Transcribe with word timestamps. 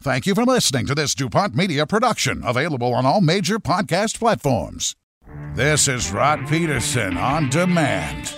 Thank 0.00 0.26
you 0.26 0.34
for 0.36 0.44
listening 0.44 0.86
to 0.86 0.94
this 0.94 1.12
DuPont 1.12 1.56
Media 1.56 1.84
production, 1.84 2.42
available 2.44 2.94
on 2.94 3.04
all 3.04 3.20
major 3.20 3.58
podcast 3.58 4.20
platforms. 4.20 4.94
This 5.54 5.88
is 5.88 6.12
Rod 6.12 6.46
Pedersen 6.46 7.16
on 7.16 7.50
demand. 7.50 8.32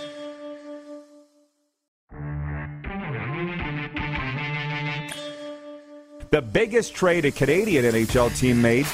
The 6.31 6.41
biggest 6.41 6.95
trade 6.95 7.27
a 7.27 7.31
Canadian 7.31 7.85
NHL 7.85 8.35
team 8.39 8.63
made 8.63 8.87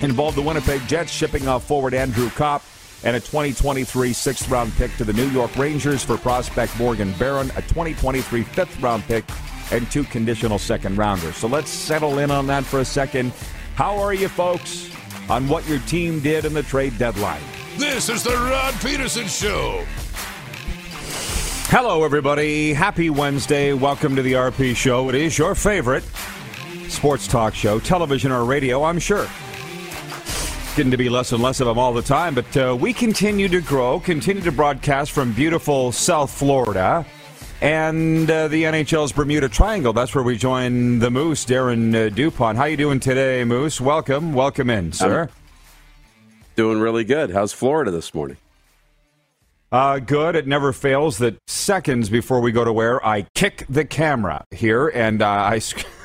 involved 0.00 0.38
the 0.38 0.42
Winnipeg 0.42 0.80
Jets 0.88 1.12
shipping 1.12 1.46
off 1.46 1.66
forward 1.66 1.92
Andrew 1.92 2.30
Copp 2.30 2.62
and 3.04 3.16
a 3.16 3.20
2023 3.20 4.14
sixth 4.14 4.48
round 4.48 4.72
pick 4.76 4.96
to 4.96 5.04
the 5.04 5.12
New 5.12 5.28
York 5.28 5.54
Rangers 5.56 6.02
for 6.02 6.16
prospect 6.16 6.78
Morgan 6.78 7.12
Barron, 7.18 7.50
a 7.50 7.62
2023 7.62 8.42
fifth 8.44 8.80
round 8.80 9.02
pick, 9.04 9.24
and 9.72 9.90
two 9.90 10.04
conditional 10.04 10.58
second 10.58 10.98
rounders. 10.98 11.36
So 11.36 11.48
let's 11.48 11.70
settle 11.70 12.18
in 12.18 12.30
on 12.30 12.46
that 12.48 12.64
for 12.64 12.80
a 12.80 12.84
second. 12.84 13.32
How 13.74 13.98
are 13.98 14.12
you, 14.12 14.28
folks, 14.28 14.94
on 15.30 15.48
what 15.48 15.66
your 15.66 15.78
team 15.80 16.20
did 16.20 16.44
in 16.44 16.52
the 16.52 16.62
trade 16.62 16.98
deadline? 16.98 17.42
This 17.78 18.10
is 18.10 18.22
the 18.22 18.30
Rod 18.30 18.74
Pedersen 18.74 19.26
Show. 19.26 19.82
Hello, 21.70 22.04
everybody. 22.04 22.74
Happy 22.74 23.08
Wednesday. 23.08 23.72
Welcome 23.72 24.14
to 24.14 24.22
the 24.22 24.34
RP 24.34 24.76
Show. 24.76 25.08
It 25.08 25.14
is 25.14 25.38
your 25.38 25.54
favorite 25.54 26.04
sports 26.88 27.26
talk 27.26 27.54
show, 27.54 27.80
television 27.80 28.30
or 28.30 28.44
radio, 28.44 28.84
I'm 28.84 28.98
sure. 28.98 29.26
Getting 30.76 30.90
to 30.90 30.98
be 30.98 31.08
less 31.08 31.32
and 31.32 31.42
less 31.42 31.60
of 31.60 31.66
them 31.66 31.78
all 31.78 31.94
the 31.94 32.02
time, 32.02 32.34
but 32.34 32.56
uh, 32.56 32.76
we 32.78 32.92
continue 32.92 33.48
to 33.48 33.62
grow, 33.62 33.98
continue 34.00 34.42
to 34.42 34.52
broadcast 34.52 35.12
from 35.12 35.32
beautiful 35.32 35.92
South 35.92 36.30
Florida 36.30 37.06
and 37.62 38.28
uh, 38.28 38.48
the 38.48 38.64
NHL's 38.64 39.12
Bermuda 39.12 39.48
Triangle. 39.48 39.92
That's 39.92 40.14
where 40.14 40.24
we 40.24 40.36
join 40.36 40.98
the 40.98 41.10
Moose, 41.10 41.44
Darren 41.44 41.94
uh, 41.94 42.08
Dupont. 42.08 42.58
How 42.58 42.64
you 42.64 42.76
doing 42.76 42.98
today, 42.98 43.44
Moose? 43.44 43.80
Welcome, 43.80 44.34
welcome 44.34 44.68
in, 44.68 44.92
sir. 44.92 45.22
I'm 45.22 45.28
doing 46.56 46.80
really 46.80 47.04
good. 47.04 47.30
How's 47.30 47.52
Florida 47.52 47.92
this 47.92 48.12
morning? 48.12 48.36
Uh, 49.72 49.98
good. 49.98 50.36
It 50.36 50.46
never 50.46 50.74
fails 50.74 51.16
that 51.18 51.38
seconds 51.46 52.10
before 52.10 52.42
we 52.42 52.52
go 52.52 52.62
to 52.62 52.72
where 52.74 53.04
I 53.04 53.22
kick 53.34 53.64
the 53.70 53.86
camera 53.86 54.44
here, 54.50 54.88
and 54.88 55.22
uh, 55.22 55.26
I, 55.26 55.60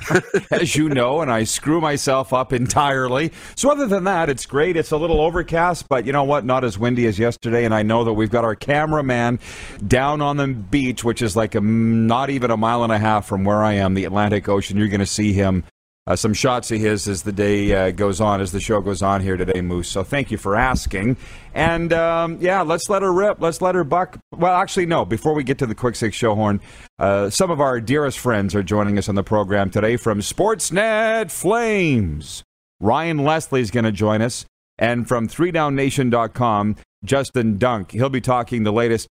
as 0.52 0.74
you 0.78 0.88
know, 0.88 1.20
and 1.20 1.30
I 1.30 1.44
screw 1.44 1.82
myself 1.82 2.32
up 2.32 2.54
entirely. 2.54 3.34
So 3.56 3.70
other 3.70 3.86
than 3.86 4.06
that, 4.06 4.30
it's 4.30 4.46
great. 4.46 4.78
It's 4.78 4.92
a 4.92 4.98
little 4.98 5.20
overcast, 5.20 5.90
but 5.90 6.06
you 6.06 6.14
know 6.14 6.24
what? 6.24 6.46
Not 6.46 6.64
as 6.64 6.80
windy 6.80 7.08
as 7.08 7.20
yesterday, 7.20 7.66
and 7.66 7.76
I 7.76 7.84
know 7.84 8.06
that 8.06 8.14
we've 8.14 8.32
got 8.32 8.46
our 8.46 8.56
cameraman 8.56 9.38
down 9.86 10.22
on 10.22 10.38
the 10.38 10.48
beach, 10.48 11.04
which 11.04 11.22
is 11.22 11.36
like 11.36 11.54
a, 11.54 11.60
not 11.60 12.30
even 12.30 12.52
a 12.52 12.58
mile 12.58 12.86
and 12.86 12.94
a 12.94 12.98
half 12.98 13.26
from 13.26 13.44
where 13.44 13.66
I 13.66 13.74
am, 13.74 13.96
the 13.96 14.06
Atlantic 14.06 14.48
Ocean. 14.48 14.78
You're 14.78 14.88
going 14.88 15.02
to 15.02 15.06
see 15.06 15.34
him 15.34 15.66
uh, 16.08 16.16
some 16.16 16.34
shots 16.34 16.72
of 16.72 16.80
his 16.80 17.08
as 17.08 17.24
the 17.24 17.34
day 17.34 17.74
uh, 17.74 17.92
goes 17.92 18.22
on, 18.22 18.40
as 18.40 18.54
the 18.54 18.62
show 18.62 18.80
goes 18.80 19.02
on 19.02 19.22
here 19.22 19.36
today, 19.36 19.60
Moose. 19.60 19.90
So 19.90 20.04
thank 20.04 20.32
you 20.32 20.38
for 20.38 20.56
asking. 20.56 21.18
And 21.54 21.92
um, 21.92 22.38
yeah, 22.40 22.62
let's 22.62 22.90
let 22.90 23.02
her 23.02 23.12
rip. 23.12 23.42
Let's 23.42 23.62
let 23.62 23.76
her 23.76 23.84
buck. 23.84 24.18
Well, 24.32 24.56
actually, 24.56 24.86
no. 24.86 25.04
Before 25.04 25.34
we 25.34 25.44
get 25.44 25.58
to 25.60 25.66
the 25.66 25.76
quick 25.76 25.98
six 25.98 26.16
show 26.16 26.34
horn, 26.34 26.62
uh, 26.98 27.30
some 27.30 27.52
of 27.52 27.60
our 27.60 27.82
dearest 27.82 28.20
friends 28.20 28.56
are 28.56 28.64
joining 28.64 28.98
us 28.98 29.10
on 29.10 29.16
the 29.16 29.24
program 29.24 29.70
today 29.70 29.98
from 29.98 30.22
Sportsnet 30.22 31.30
Flames. 31.30 32.44
Ryan 32.80 33.18
Leslie 33.18 33.62
is 33.62 33.72
going 33.72 33.86
to 33.86 33.92
join 33.92 34.22
us, 34.22 34.46
and 34.78 35.08
from 35.08 35.28
3downnation.com, 35.28 36.76
Justin 37.04 37.58
Dunk. 37.58 37.92
He'll 37.92 38.10
be 38.10 38.22
talking 38.22 38.64
the 38.64 38.72
latest. 38.72 39.08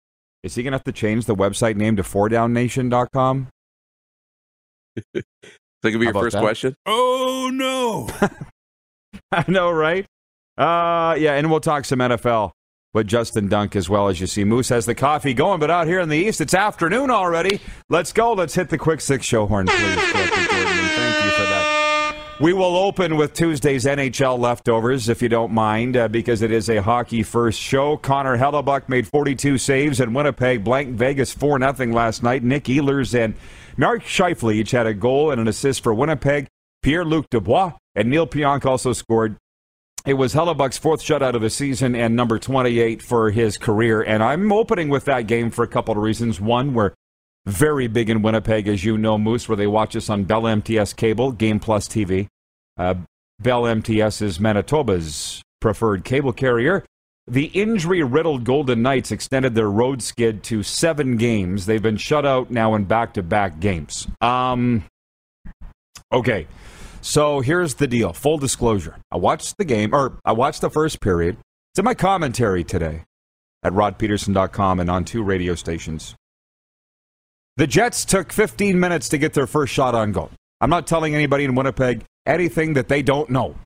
Is 0.42 0.56
he 0.56 0.62
going 0.62 0.72
to 0.72 0.76
have 0.76 0.84
to 0.84 0.92
change 0.92 1.24
the 1.24 1.36
website 1.36 1.76
name 1.76 1.96
to 1.96 2.02
4downnation.com? 2.02 3.48
That 5.82 5.90
could 5.90 6.00
be 6.00 6.06
your 6.06 6.14
first 6.14 6.34
that? 6.34 6.40
question. 6.40 6.74
Oh, 6.86 7.50
no. 7.52 8.08
I 9.32 9.44
know, 9.48 9.70
right? 9.70 10.06
Uh, 10.56 11.16
yeah, 11.18 11.34
and 11.34 11.50
we'll 11.50 11.60
talk 11.60 11.84
some 11.84 11.98
NFL 11.98 12.52
with 12.94 13.06
Justin 13.06 13.48
Dunk 13.48 13.74
as 13.74 13.88
well 13.88 14.08
as 14.08 14.20
you 14.20 14.26
see. 14.26 14.44
Moose 14.44 14.68
has 14.68 14.86
the 14.86 14.94
coffee 14.94 15.34
going, 15.34 15.60
but 15.60 15.70
out 15.70 15.86
here 15.86 16.00
in 16.00 16.08
the 16.08 16.16
East, 16.16 16.40
it's 16.40 16.54
afternoon 16.54 17.10
already. 17.10 17.60
Let's 17.88 18.12
go. 18.12 18.32
Let's 18.32 18.54
hit 18.54 18.68
the 18.68 18.78
quick 18.78 19.00
six 19.00 19.24
show 19.26 19.46
horn, 19.46 19.66
please. 19.66 19.78
Thank 19.78 21.24
you 21.24 21.30
for 21.30 21.42
that. 21.44 22.14
We 22.40 22.52
will 22.52 22.76
open 22.76 23.16
with 23.16 23.34
Tuesday's 23.34 23.84
NHL 23.84 24.38
leftovers, 24.38 25.08
if 25.08 25.22
you 25.22 25.28
don't 25.28 25.52
mind, 25.52 25.96
uh, 25.96 26.08
because 26.08 26.42
it 26.42 26.50
is 26.50 26.68
a 26.68 26.82
hockey 26.82 27.22
first 27.22 27.58
show. 27.58 27.96
Connor 27.96 28.36
Hellebuyck 28.36 28.88
made 28.88 29.06
42 29.06 29.58
saves, 29.58 30.00
in 30.00 30.12
Winnipeg 30.12 30.62
blank 30.62 30.90
Vegas 30.90 31.32
4 31.32 31.58
0 31.74 31.92
last 31.92 32.22
night. 32.22 32.42
Nick 32.42 32.64
Ehlers 32.64 33.18
and 33.18 33.34
Mark 33.76 34.02
Scheifele 34.02 34.54
each 34.54 34.72
had 34.72 34.86
a 34.86 34.94
goal 34.94 35.30
and 35.30 35.40
an 35.40 35.48
assist 35.48 35.82
for 35.82 35.94
Winnipeg. 35.94 36.46
Pierre 36.82 37.04
Luc 37.04 37.26
Dubois 37.30 37.72
and 37.94 38.10
Neal 38.10 38.26
Pionk 38.26 38.64
also 38.66 38.92
scored. 38.92 39.36
It 40.04 40.14
was 40.14 40.34
Hellebuyck's 40.34 40.78
fourth 40.78 41.00
shutout 41.00 41.34
of 41.34 41.42
the 41.42 41.50
season 41.50 41.94
and 41.94 42.16
number 42.16 42.38
28 42.38 43.00
for 43.02 43.30
his 43.30 43.56
career. 43.56 44.02
And 44.02 44.22
I'm 44.22 44.50
opening 44.50 44.88
with 44.88 45.04
that 45.04 45.28
game 45.28 45.50
for 45.50 45.62
a 45.62 45.68
couple 45.68 45.92
of 45.92 46.02
reasons. 46.02 46.40
One, 46.40 46.74
we're 46.74 46.92
very 47.46 47.86
big 47.86 48.10
in 48.10 48.22
Winnipeg, 48.22 48.66
as 48.66 48.84
you 48.84 48.98
know, 48.98 49.16
Moose, 49.16 49.48
where 49.48 49.56
they 49.56 49.66
watch 49.66 49.94
us 49.94 50.10
on 50.10 50.24
Bell 50.24 50.46
MTS 50.46 50.92
Cable, 50.94 51.30
Game 51.30 51.60
Plus 51.60 51.86
TV. 51.86 52.26
Uh, 52.76 52.94
Bell 53.38 53.66
MTS 53.66 54.22
is 54.22 54.40
Manitoba's 54.40 55.42
preferred 55.60 56.04
cable 56.04 56.32
carrier. 56.32 56.84
The 57.28 57.46
injury 57.46 58.02
riddled 58.02 58.44
Golden 58.44 58.82
Knights 58.82 59.12
extended 59.12 59.54
their 59.54 59.70
road 59.70 60.02
skid 60.02 60.42
to 60.44 60.62
seven 60.62 61.16
games. 61.16 61.66
They've 61.66 61.82
been 61.82 61.96
shut 61.96 62.26
out 62.26 62.50
now 62.50 62.74
in 62.74 62.84
back 62.84 63.14
to 63.14 63.22
back 63.22 63.60
games. 63.60 64.08
Um, 64.20 64.84
okay, 66.12 66.48
so 67.00 67.40
here's 67.40 67.74
the 67.74 67.86
deal 67.86 68.12
full 68.12 68.38
disclosure. 68.38 68.96
I 69.10 69.18
watched 69.18 69.56
the 69.56 69.64
game, 69.64 69.94
or 69.94 70.18
I 70.24 70.32
watched 70.32 70.62
the 70.62 70.70
first 70.70 71.00
period. 71.00 71.36
It's 71.72 71.78
in 71.78 71.84
my 71.84 71.94
commentary 71.94 72.64
today 72.64 73.04
at 73.62 73.72
rodpedersen.com 73.72 74.80
and 74.80 74.90
on 74.90 75.04
two 75.04 75.22
radio 75.22 75.54
stations. 75.54 76.16
The 77.56 77.66
Jets 77.66 78.04
took 78.04 78.32
15 78.32 78.80
minutes 78.80 79.08
to 79.10 79.18
get 79.18 79.34
their 79.34 79.46
first 79.46 79.72
shot 79.72 79.94
on 79.94 80.10
goal. 80.12 80.30
I'm 80.60 80.70
not 80.70 80.86
telling 80.86 81.14
anybody 81.14 81.44
in 81.44 81.54
Winnipeg 81.54 82.04
anything 82.26 82.74
that 82.74 82.88
they 82.88 83.02
don't 83.02 83.30
know. 83.30 83.56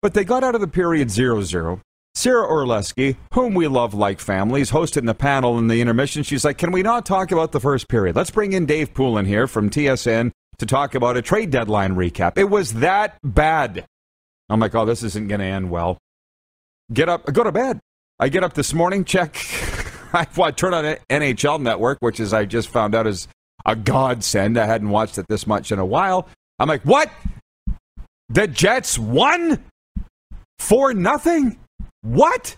But 0.00 0.14
they 0.14 0.24
got 0.24 0.44
out 0.44 0.54
of 0.54 0.60
the 0.60 0.68
period 0.68 1.10
0 1.10 1.42
0. 1.42 1.80
Sara 2.20 2.46
Orlesky, 2.46 3.16
whom 3.32 3.54
we 3.54 3.66
love 3.66 3.94
like 3.94 4.20
families, 4.20 4.70
hosted 4.70 5.06
the 5.06 5.14
panel 5.14 5.58
in 5.58 5.68
the 5.68 5.80
intermission. 5.80 6.22
She's 6.22 6.44
like, 6.44 6.58
Can 6.58 6.70
we 6.70 6.82
not 6.82 7.06
talk 7.06 7.32
about 7.32 7.52
the 7.52 7.60
first 7.60 7.88
period? 7.88 8.14
Let's 8.14 8.30
bring 8.30 8.52
in 8.52 8.66
Dave 8.66 8.92
Poulin 8.92 9.24
here 9.24 9.46
from 9.46 9.70
TSN 9.70 10.30
to 10.58 10.66
talk 10.66 10.94
about 10.94 11.16
a 11.16 11.22
trade 11.22 11.48
deadline 11.48 11.94
recap. 11.94 12.36
It 12.36 12.50
was 12.50 12.74
that 12.74 13.16
bad. 13.24 13.86
I'm 14.50 14.60
like, 14.60 14.74
Oh, 14.74 14.84
this 14.84 15.02
isn't 15.02 15.28
going 15.28 15.40
to 15.40 15.46
end 15.46 15.70
well. 15.70 15.96
Get 16.92 17.08
up, 17.08 17.24
go 17.32 17.42
to 17.42 17.52
bed. 17.52 17.80
I 18.18 18.28
get 18.28 18.44
up 18.44 18.52
this 18.52 18.74
morning, 18.74 19.06
check. 19.06 19.34
I, 20.12 20.26
I 20.42 20.50
turn 20.50 20.74
on 20.74 20.84
NHL 21.08 21.58
Network, 21.62 21.96
which 22.00 22.20
is 22.20 22.34
I 22.34 22.44
just 22.44 22.68
found 22.68 22.94
out 22.94 23.06
is 23.06 23.28
a 23.64 23.74
godsend. 23.74 24.58
I 24.58 24.66
hadn't 24.66 24.90
watched 24.90 25.16
it 25.16 25.24
this 25.30 25.46
much 25.46 25.72
in 25.72 25.78
a 25.78 25.86
while. 25.86 26.28
I'm 26.58 26.68
like, 26.68 26.82
what? 26.82 27.10
The 28.28 28.46
Jets 28.46 28.98
won 28.98 29.64
for 30.58 30.92
nothing. 30.92 31.56
What? 32.02 32.56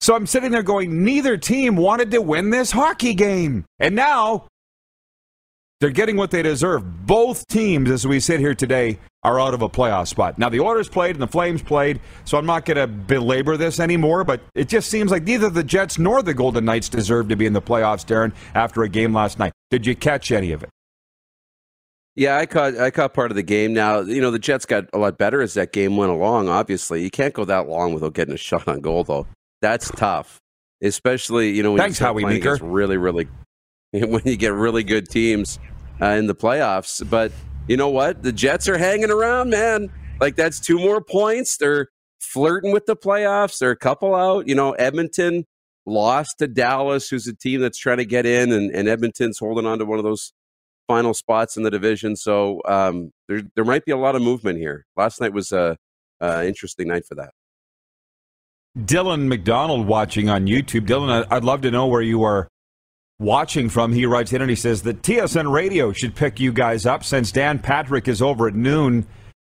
So 0.00 0.14
I'm 0.16 0.26
sitting 0.26 0.50
there 0.50 0.62
going, 0.62 1.04
neither 1.04 1.36
team 1.36 1.76
wanted 1.76 2.10
to 2.12 2.20
win 2.20 2.50
this 2.50 2.72
hockey 2.72 3.14
game. 3.14 3.64
And 3.78 3.94
now 3.94 4.46
They're 5.82 5.90
getting 5.90 6.16
what 6.16 6.30
they 6.30 6.42
deserve. 6.42 7.06
Both 7.06 7.48
teams, 7.48 7.90
as 7.90 8.06
we 8.06 8.20
sit 8.20 8.38
here 8.38 8.54
today, 8.54 9.00
are 9.24 9.40
out 9.40 9.52
of 9.52 9.62
a 9.62 9.68
playoff 9.68 10.06
spot. 10.06 10.38
Now, 10.38 10.48
the 10.48 10.60
Oilers 10.60 10.88
played 10.88 11.16
and 11.16 11.22
the 11.22 11.26
Flames 11.26 11.60
played, 11.60 11.98
so 12.24 12.38
I'm 12.38 12.46
not 12.46 12.64
going 12.64 12.76
to 12.76 12.86
belabor 12.86 13.56
this 13.56 13.80
anymore, 13.80 14.22
but 14.22 14.42
it 14.54 14.68
just 14.68 14.88
seems 14.88 15.10
like 15.10 15.24
neither 15.24 15.50
the 15.50 15.64
Jets 15.64 15.98
nor 15.98 16.22
the 16.22 16.34
Golden 16.34 16.64
Knights 16.66 16.88
deserve 16.88 17.26
to 17.30 17.36
be 17.36 17.46
in 17.46 17.52
the 17.52 17.60
playoffs, 17.60 18.06
Darren, 18.06 18.32
after 18.54 18.84
a 18.84 18.88
game 18.88 19.12
last 19.12 19.40
night. 19.40 19.52
Did 19.72 19.84
you 19.84 19.96
catch 19.96 20.30
any 20.30 20.52
of 20.52 20.62
it? 20.62 20.70
Yeah, 22.14 22.36
I 22.36 22.46
caught 22.46 22.76
I 22.76 22.90
caught 22.90 23.14
part 23.14 23.30
of 23.30 23.36
the 23.36 23.42
game. 23.42 23.72
Now, 23.72 24.00
you 24.00 24.20
know, 24.20 24.30
the 24.30 24.38
Jets 24.38 24.66
got 24.66 24.84
a 24.92 24.98
lot 24.98 25.16
better 25.16 25.40
as 25.40 25.54
that 25.54 25.72
game 25.72 25.96
went 25.96 26.12
along, 26.12 26.48
obviously. 26.48 27.02
You 27.02 27.10
can't 27.10 27.32
go 27.32 27.44
that 27.46 27.68
long 27.68 27.94
without 27.94 28.12
getting 28.12 28.34
a 28.34 28.38
shot 28.38 28.68
on 28.68 28.80
goal, 28.80 29.04
though. 29.04 29.26
That's 29.62 29.90
tough. 29.90 30.38
Especially, 30.82 31.52
you 31.52 31.62
know, 31.62 31.72
when 31.72 31.78
Thanks, 31.80 32.00
you 32.00 32.06
Howie 32.06 32.24
Meeker. 32.24 32.58
really, 32.60 32.96
really 32.98 33.28
when 33.92 34.22
you 34.24 34.36
get 34.36 34.52
really 34.52 34.84
good 34.84 35.08
teams 35.08 35.58
uh, 36.02 36.06
in 36.06 36.26
the 36.26 36.34
playoffs. 36.34 37.08
But 37.08 37.32
you 37.66 37.76
know 37.76 37.88
what? 37.88 38.22
The 38.22 38.32
Jets 38.32 38.68
are 38.68 38.76
hanging 38.78 39.10
around, 39.10 39.50
man. 39.50 39.90
Like 40.20 40.36
that's 40.36 40.60
two 40.60 40.78
more 40.78 41.00
points. 41.00 41.56
They're 41.56 41.88
flirting 42.20 42.72
with 42.72 42.86
the 42.86 42.96
playoffs. 42.96 43.58
They're 43.58 43.70
a 43.70 43.76
couple 43.76 44.14
out. 44.14 44.46
You 44.46 44.54
know, 44.54 44.72
Edmonton 44.72 45.46
lost 45.86 46.38
to 46.38 46.48
Dallas, 46.48 47.08
who's 47.08 47.26
a 47.26 47.34
team 47.34 47.60
that's 47.60 47.78
trying 47.78 47.98
to 47.98 48.04
get 48.04 48.26
in, 48.26 48.52
and, 48.52 48.70
and 48.70 48.88
Edmonton's 48.88 49.38
holding 49.38 49.66
on 49.66 49.78
to 49.78 49.84
one 49.84 49.98
of 49.98 50.04
those 50.04 50.32
final 50.92 51.14
spots 51.14 51.56
in 51.56 51.62
the 51.62 51.70
division. 51.70 52.16
So 52.16 52.60
um, 52.66 53.12
there 53.26 53.40
there 53.56 53.64
might 53.64 53.86
be 53.86 53.92
a 53.92 53.96
lot 53.96 54.14
of 54.14 54.20
movement 54.20 54.58
here. 54.58 54.84
Last 54.94 55.22
night 55.22 55.32
was 55.32 55.50
a, 55.50 55.78
a 56.20 56.46
interesting 56.46 56.88
night 56.88 57.06
for 57.06 57.14
that. 57.14 57.30
Dylan 58.78 59.26
McDonald 59.26 59.86
watching 59.86 60.28
on 60.28 60.46
YouTube. 60.46 60.86
Dylan, 60.86 61.26
I'd 61.30 61.44
love 61.44 61.62
to 61.62 61.70
know 61.70 61.86
where 61.86 62.02
you 62.02 62.24
are 62.24 62.46
watching 63.18 63.70
from. 63.70 63.94
He 63.94 64.04
writes 64.04 64.34
in 64.34 64.42
and 64.42 64.50
he 64.50 64.56
says 64.56 64.82
that 64.82 65.00
TSN 65.00 65.50
Radio 65.50 65.92
should 65.92 66.14
pick 66.14 66.38
you 66.38 66.52
guys 66.52 66.84
up 66.84 67.04
since 67.04 67.32
Dan 67.32 67.58
Patrick 67.58 68.06
is 68.06 68.20
over 68.20 68.48
at 68.48 68.54
noon. 68.54 69.06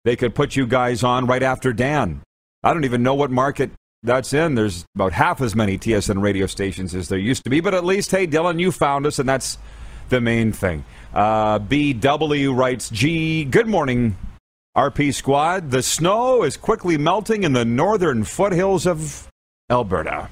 They 0.06 0.16
could 0.16 0.34
put 0.34 0.56
you 0.56 0.66
guys 0.66 1.02
on 1.04 1.26
right 1.26 1.42
after 1.42 1.74
Dan. 1.74 2.22
I 2.62 2.72
don't 2.72 2.84
even 2.84 3.02
know 3.02 3.14
what 3.14 3.30
market 3.30 3.70
that's 4.02 4.32
in. 4.32 4.54
There's 4.54 4.86
about 4.94 5.12
half 5.12 5.42
as 5.42 5.54
many 5.54 5.76
TSN 5.76 6.22
radio 6.22 6.46
stations 6.46 6.94
as 6.94 7.08
there 7.08 7.18
used 7.18 7.44
to 7.44 7.50
be, 7.50 7.60
but 7.60 7.74
at 7.74 7.84
least, 7.84 8.10
hey, 8.10 8.26
Dylan, 8.26 8.58
you 8.58 8.72
found 8.72 9.04
us, 9.04 9.18
and 9.18 9.28
that's 9.28 9.58
the 10.08 10.20
main 10.20 10.52
thing. 10.52 10.84
Uh, 11.14 11.58
BW 11.58 12.56
writes, 12.56 12.90
G, 12.90 13.44
good 13.44 13.66
morning, 13.66 14.16
RP 14.76 15.14
squad. 15.14 15.70
The 15.70 15.82
snow 15.82 16.42
is 16.42 16.56
quickly 16.56 16.98
melting 16.98 17.42
in 17.42 17.52
the 17.52 17.64
northern 17.64 18.24
foothills 18.24 18.86
of 18.86 19.28
Alberta. 19.70 20.28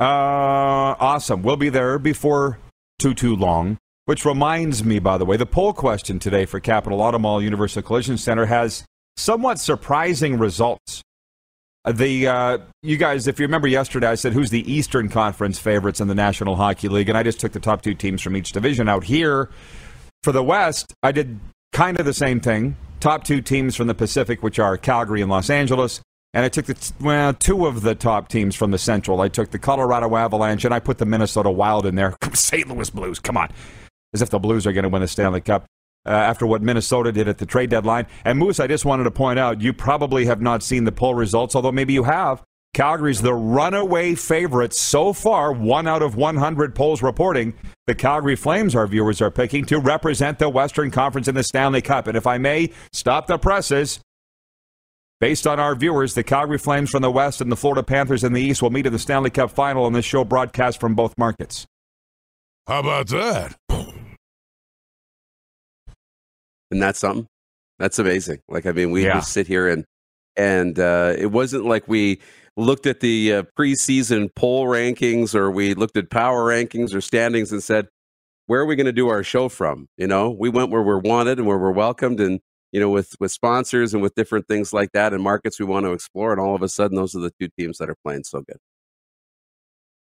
Uh, 0.00 0.96
awesome. 0.98 1.42
We'll 1.42 1.56
be 1.56 1.68
there 1.68 1.98
before 1.98 2.58
too, 2.98 3.14
too 3.14 3.36
long. 3.36 3.78
Which 4.06 4.24
reminds 4.24 4.82
me, 4.82 4.98
by 4.98 5.18
the 5.18 5.24
way, 5.24 5.36
the 5.36 5.46
poll 5.46 5.72
question 5.72 6.18
today 6.18 6.44
for 6.44 6.58
Capital 6.58 6.98
Automall 6.98 7.42
Universal 7.42 7.82
Collision 7.82 8.18
Center 8.18 8.46
has 8.46 8.84
somewhat 9.16 9.60
surprising 9.60 10.38
results. 10.38 11.02
The 11.84 12.26
uh, 12.26 12.58
you 12.82 12.98
guys, 12.98 13.26
if 13.26 13.40
you 13.40 13.46
remember 13.46 13.66
yesterday, 13.66 14.08
I 14.08 14.14
said 14.14 14.34
who's 14.34 14.50
the 14.50 14.70
Eastern 14.70 15.08
Conference 15.08 15.58
favorites 15.58 16.00
in 16.00 16.08
the 16.08 16.14
National 16.14 16.56
Hockey 16.56 16.88
League, 16.88 17.08
and 17.08 17.16
I 17.16 17.22
just 17.22 17.40
took 17.40 17.52
the 17.52 17.60
top 17.60 17.80
two 17.80 17.94
teams 17.94 18.20
from 18.20 18.36
each 18.36 18.52
division. 18.52 18.86
Out 18.86 19.04
here 19.04 19.48
for 20.22 20.30
the 20.30 20.42
West, 20.42 20.92
I 21.02 21.10
did 21.12 21.40
kind 21.72 21.98
of 21.98 22.04
the 22.04 22.12
same 22.12 22.40
thing. 22.40 22.76
Top 23.00 23.24
two 23.24 23.40
teams 23.40 23.76
from 23.76 23.86
the 23.86 23.94
Pacific, 23.94 24.42
which 24.42 24.58
are 24.58 24.76
Calgary 24.76 25.22
and 25.22 25.30
Los 25.30 25.48
Angeles, 25.48 26.02
and 26.34 26.44
I 26.44 26.50
took 26.50 26.66
the 26.66 26.92
well 27.00 27.32
two 27.32 27.64
of 27.66 27.80
the 27.80 27.94
top 27.94 28.28
teams 28.28 28.54
from 28.54 28.72
the 28.72 28.78
Central. 28.78 29.22
I 29.22 29.28
took 29.28 29.50
the 29.50 29.58
Colorado 29.58 30.14
Avalanche, 30.16 30.66
and 30.66 30.74
I 30.74 30.80
put 30.80 30.98
the 30.98 31.06
Minnesota 31.06 31.50
Wild 31.50 31.86
in 31.86 31.94
there. 31.94 32.14
St. 32.34 32.68
Louis 32.68 32.90
Blues, 32.90 33.18
come 33.18 33.38
on, 33.38 33.48
as 34.12 34.20
if 34.20 34.28
the 34.28 34.38
Blues 34.38 34.66
are 34.66 34.72
going 34.74 34.82
to 34.82 34.90
win 34.90 35.00
the 35.00 35.08
Stanley 35.08 35.40
Cup 35.40 35.64
uh, 36.06 36.10
after 36.10 36.46
what 36.46 36.62
Minnesota 36.62 37.12
did 37.12 37.28
at 37.28 37.38
the 37.38 37.46
trade 37.46 37.70
deadline. 37.70 38.06
And 38.24 38.38
Moose, 38.38 38.60
I 38.60 38.66
just 38.66 38.84
wanted 38.84 39.04
to 39.04 39.10
point 39.10 39.38
out, 39.38 39.60
you 39.60 39.72
probably 39.72 40.26
have 40.26 40.40
not 40.40 40.62
seen 40.62 40.84
the 40.84 40.92
poll 40.92 41.14
results, 41.14 41.54
although 41.54 41.72
maybe 41.72 41.92
you 41.92 42.04
have. 42.04 42.42
Calgary's 42.72 43.20
the 43.20 43.34
runaway 43.34 44.14
favorite 44.14 44.72
so 44.72 45.12
far, 45.12 45.52
one 45.52 45.88
out 45.88 46.02
of 46.02 46.14
100 46.14 46.74
polls 46.74 47.02
reporting. 47.02 47.54
The 47.88 47.96
Calgary 47.96 48.36
Flames, 48.36 48.76
our 48.76 48.86
viewers 48.86 49.20
are 49.20 49.30
picking 49.30 49.64
to 49.66 49.80
represent 49.80 50.38
the 50.38 50.48
Western 50.48 50.92
Conference 50.92 51.26
in 51.26 51.34
the 51.34 51.42
Stanley 51.42 51.82
Cup. 51.82 52.06
And 52.06 52.16
if 52.16 52.28
I 52.28 52.38
may 52.38 52.70
stop 52.92 53.26
the 53.26 53.38
presses, 53.38 53.98
based 55.18 55.48
on 55.48 55.58
our 55.58 55.74
viewers, 55.74 56.14
the 56.14 56.22
Calgary 56.22 56.58
Flames 56.58 56.90
from 56.90 57.02
the 57.02 57.10
West 57.10 57.40
and 57.40 57.50
the 57.50 57.56
Florida 57.56 57.82
Panthers 57.82 58.22
in 58.22 58.32
the 58.32 58.40
East 58.40 58.62
will 58.62 58.70
meet 58.70 58.86
in 58.86 58.92
the 58.92 59.00
Stanley 59.00 59.30
Cup 59.30 59.50
final 59.50 59.84
on 59.84 59.92
this 59.92 60.04
show 60.04 60.22
broadcast 60.22 60.78
from 60.78 60.94
both 60.94 61.18
markets. 61.18 61.66
How 62.68 62.80
about 62.80 63.08
that? 63.08 63.56
And 66.70 66.80
that's 66.82 66.98
something. 66.98 67.26
That's 67.78 67.98
amazing. 67.98 68.40
Like 68.48 68.66
i 68.66 68.72
mean 68.72 68.90
we 68.90 69.04
Yeah. 69.04 69.14
just 69.14 69.32
sit 69.32 69.46
here 69.46 69.68
and 69.68 69.84
and 70.36 70.78
uh, 70.78 71.14
it 71.18 71.26
wasn't 71.32 71.64
like 71.64 71.88
we 71.88 72.20
looked 72.56 72.86
at 72.86 73.00
the 73.00 73.32
uh, 73.34 73.42
preseason 73.58 74.28
poll 74.36 74.66
rankings 74.66 75.34
or 75.34 75.50
we 75.50 75.74
looked 75.74 75.96
at 75.96 76.10
power 76.10 76.44
rankings 76.46 76.94
or 76.94 77.00
standings 77.00 77.52
and 77.52 77.62
said 77.62 77.88
where 78.46 78.60
are 78.60 78.66
we 78.66 78.74
going 78.76 78.86
to 78.86 78.92
do 78.92 79.08
our 79.08 79.22
show 79.22 79.48
from? 79.48 79.86
You 79.96 80.06
know? 80.08 80.30
We 80.30 80.48
went 80.48 80.70
where 80.70 80.82
we're 80.82 80.98
wanted 80.98 81.38
and 81.38 81.46
where 81.46 81.58
we're 81.58 81.70
welcomed 81.72 82.20
and 82.20 82.40
you 82.72 82.80
know 82.80 82.90
with 82.90 83.14
with 83.18 83.32
sponsors 83.32 83.92
and 83.94 84.02
with 84.02 84.14
different 84.14 84.46
things 84.46 84.72
like 84.72 84.90
that 84.92 85.12
and 85.12 85.22
markets 85.22 85.58
we 85.58 85.66
want 85.66 85.86
to 85.86 85.92
explore 85.92 86.32
and 86.32 86.40
all 86.40 86.54
of 86.54 86.62
a 86.62 86.68
sudden 86.68 86.96
those 86.96 87.14
are 87.16 87.20
the 87.20 87.32
two 87.40 87.48
teams 87.58 87.78
that 87.78 87.88
are 87.90 87.96
playing 88.04 88.24
so 88.24 88.40
good. 88.42 88.58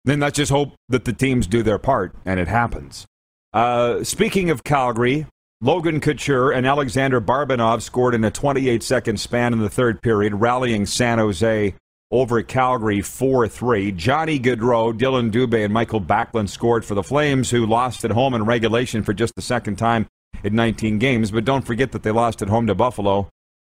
Then 0.04 0.20
let's 0.20 0.36
just 0.36 0.52
hope 0.52 0.74
that 0.88 1.04
the 1.04 1.12
teams 1.12 1.46
do 1.46 1.62
their 1.62 1.78
part 1.78 2.14
and 2.24 2.38
it 2.38 2.48
happens. 2.48 3.06
Uh, 3.52 4.04
speaking 4.04 4.50
of 4.50 4.62
Calgary, 4.64 5.26
Logan 5.62 6.00
Couture 6.00 6.50
and 6.50 6.66
Alexander 6.66 7.18
Barabanov 7.18 7.80
scored 7.80 8.14
in 8.14 8.24
a 8.24 8.30
28 8.30 8.82
second 8.82 9.18
span 9.18 9.54
in 9.54 9.60
the 9.60 9.70
third 9.70 10.02
period, 10.02 10.34
rallying 10.34 10.84
San 10.84 11.16
Jose 11.16 11.74
over 12.10 12.42
Calgary 12.42 13.00
4 13.00 13.48
3. 13.48 13.92
Johnny 13.92 14.38
Gaudreau, 14.38 14.96
Dillon 14.96 15.30
Dubé, 15.30 15.64
and 15.64 15.72
Michael 15.72 16.00
Backlund 16.00 16.50
scored 16.50 16.84
for 16.84 16.94
the 16.94 17.02
Flames, 17.02 17.50
who 17.50 17.64
lost 17.64 18.04
at 18.04 18.10
home 18.10 18.34
in 18.34 18.44
regulation 18.44 19.02
for 19.02 19.14
just 19.14 19.34
the 19.34 19.40
second 19.40 19.76
time 19.76 20.06
in 20.44 20.54
19 20.54 20.98
games. 20.98 21.30
But 21.30 21.46
don't 21.46 21.66
forget 21.66 21.92
that 21.92 22.02
they 22.02 22.10
lost 22.10 22.42
at 22.42 22.48
home 22.48 22.66
to 22.66 22.74
Buffalo 22.74 23.30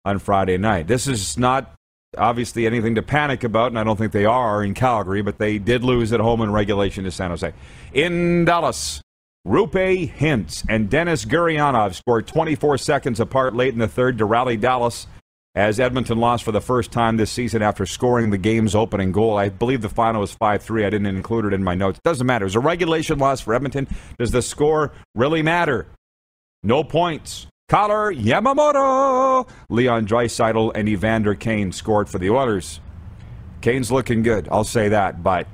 on 0.04 0.18
Friday 0.18 0.58
night. 0.58 0.88
This 0.88 1.06
is 1.06 1.38
not 1.38 1.74
obviously 2.16 2.66
anything 2.66 2.96
to 2.96 3.02
panic 3.02 3.44
about, 3.44 3.68
and 3.68 3.78
I 3.78 3.84
don't 3.84 3.96
think 3.96 4.10
they 4.10 4.24
are 4.24 4.64
in 4.64 4.74
Calgary, 4.74 5.22
but 5.22 5.38
they 5.38 5.58
did 5.58 5.84
lose 5.84 6.12
at 6.12 6.18
home 6.18 6.40
in 6.40 6.50
regulation 6.50 7.04
to 7.04 7.12
San 7.12 7.30
Jose. 7.30 7.52
In 7.92 8.44
Dallas, 8.44 9.00
Roope 9.46 10.12
Hintz 10.12 10.64
and 10.68 10.90
Denis 10.90 11.24
Gurianov 11.24 11.94
scored 11.94 12.26
24 12.26 12.78
seconds 12.78 13.20
apart 13.20 13.54
late 13.54 13.72
in 13.72 13.78
the 13.78 13.88
third 13.88 14.18
to 14.18 14.24
rally 14.24 14.56
Dallas 14.56 15.06
as 15.54 15.80
Edmonton 15.80 16.18
lost 16.18 16.44
for 16.44 16.52
the 16.52 16.60
first 16.60 16.92
time 16.92 17.16
this 17.16 17.30
season 17.30 17.62
after 17.62 17.86
scoring 17.86 18.30
the 18.30 18.38
game's 18.38 18.74
opening 18.74 19.10
goal. 19.10 19.36
I 19.36 19.48
believe 19.48 19.80
the 19.80 19.88
final 19.88 20.20
was 20.20 20.32
5 20.32 20.62
3. 20.62 20.84
I 20.84 20.90
didn't 20.90 21.06
include 21.06 21.46
it 21.46 21.54
in 21.54 21.64
my 21.64 21.74
notes. 21.74 21.98
Doesn't 22.04 22.26
matter. 22.26 22.44
It 22.44 22.46
was 22.46 22.56
a 22.56 22.60
regulation 22.60 23.18
loss 23.18 23.40
for 23.40 23.54
Edmonton. 23.54 23.88
Does 24.18 24.30
the 24.30 24.42
score 24.42 24.92
really 25.14 25.42
matter? 25.42 25.86
No 26.62 26.84
points. 26.84 27.46
Kailer 27.68 28.12
Yamamoto, 28.14 29.48
Leon 29.68 30.06
Draisaitl, 30.06 30.72
and 30.74 30.88
Evander 30.88 31.34
Kane 31.34 31.70
scored 31.70 32.08
for 32.08 32.18
the 32.18 32.30
Oilers. 32.30 32.80
Kane's 33.60 33.92
looking 33.92 34.22
good, 34.22 34.48
I'll 34.50 34.64
say 34.64 34.88
that, 34.88 35.22
but 35.22 35.46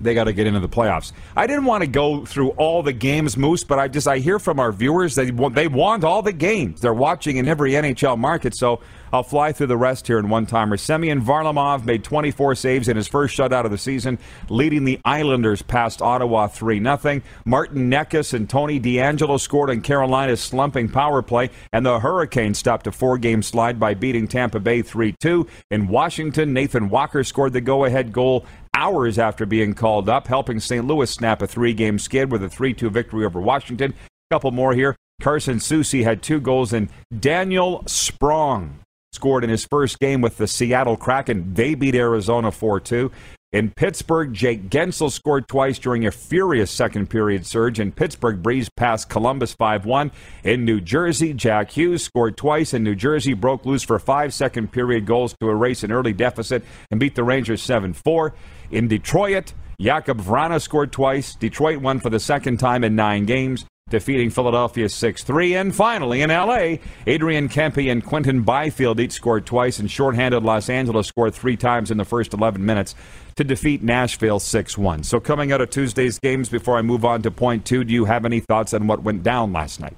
they 0.00 0.14
got 0.14 0.24
to 0.24 0.32
get 0.32 0.46
into 0.46 0.60
the 0.60 0.68
playoffs. 0.68 1.12
I 1.36 1.46
didn't 1.46 1.64
want 1.64 1.82
to 1.82 1.88
go 1.88 2.24
through 2.24 2.50
all 2.50 2.82
the 2.82 2.92
games, 2.92 3.36
Moose, 3.36 3.64
but 3.64 3.78
I 3.78 3.88
just 3.88 4.08
I 4.08 4.18
hear 4.18 4.38
from 4.38 4.60
our 4.60 4.72
viewers 4.72 5.14
they 5.14 5.30
want, 5.30 5.54
they 5.54 5.68
want 5.68 6.04
all 6.04 6.22
the 6.22 6.32
games. 6.32 6.80
They're 6.80 6.94
watching 6.94 7.36
in 7.36 7.48
every 7.48 7.72
NHL 7.72 8.18
market, 8.18 8.56
so 8.56 8.80
I'll 9.12 9.22
fly 9.22 9.52
through 9.52 9.68
the 9.68 9.76
rest 9.76 10.06
here 10.06 10.18
in 10.18 10.28
one 10.28 10.46
timer. 10.46 10.76
Semyon 10.76 11.22
Varlamov 11.22 11.84
made 11.84 12.04
24 12.04 12.54
saves 12.54 12.88
in 12.88 12.96
his 12.96 13.08
first 13.08 13.36
shutout 13.36 13.64
of 13.64 13.70
the 13.70 13.78
season, 13.78 14.18
leading 14.48 14.84
the 14.84 15.00
Islanders 15.04 15.62
past 15.62 16.02
Ottawa 16.02 16.46
3 16.48 16.82
0. 16.82 17.20
Martin 17.44 17.90
Necas 17.90 18.34
and 18.34 18.48
Tony 18.48 18.78
DeAngelo 18.78 19.40
scored 19.40 19.70
on 19.70 19.80
Carolina's 19.80 20.40
slumping 20.40 20.88
power 20.88 21.22
play, 21.22 21.50
and 21.72 21.86
the 21.86 22.00
Hurricanes 22.00 22.58
stopped 22.58 22.86
a 22.86 22.92
four 22.92 23.18
game 23.18 23.42
slide 23.42 23.80
by 23.80 23.94
beating 23.94 24.28
Tampa 24.28 24.60
Bay 24.60 24.82
3 24.82 25.14
2. 25.20 25.46
In 25.70 25.88
Washington, 25.88 26.52
Nathan 26.52 26.88
Walker 26.88 27.24
scored 27.24 27.52
the 27.52 27.60
go 27.60 27.84
ahead 27.84 28.12
goal 28.12 28.44
hours 28.74 29.18
after 29.18 29.46
being 29.46 29.74
called 29.74 30.08
up, 30.08 30.26
helping 30.26 30.60
St. 30.60 30.86
Louis 30.86 31.10
snap 31.10 31.42
a 31.42 31.46
three 31.46 31.74
game 31.74 31.98
skid 31.98 32.30
with 32.30 32.42
a 32.42 32.48
3 32.48 32.74
2 32.74 32.90
victory 32.90 33.24
over 33.24 33.40
Washington. 33.40 33.92
A 33.92 34.34
couple 34.34 34.50
more 34.50 34.74
here. 34.74 34.96
Carson 35.20 35.56
Soucy 35.56 36.04
had 36.04 36.22
two 36.22 36.40
goals, 36.40 36.72
and 36.72 36.88
Daniel 37.18 37.82
Sprong 37.86 38.78
scored 39.12 39.42
in 39.42 39.50
his 39.50 39.66
first 39.66 39.98
game 39.98 40.20
with 40.20 40.36
the 40.36 40.46
Seattle 40.46 40.96
Kraken. 40.96 41.54
They 41.54 41.74
beat 41.74 41.94
Arizona 41.94 42.52
4 42.52 42.80
2. 42.80 43.10
In 43.50 43.70
Pittsburgh, 43.70 44.34
Jake 44.34 44.68
Guentzel 44.68 45.10
scored 45.10 45.48
twice 45.48 45.78
during 45.78 46.06
a 46.06 46.10
furious 46.10 46.70
second 46.70 47.08
period 47.08 47.46
surge, 47.46 47.78
and 47.78 47.96
Pittsburgh 47.96 48.42
breezed 48.42 48.76
past 48.76 49.08
Columbus 49.08 49.54
5 49.54 49.86
1. 49.86 50.12
In 50.44 50.66
New 50.66 50.82
Jersey, 50.82 51.32
Jack 51.32 51.70
Hughes 51.70 52.04
scored 52.04 52.36
twice, 52.36 52.74
and 52.74 52.84
New 52.84 52.94
Jersey 52.94 53.32
broke 53.32 53.64
loose 53.64 53.82
for 53.82 53.98
five 53.98 54.34
second 54.34 54.70
period 54.70 55.06
goals 55.06 55.34
to 55.40 55.48
erase 55.48 55.82
an 55.82 55.90
early 55.90 56.12
deficit 56.12 56.62
and 56.90 57.00
beat 57.00 57.14
the 57.14 57.24
Rangers 57.24 57.62
7 57.62 57.94
4. 57.94 58.34
In 58.70 58.88
Detroit, 58.88 59.54
Jakub 59.80 60.20
Vrana 60.20 60.60
scored 60.60 60.92
twice. 60.92 61.34
Detroit 61.34 61.78
won 61.80 62.00
for 62.00 62.10
the 62.10 62.20
second 62.20 62.58
time 62.58 62.84
in 62.84 62.94
nine 62.96 63.24
games. 63.24 63.64
defeating 63.88 64.28
Philadelphia 64.28 64.88
6 64.88 65.24
3. 65.24 65.54
And 65.54 65.74
finally, 65.74 66.20
in 66.20 66.30
LA, 66.30 66.76
Adrian 67.06 67.48
Kempe 67.48 67.90
and 67.90 68.04
Quinton 68.04 68.42
Byfield 68.42 69.00
each 69.00 69.12
scored 69.12 69.46
twice, 69.46 69.78
and 69.78 69.90
shorthanded 69.90 70.42
Los 70.42 70.68
Angeles 70.68 71.06
scored 71.06 71.34
three 71.34 71.56
times 71.56 71.90
in 71.90 71.96
the 71.96 72.04
first 72.04 72.34
11 72.34 72.64
minutes 72.64 72.94
to 73.36 73.44
defeat 73.44 73.82
Nashville 73.82 74.40
6 74.40 74.76
1. 74.76 75.04
So, 75.04 75.20
coming 75.20 75.52
out 75.52 75.60
of 75.60 75.70
Tuesday's 75.70 76.18
games, 76.18 76.48
before 76.48 76.76
I 76.76 76.82
move 76.82 77.04
on 77.04 77.22
to 77.22 77.30
point 77.30 77.64
two, 77.64 77.84
do 77.84 77.94
you 77.94 78.04
have 78.04 78.24
any 78.24 78.40
thoughts 78.40 78.74
on 78.74 78.86
what 78.86 79.02
went 79.02 79.22
down 79.22 79.52
last 79.52 79.80
night? 79.80 79.96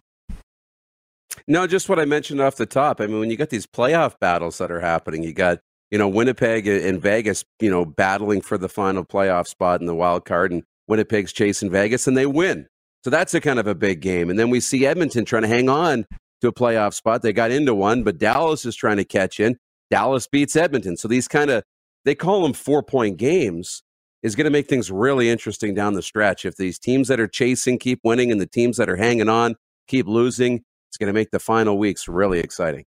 No, 1.47 1.67
just 1.67 1.89
what 1.89 1.99
I 1.99 2.05
mentioned 2.05 2.41
off 2.41 2.57
the 2.57 2.67
top. 2.67 3.00
I 3.00 3.07
mean, 3.07 3.19
when 3.19 3.31
you 3.31 3.37
got 3.37 3.50
these 3.50 3.67
playoff 3.67 4.19
battles 4.21 4.59
that 4.59 4.71
are 4.71 4.81
happening, 4.81 5.23
you 5.25 5.33
got 5.33 5.59
you 5.91 5.99
know 5.99 6.09
Winnipeg 6.09 6.67
and 6.67 7.01
Vegas, 7.01 7.45
you 7.61 7.71
know, 7.71 7.85
battling 7.85 8.41
for 8.41 8.59
the 8.59 8.69
final 8.69 9.05
playoff 9.05 9.47
spot 9.47 9.81
in 9.81 9.87
the 9.87 9.95
wild 9.95 10.25
card, 10.25 10.53
and 10.53 10.63
Winnipeg's 10.89 11.33
chasing 11.33 11.71
Vegas, 11.71 12.07
and 12.07 12.17
they 12.17 12.27
win. 12.27 12.67
So 13.05 13.11
that's 13.11 13.33
a 13.35 13.41
kind 13.41 13.59
of 13.59 13.67
a 13.67 13.75
big 13.75 14.01
game. 14.01 14.29
And 14.29 14.39
then 14.39 14.51
we 14.51 14.61
see 14.61 14.87
Edmonton 14.87 15.25
trying 15.25 15.43
to 15.43 15.49
hang 15.49 15.69
on 15.69 16.05
to 16.43 16.49
a 16.49 16.53
playoff 16.53 16.95
spot. 16.95 17.23
They 17.23 17.33
got 17.33 17.51
into 17.51 17.75
one, 17.75 18.03
but 18.03 18.19
Dallas 18.19 18.67
is 18.67 18.77
trying 18.77 18.99
to 18.99 19.05
catch 19.05 19.41
in. 19.41 19.57
Dallas 19.91 20.27
beats 20.27 20.57
Edmonton. 20.57 20.97
So 20.97 21.09
these 21.09 21.27
kind 21.27 21.51
of 21.51 21.65
they 22.05 22.15
call 22.15 22.43
them 22.43 22.53
four 22.53 22.83
point 22.83 23.17
games 23.17 23.83
is 24.23 24.37
going 24.37 24.45
to 24.45 24.51
make 24.51 24.69
things 24.69 24.91
really 24.91 25.31
interesting 25.31 25.75
down 25.75 25.95
the 25.95 26.03
stretch. 26.03 26.45
If 26.45 26.57
these 26.57 26.79
teams 26.79 27.09
that 27.09 27.21
are 27.21 27.29
chasing 27.29 27.79
keep 27.79 28.01
winning 28.05 28.31
and 28.31 28.41
the 28.41 28.47
teams 28.47 28.77
that 28.77 28.89
are 28.89 28.97
hanging 28.97 29.29
on 29.29 29.57
keep 29.89 30.07
losing, 30.07 30.63
it's 30.89 30.97
going 30.99 31.07
to 31.07 31.13
make 31.13 31.31
the 31.31 31.39
final 31.39 31.79
weeks 31.79 32.07
really 32.09 32.41
exciting. 32.41 32.85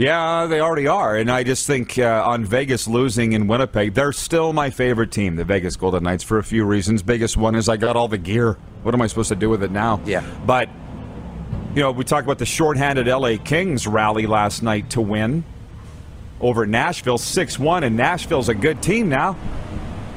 Yeah, 0.00 0.46
they 0.46 0.62
already 0.62 0.86
are. 0.86 1.14
And 1.14 1.30
I 1.30 1.44
just 1.44 1.66
think 1.66 1.98
uh, 1.98 2.24
on 2.26 2.42
Vegas 2.42 2.88
losing 2.88 3.34
in 3.34 3.46
Winnipeg, 3.46 3.92
they're 3.92 4.12
still 4.12 4.54
my 4.54 4.70
favorite 4.70 5.12
team, 5.12 5.36
the 5.36 5.44
Vegas 5.44 5.76
Golden 5.76 6.04
Knights, 6.04 6.24
for 6.24 6.38
a 6.38 6.42
few 6.42 6.64
reasons. 6.64 7.02
Biggest 7.02 7.36
one 7.36 7.54
is 7.54 7.68
I 7.68 7.76
got 7.76 7.96
all 7.96 8.08
the 8.08 8.16
gear. 8.16 8.56
What 8.82 8.94
am 8.94 9.02
I 9.02 9.08
supposed 9.08 9.28
to 9.28 9.36
do 9.36 9.50
with 9.50 9.62
it 9.62 9.70
now? 9.70 10.00
Yeah. 10.06 10.24
But, 10.46 10.70
you 11.74 11.82
know, 11.82 11.90
we 11.90 12.04
talked 12.04 12.26
about 12.26 12.38
the 12.38 12.46
shorthanded 12.46 13.08
LA 13.08 13.36
Kings 13.44 13.86
rally 13.86 14.26
last 14.26 14.62
night 14.62 14.88
to 14.90 15.02
win 15.02 15.44
over 16.40 16.64
Nashville 16.64 17.18
6 17.18 17.58
1, 17.58 17.84
and 17.84 17.94
Nashville's 17.94 18.48
a 18.48 18.54
good 18.54 18.82
team 18.82 19.10
now. 19.10 19.36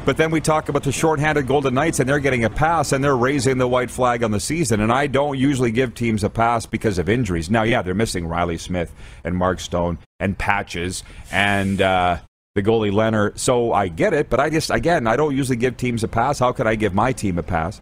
But 0.05 0.17
then 0.17 0.31
we 0.31 0.41
talk 0.41 0.67
about 0.67 0.83
the 0.83 0.91
shorthanded 0.91 1.47
Golden 1.47 1.73
Knights, 1.73 2.01
and 2.01 2.09
they're 2.09 2.19
getting 2.19 2.43
a 2.43 2.49
pass, 2.49 2.91
and 2.91 3.01
they're 3.01 3.15
raising 3.15 3.57
the 3.57 3.67
white 3.69 3.89
flag 3.89 4.21
on 4.21 4.31
the 4.31 4.39
season. 4.39 4.81
And 4.81 4.91
I 4.91 5.07
don't 5.07 5.37
usually 5.37 5.71
give 5.71 5.95
teams 5.95 6.25
a 6.25 6.29
pass 6.29 6.65
because 6.65 6.97
of 6.97 7.07
injuries. 7.07 7.49
Now, 7.49 7.63
yeah, 7.63 7.81
they're 7.81 7.93
missing 7.93 8.27
Reilly 8.27 8.57
Smith 8.57 8.93
and 9.23 9.37
Mark 9.37 9.61
Stone 9.61 9.99
and 10.19 10.37
Patches 10.37 11.05
and 11.31 11.81
uh, 11.81 12.17
the 12.53 12.61
goalie 12.61 12.91
Leonard. 12.91 13.39
So 13.39 13.71
I 13.71 13.87
get 13.87 14.11
it, 14.11 14.29
but 14.29 14.41
I 14.41 14.49
just, 14.49 14.71
again, 14.71 15.07
I 15.07 15.15
don't 15.15 15.35
usually 15.35 15.55
give 15.55 15.77
teams 15.77 16.03
a 16.03 16.09
pass. 16.09 16.39
How 16.39 16.51
could 16.51 16.67
I 16.67 16.75
give 16.75 16.93
my 16.93 17.13
team 17.13 17.37
a 17.37 17.43
pass? 17.43 17.79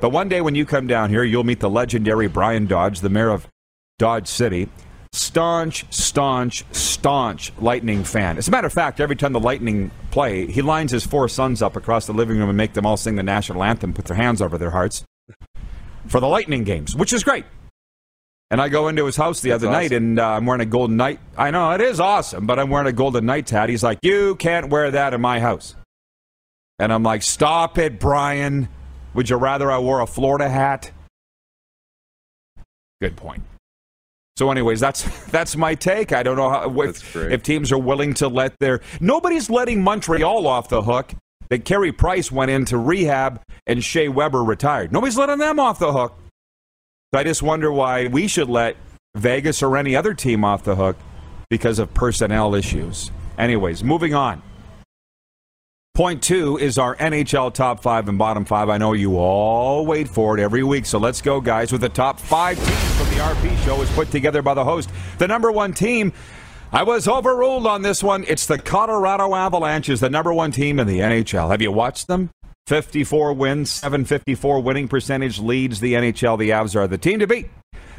But 0.00 0.10
one 0.10 0.28
day 0.28 0.40
when 0.40 0.54
you 0.54 0.64
come 0.64 0.86
down 0.86 1.10
here, 1.10 1.24
you'll 1.24 1.42
meet 1.42 1.58
the 1.58 1.70
legendary 1.70 2.28
Brian 2.28 2.66
Dodge, 2.66 3.00
the 3.00 3.08
mayor 3.08 3.30
of 3.30 3.48
Dodge 3.98 4.28
City 4.28 4.68
staunch, 5.18 5.84
staunch, 5.90 6.64
staunch 6.72 7.52
Lightning 7.58 8.04
fan. 8.04 8.38
As 8.38 8.48
a 8.48 8.50
matter 8.50 8.66
of 8.66 8.72
fact, 8.72 9.00
every 9.00 9.16
time 9.16 9.32
the 9.32 9.40
Lightning 9.40 9.90
play, 10.10 10.46
he 10.46 10.62
lines 10.62 10.92
his 10.92 11.06
four 11.06 11.28
sons 11.28 11.60
up 11.62 11.76
across 11.76 12.06
the 12.06 12.12
living 12.12 12.38
room 12.38 12.48
and 12.48 12.56
make 12.56 12.72
them 12.74 12.86
all 12.86 12.96
sing 12.96 13.16
the 13.16 13.22
national 13.22 13.62
anthem, 13.62 13.92
put 13.92 14.06
their 14.06 14.16
hands 14.16 14.40
over 14.40 14.56
their 14.56 14.70
hearts 14.70 15.04
for 16.06 16.20
the 16.20 16.28
Lightning 16.28 16.64
games, 16.64 16.96
which 16.96 17.12
is 17.12 17.22
great. 17.24 17.44
And 18.50 18.62
I 18.62 18.70
go 18.70 18.88
into 18.88 19.04
his 19.04 19.16
house 19.16 19.40
the 19.42 19.50
That's 19.50 19.62
other 19.62 19.68
awesome. 19.70 19.82
night, 19.82 19.92
and 19.92 20.18
uh, 20.18 20.26
I'm 20.26 20.46
wearing 20.46 20.62
a 20.62 20.66
Golden 20.66 20.96
Knight. 20.96 21.20
I 21.36 21.50
know 21.50 21.70
it 21.72 21.82
is 21.82 22.00
awesome, 22.00 22.46
but 22.46 22.58
I'm 22.58 22.70
wearing 22.70 22.86
a 22.88 22.92
Golden 22.92 23.26
Knights 23.26 23.50
hat. 23.50 23.68
He's 23.68 23.82
like, 23.82 23.98
"You 24.00 24.36
can't 24.36 24.70
wear 24.70 24.90
that 24.90 25.12
in 25.12 25.20
my 25.20 25.38
house." 25.38 25.74
And 26.78 26.90
I'm 26.90 27.02
like, 27.02 27.22
"Stop 27.22 27.76
it, 27.76 28.00
Brian. 28.00 28.68
Would 29.12 29.28
you 29.28 29.36
rather 29.36 29.70
I 29.70 29.78
wore 29.80 30.00
a 30.00 30.06
Florida 30.06 30.48
hat?" 30.48 30.92
Good 33.02 33.16
point. 33.16 33.42
So, 34.38 34.52
anyways, 34.52 34.78
that's 34.78 35.02
that's 35.30 35.56
my 35.56 35.74
take. 35.74 36.12
I 36.12 36.22
don't 36.22 36.36
know 36.36 36.48
how, 36.48 36.80
if, 36.82 37.16
if 37.16 37.42
teams 37.42 37.72
are 37.72 37.78
willing 37.78 38.14
to 38.14 38.28
let 38.28 38.56
their 38.60 38.80
nobody's 39.00 39.50
letting 39.50 39.82
Montreal 39.82 40.46
off 40.46 40.68
the 40.68 40.82
hook. 40.82 41.12
That 41.50 41.64
Carey 41.64 41.92
Price 41.92 42.30
went 42.30 42.50
into 42.50 42.76
rehab 42.76 43.40
and 43.66 43.82
Shea 43.82 44.08
Weber 44.08 44.44
retired. 44.44 44.92
Nobody's 44.92 45.16
letting 45.16 45.38
them 45.38 45.58
off 45.58 45.78
the 45.78 45.90
hook. 45.90 46.14
So 47.14 47.20
I 47.20 47.24
just 47.24 47.42
wonder 47.42 47.72
why 47.72 48.08
we 48.08 48.28
should 48.28 48.50
let 48.50 48.76
Vegas 49.16 49.62
or 49.62 49.78
any 49.78 49.96
other 49.96 50.12
team 50.12 50.44
off 50.44 50.62
the 50.62 50.76
hook 50.76 50.98
because 51.48 51.78
of 51.78 51.94
personnel 51.94 52.54
issues. 52.54 53.10
Anyways, 53.38 53.82
moving 53.82 54.12
on. 54.12 54.42
Point 55.94 56.22
two 56.22 56.58
is 56.58 56.76
our 56.76 56.94
NHL 56.96 57.54
top 57.54 57.82
five 57.82 58.10
and 58.10 58.18
bottom 58.18 58.44
five. 58.44 58.68
I 58.68 58.76
know 58.76 58.92
you 58.92 59.16
all 59.16 59.86
wait 59.86 60.06
for 60.06 60.38
it 60.38 60.42
every 60.42 60.62
week, 60.62 60.84
so 60.84 60.98
let's 60.98 61.22
go, 61.22 61.40
guys, 61.40 61.72
with 61.72 61.80
the 61.80 61.88
top 61.88 62.20
five 62.20 62.58
teams 62.58 62.87
the 63.18 63.24
RP 63.24 63.64
show 63.64 63.82
is 63.82 63.90
put 63.90 64.12
together 64.12 64.42
by 64.42 64.54
the 64.54 64.62
host. 64.62 64.88
The 65.18 65.26
number 65.26 65.50
one 65.50 65.72
team. 65.72 66.12
I 66.70 66.84
was 66.84 67.08
overruled 67.08 67.66
on 67.66 67.82
this 67.82 68.00
one. 68.00 68.24
It's 68.28 68.46
the 68.46 68.58
Colorado 68.58 69.34
Avalanche, 69.34 69.88
is 69.88 69.98
the 69.98 70.08
number 70.08 70.32
one 70.32 70.52
team 70.52 70.78
in 70.78 70.86
the 70.86 71.00
NHL. 71.00 71.50
Have 71.50 71.60
you 71.60 71.72
watched 71.72 72.06
them? 72.06 72.30
54 72.68 73.32
wins, 73.32 73.70
754 73.70 74.60
winning 74.60 74.86
percentage 74.86 75.40
leads 75.40 75.80
the 75.80 75.94
NHL. 75.94 76.38
The 76.38 76.50
Avs 76.50 76.76
are 76.76 76.86
the 76.86 76.96
team 76.96 77.18
to 77.18 77.26
beat. 77.26 77.50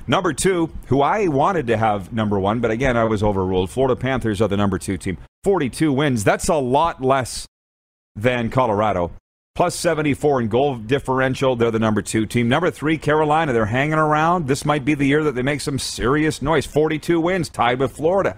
Number 0.08 0.32
two, 0.32 0.72
who 0.86 1.02
I 1.02 1.28
wanted 1.28 1.68
to 1.68 1.76
have 1.76 2.14
number 2.14 2.40
one, 2.40 2.62
but 2.62 2.72
again, 2.72 2.96
I 2.96 3.04
was 3.04 3.22
overruled. 3.22 3.70
Florida 3.70 3.98
Panthers 3.98 4.42
are 4.42 4.48
the 4.48 4.56
number 4.56 4.78
two 4.78 4.98
team. 4.98 5.18
42 5.44 5.92
wins. 5.92 6.24
That's 6.24 6.48
a 6.48 6.56
lot 6.56 7.04
less 7.04 7.46
than 8.16 8.50
Colorado. 8.50 9.12
Plus 9.60 9.76
74 9.76 10.44
in 10.44 10.48
goal 10.48 10.78
differential. 10.78 11.58
They're 11.58 11.70
the 11.70 11.80
number 11.80 12.02
two 12.02 12.26
team. 12.26 12.48
Number 12.48 12.72
three, 12.72 12.98
Carolina. 12.98 13.52
They're 13.52 13.66
hanging 13.66 13.96
around. 13.96 14.48
This 14.48 14.64
might 14.64 14.86
be 14.86 14.94
the 14.94 15.06
year 15.06 15.22
that 15.26 15.36
they 15.36 15.42
make 15.42 15.60
some 15.60 15.78
serious 15.78 16.42
noise. 16.42 16.66
42 16.66 17.20
wins, 17.20 17.50
tied 17.50 17.78
with 17.78 17.92
Florida. 17.92 18.38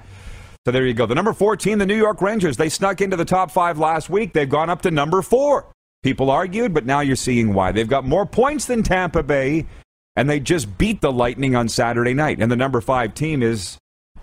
So 0.66 0.72
there 0.72 0.84
you 0.84 0.96
go. 0.96 1.06
The 1.06 1.13
number 1.13 1.34
14, 1.34 1.78
the 1.78 1.86
New 1.86 1.96
York 1.96 2.24
Rangers. 2.24 2.58
They 2.58 2.70
snuck 2.70 3.01
into 3.01 3.18
the 3.18 3.24
top 3.24 3.51
five 3.51 3.78
last 3.78 4.10
week. 4.10 4.34
They've 4.34 4.50
gone 4.50 4.72
up 4.72 4.82
to 4.82 4.90
number 4.90 5.22
four. 5.22 5.72
People 6.01 6.32
argued, 6.32 6.74
but 6.74 6.88
now 6.88 7.01
you're 7.01 7.16
seeing 7.16 7.54
why. 7.54 7.72
They've 7.72 7.88
got 7.88 8.04
more 8.04 8.25
points 8.25 8.66
than 8.66 8.82
Tampa 8.82 9.22
Bay, 9.22 9.68
and 10.16 10.28
they 10.28 10.40
just 10.40 10.75
beat 10.80 11.01
the 11.01 11.12
Lightning 11.12 11.56
on 11.56 11.70
Saturday 11.70 12.16
night. 12.16 12.42
And 12.42 12.51
the 12.51 12.56
number 12.56 12.82
five 12.82 13.13
team 13.13 13.44
is 13.44 13.78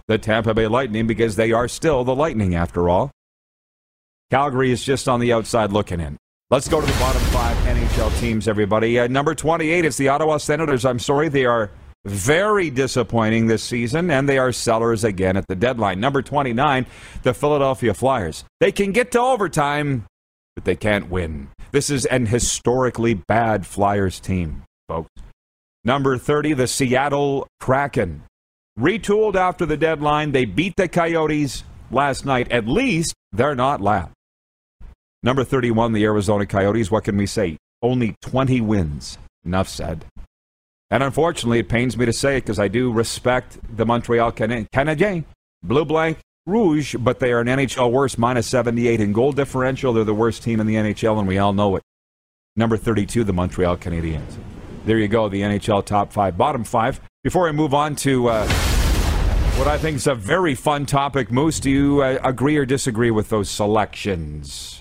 the 0.09 0.19
Tampa 0.19 0.53
Bay 0.53 0.67
Lightning 0.67 1.07
because 1.07 1.37
they 1.37 1.53
are 1.53 1.69
still 1.69 2.03
the 2.03 2.17
Lightning 2.17 2.57
after 2.57 2.89
all. 2.89 3.13
Calgary 4.33 4.73
is 4.73 4.83
just 4.83 5.09
on 5.09 5.21
the 5.21 5.33
outside 5.33 5.71
looking 5.71 6.01
in. 6.01 6.19
Let's 6.51 6.67
go 6.67 6.81
to 6.81 6.87
the 6.87 6.99
bottom 6.99 7.21
five 7.25 7.55
NHL 7.59 8.21
teams, 8.21 8.49
everybody. 8.49 8.99
Uh, 8.99 9.07
number 9.07 9.35
28, 9.35 9.85
it's 9.85 9.99
the 9.99 10.09
Ottawa 10.09 10.39
Senators. 10.39 10.87
I'm 10.87 10.99
sorry, 10.99 11.29
they 11.29 11.45
are 11.45 11.71
very 12.07 12.71
disappointing 12.71 13.49
this 13.49 13.63
season, 13.63 14.11
and 14.11 14.27
they 14.27 14.39
are 14.39 14.51
sellers 14.51 15.05
again 15.05 15.37
at 15.37 15.47
the 15.47 15.55
deadline. 15.55 16.01
Number 16.01 16.23
29, 16.23 16.87
the 17.23 17.35
Philadelphia 17.35 17.93
Flyers. 17.93 18.45
They 18.61 18.73
can 18.73 18.93
get 18.93 19.13
to 19.13 19.21
overtime, 19.21 20.07
but 20.55 20.65
they 20.65 20.75
can't 20.75 21.11
win. 21.11 21.49
This 21.73 21.91
is 21.91 22.07
an 22.07 22.25
historically 22.25 23.13
bad 23.13 23.67
Flyers 23.67 24.19
team, 24.19 24.63
folks. 24.89 25.11
Number 25.85 26.17
30, 26.17 26.55
the 26.55 26.67
Seattle 26.67 27.47
Kraken. 27.61 28.23
Retooled 28.81 29.35
after 29.35 29.67
the 29.67 29.77
deadline, 29.77 30.33
they 30.33 30.47
beat 30.47 30.77
the 30.79 30.89
Coyotes 30.89 31.65
last 31.91 32.25
night. 32.25 32.51
At 32.51 32.67
least 32.67 33.13
they're 33.33 33.55
not 33.55 33.83
last. 33.83 34.13
Number 35.23 35.43
31, 35.43 35.93
the 35.93 36.05
Arizona 36.05 36.47
Coyotes. 36.47 36.91
What 36.91 37.05
can 37.05 37.17
we 37.17 37.27
say? 37.27 37.57
Only 37.83 38.15
20 38.23 38.61
wins. 38.61 39.19
Enough 39.45 39.69
said. 39.69 40.05
And 40.91 41.03
unfortunately, 41.03 41.59
it 41.59 41.69
pains 41.69 41.97
me 41.97 42.07
to 42.07 42.13
say 42.13 42.37
it 42.37 42.43
because 42.43 42.59
I 42.59 42.69
do 42.69 42.93
respect 42.93 43.59
the 43.77 43.85
Montreal 43.85 44.33
Canadiens. 44.33 45.25
Blue 45.63 45.85
Blanc 45.85 46.19
Rouge, 46.47 46.95
but 46.99 47.19
they 47.19 47.33
are 47.33 47.41
an 47.41 47.49
NHL 47.49 47.91
worst, 47.91 48.17
minus 48.17 48.47
78 48.47 49.01
in 49.01 49.13
goal 49.13 49.33
differential. 49.33 49.93
They're 49.93 50.05
the 50.05 50.15
worst 50.15 50.43
team 50.43 50.61
in 50.61 50.67
the 50.67 50.77
NHL, 50.77 51.19
and 51.19 51.29
we 51.29 51.39
all 51.39 51.53
know 51.53 51.77
it. 51.77 51.83
Number 52.57 52.77
32, 52.77 53.25
the 53.25 53.33
Montreal 53.33 53.77
Canadiens. 53.77 54.37
There 54.85 54.99
you 54.99 55.09
go, 55.09 55.29
the 55.29 55.43
NHL 55.43 55.85
top 55.85 56.13
five. 56.13 56.39
Bottom 56.39 56.65
five. 56.65 57.01
Before 57.23 57.49
I 57.49 57.53
move 57.53 57.75
on 57.75 57.95
to 57.97 58.29
uh, 58.29 58.49
what 59.59 59.69
I 59.69 59.77
think 59.77 59.97
is 59.97 60.07
a 60.07 60.15
very 60.15 60.55
fun 60.55 60.87
topic, 60.87 61.31
Moose, 61.31 61.61
do 61.61 61.71
you 61.71 62.03
uh, 62.03 62.19
agree 62.25 62.57
or 62.57 62.65
disagree 62.65 63.11
with 63.11 63.29
those 63.29 63.51
selections? 63.51 64.81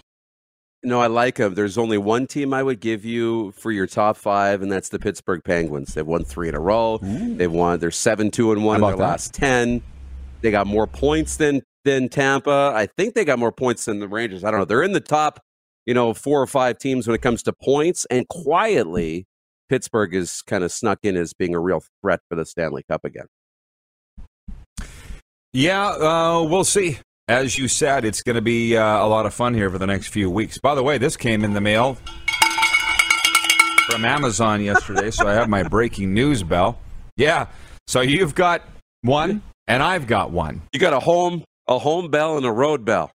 No, 0.87 1.01
I 1.01 1.07
like 1.07 1.35
them. 1.35 1.53
There's 1.53 1.77
only 1.77 1.97
one 1.97 2.27
team 2.27 2.53
I 2.53 2.63
would 2.63 2.79
give 2.79 3.03
you 3.03 3.51
for 3.51 3.73
your 3.73 3.87
top 3.87 4.15
five, 4.15 4.61
and 4.61 4.71
that's 4.71 4.87
the 4.87 4.97
Pittsburgh 4.97 5.43
Penguins. 5.43 5.93
They've 5.93 6.07
won 6.07 6.23
three 6.23 6.47
in 6.47 6.55
a 6.55 6.61
row. 6.61 7.01
Ooh. 7.03 7.35
They've 7.35 7.51
won. 7.51 7.79
They're 7.79 7.91
seven 7.91 8.31
two 8.31 8.53
and 8.53 8.63
one 8.63 8.77
in 8.77 8.81
their 8.83 8.91
that? 8.91 8.97
last 8.97 9.33
ten. 9.33 9.81
They 10.39 10.49
got 10.49 10.65
more 10.65 10.87
points 10.87 11.35
than 11.35 11.61
than 11.83 12.07
Tampa. 12.07 12.71
I 12.73 12.85
think 12.85 13.15
they 13.15 13.25
got 13.25 13.37
more 13.37 13.51
points 13.51 13.83
than 13.83 13.99
the 13.99 14.07
Rangers. 14.07 14.45
I 14.45 14.49
don't 14.49 14.61
know. 14.61 14.65
They're 14.65 14.81
in 14.81 14.93
the 14.93 15.01
top, 15.01 15.41
you 15.85 15.93
know, 15.93 16.13
four 16.13 16.41
or 16.41 16.47
five 16.47 16.77
teams 16.77 17.05
when 17.05 17.15
it 17.15 17.21
comes 17.21 17.43
to 17.43 17.51
points. 17.51 18.05
And 18.05 18.25
quietly, 18.29 19.25
Pittsburgh 19.67 20.15
is 20.15 20.41
kind 20.41 20.63
of 20.63 20.71
snuck 20.71 20.99
in 21.03 21.17
as 21.17 21.33
being 21.33 21.53
a 21.53 21.59
real 21.59 21.83
threat 22.01 22.21
for 22.29 22.35
the 22.35 22.45
Stanley 22.45 22.83
Cup 22.89 23.03
again. 23.03 23.25
Yeah, 25.51 25.87
uh, 25.87 26.47
we'll 26.49 26.63
see 26.63 26.99
as 27.27 27.57
you 27.57 27.67
said, 27.67 28.05
it's 28.05 28.21
going 28.21 28.35
to 28.35 28.41
be 28.41 28.77
uh, 28.77 28.83
a 28.83 29.07
lot 29.07 29.25
of 29.25 29.33
fun 29.33 29.53
here 29.53 29.69
for 29.69 29.77
the 29.77 29.87
next 29.87 30.07
few 30.07 30.29
weeks. 30.29 30.57
By 30.57 30.75
the 30.75 30.83
way, 30.83 30.97
this 30.97 31.17
came 31.17 31.43
in 31.43 31.53
the 31.53 31.61
mail. 31.61 31.97
from 33.89 34.05
Amazon 34.05 34.61
yesterday, 34.61 35.11
so 35.11 35.27
I 35.27 35.33
have 35.33 35.49
my 35.49 35.63
breaking 35.63 36.13
news 36.13 36.43
bell. 36.43 36.79
Yeah. 37.15 37.47
So 37.87 38.01
you've 38.01 38.35
got 38.35 38.63
one, 39.01 39.41
and 39.67 39.81
I've 39.83 40.07
got 40.07 40.31
one. 40.31 40.61
You 40.73 40.79
got 40.79 40.93
a 40.93 40.99
home 40.99 41.43
a 41.67 41.79
home 41.79 42.09
bell 42.09 42.37
and 42.37 42.45
a 42.45 42.51
road 42.51 42.85
bell. 42.85 43.11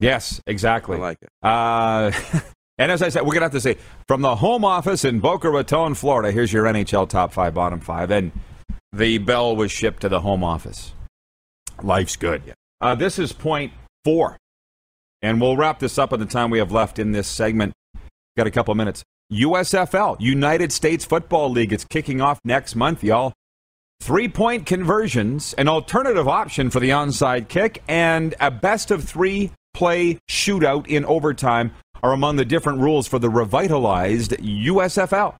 Yes, 0.00 0.40
exactly. 0.46 0.96
I 0.96 1.00
like 1.00 1.18
it. 1.20 1.28
Uh, 1.42 2.12
and 2.78 2.90
as 2.90 3.02
I 3.02 3.10
said, 3.10 3.22
we're 3.22 3.34
going 3.34 3.40
to 3.40 3.46
have 3.46 3.52
to 3.52 3.60
say 3.60 3.76
from 4.06 4.22
the 4.22 4.36
home 4.36 4.64
office 4.64 5.04
in 5.04 5.20
Boca 5.20 5.50
Raton, 5.50 5.94
Florida, 5.94 6.32
here's 6.32 6.52
your 6.52 6.64
NHL 6.64 7.08
top 7.08 7.32
five, 7.32 7.52
bottom 7.52 7.80
five. 7.80 8.10
And 8.10 8.32
the 8.92 9.18
bell 9.18 9.54
was 9.54 9.70
shipped 9.70 10.00
to 10.02 10.08
the 10.08 10.20
home 10.20 10.42
office. 10.42 10.92
Life's 11.82 12.16
good. 12.16 12.54
Uh, 12.80 12.94
this 12.94 13.18
is 13.18 13.32
point 13.32 13.72
four. 14.04 14.36
And 15.20 15.40
we'll 15.40 15.56
wrap 15.56 15.80
this 15.80 15.98
up 15.98 16.12
at 16.12 16.20
the 16.20 16.26
time 16.26 16.50
we 16.50 16.58
have 16.58 16.70
left 16.70 16.98
in 16.98 17.12
this 17.12 17.26
segment. 17.26 17.72
Got 18.36 18.46
a 18.46 18.52
couple 18.52 18.74
minutes. 18.74 19.02
USFL, 19.32 20.16
United 20.20 20.72
States 20.72 21.04
Football 21.04 21.50
League, 21.50 21.72
it's 21.72 21.84
kicking 21.84 22.20
off 22.20 22.38
next 22.44 22.74
month, 22.76 23.04
y'all. 23.04 23.32
Three 24.00 24.28
point 24.28 24.64
conversions, 24.64 25.54
an 25.54 25.68
alternative 25.68 26.28
option 26.28 26.70
for 26.70 26.80
the 26.80 26.90
onside 26.90 27.48
kick, 27.48 27.82
and 27.88 28.34
a 28.40 28.50
best 28.50 28.90
of 28.90 29.04
three 29.04 29.50
play 29.74 30.18
shootout 30.30 30.86
in 30.86 31.04
overtime 31.04 31.72
are 32.02 32.12
among 32.12 32.36
the 32.36 32.44
different 32.44 32.80
rules 32.80 33.06
for 33.06 33.18
the 33.18 33.28
revitalized 33.28 34.30
USFL. 34.32 35.34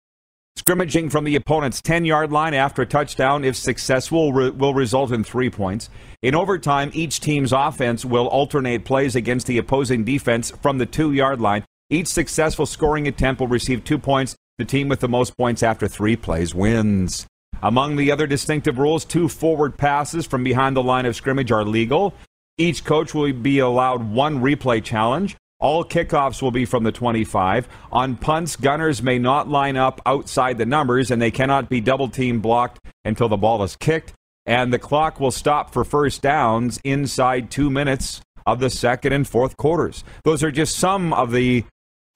Scrimmaging 0.59 1.09
from 1.09 1.23
the 1.23 1.37
opponent's 1.37 1.81
10 1.81 2.05
yard 2.05 2.33
line 2.33 2.53
after 2.53 2.83
a 2.83 2.87
touchdown, 2.87 3.45
if 3.45 3.55
successful, 3.55 4.33
re- 4.33 4.51
will 4.51 4.75
result 4.75 5.13
in 5.13 5.23
three 5.23 5.49
points. 5.49 5.89
In 6.21 6.35
overtime, 6.35 6.91
each 6.95 7.21
team's 7.21 7.53
offense 7.53 8.05
will 8.05 8.27
alternate 8.27 8.85
plays 8.85 9.15
against 9.15 9.47
the 9.47 9.57
opposing 9.59 10.03
defense 10.03 10.51
from 10.61 10.79
the 10.79 10.85
two 10.85 11.13
yard 11.13 11.41
line. 11.41 11.65
Each 11.91 12.09
successful 12.09 12.67
scoring 12.67 13.07
attempt 13.07 13.41
will 13.41 13.47
receive 13.47 13.85
two 13.85 14.01
points. 14.01 14.35
The 14.59 14.65
team 14.65 14.89
with 14.89 14.99
the 14.99 15.09
most 15.09 15.37
points 15.37 15.63
after 15.63 15.87
three 15.87 16.17
plays 16.17 16.57
wins. 16.57 17.25
Among 17.63 17.95
the 17.95 18.11
other 18.11 18.27
distinctive 18.27 18.79
rules, 18.79 19.05
two 19.05 19.29
forward 19.29 19.79
passes 19.79 20.27
from 20.27 20.43
behind 20.43 20.75
the 20.75 20.83
line 20.83 21.07
of 21.07 21.15
scrimmage 21.15 21.53
are 21.53 21.65
legal. 21.65 22.15
Each 22.59 22.85
coach 22.85 23.15
will 23.15 23.33
be 23.33 23.61
allowed 23.61 24.11
one 24.11 24.41
replay 24.41 24.83
challenge. 24.83 25.37
All 25.61 25.85
kickoffs 25.85 26.41
will 26.41 26.53
be 26.53 26.65
from 26.65 26.85
the 26.85 26.93
25. 26.93 27.69
On 27.91 28.17
punts, 28.17 28.55
gunners 28.55 29.03
may 29.03 29.19
not 29.19 29.49
line 29.49 29.77
up 29.77 30.01
outside 30.07 30.57
the 30.57 30.67
numbers 30.67 31.11
and 31.11 31.21
they 31.21 31.33
cannot 31.33 31.69
be 31.69 31.81
double 31.81 32.09
team 32.09 32.41
blocked 32.41 32.79
until 33.05 33.29
the 33.29 33.37
ball 33.37 33.63
is 33.65 33.75
kicked. 33.75 34.13
And 34.47 34.73
the 34.73 34.79
clock 34.79 35.19
will 35.19 35.33
stop 35.33 35.73
for 35.73 35.85
first 35.85 36.23
downs 36.23 36.81
inside 36.85 37.51
two 37.51 37.71
minutes 37.71 38.23
of 38.47 38.61
the 38.61 38.71
second 38.71 39.13
and 39.13 39.27
fourth 39.27 39.57
quarters. 39.57 40.05
Those 40.25 40.43
are 40.43 40.53
just 40.53 40.77
some 40.77 41.13
of 41.13 41.33
the 41.33 41.65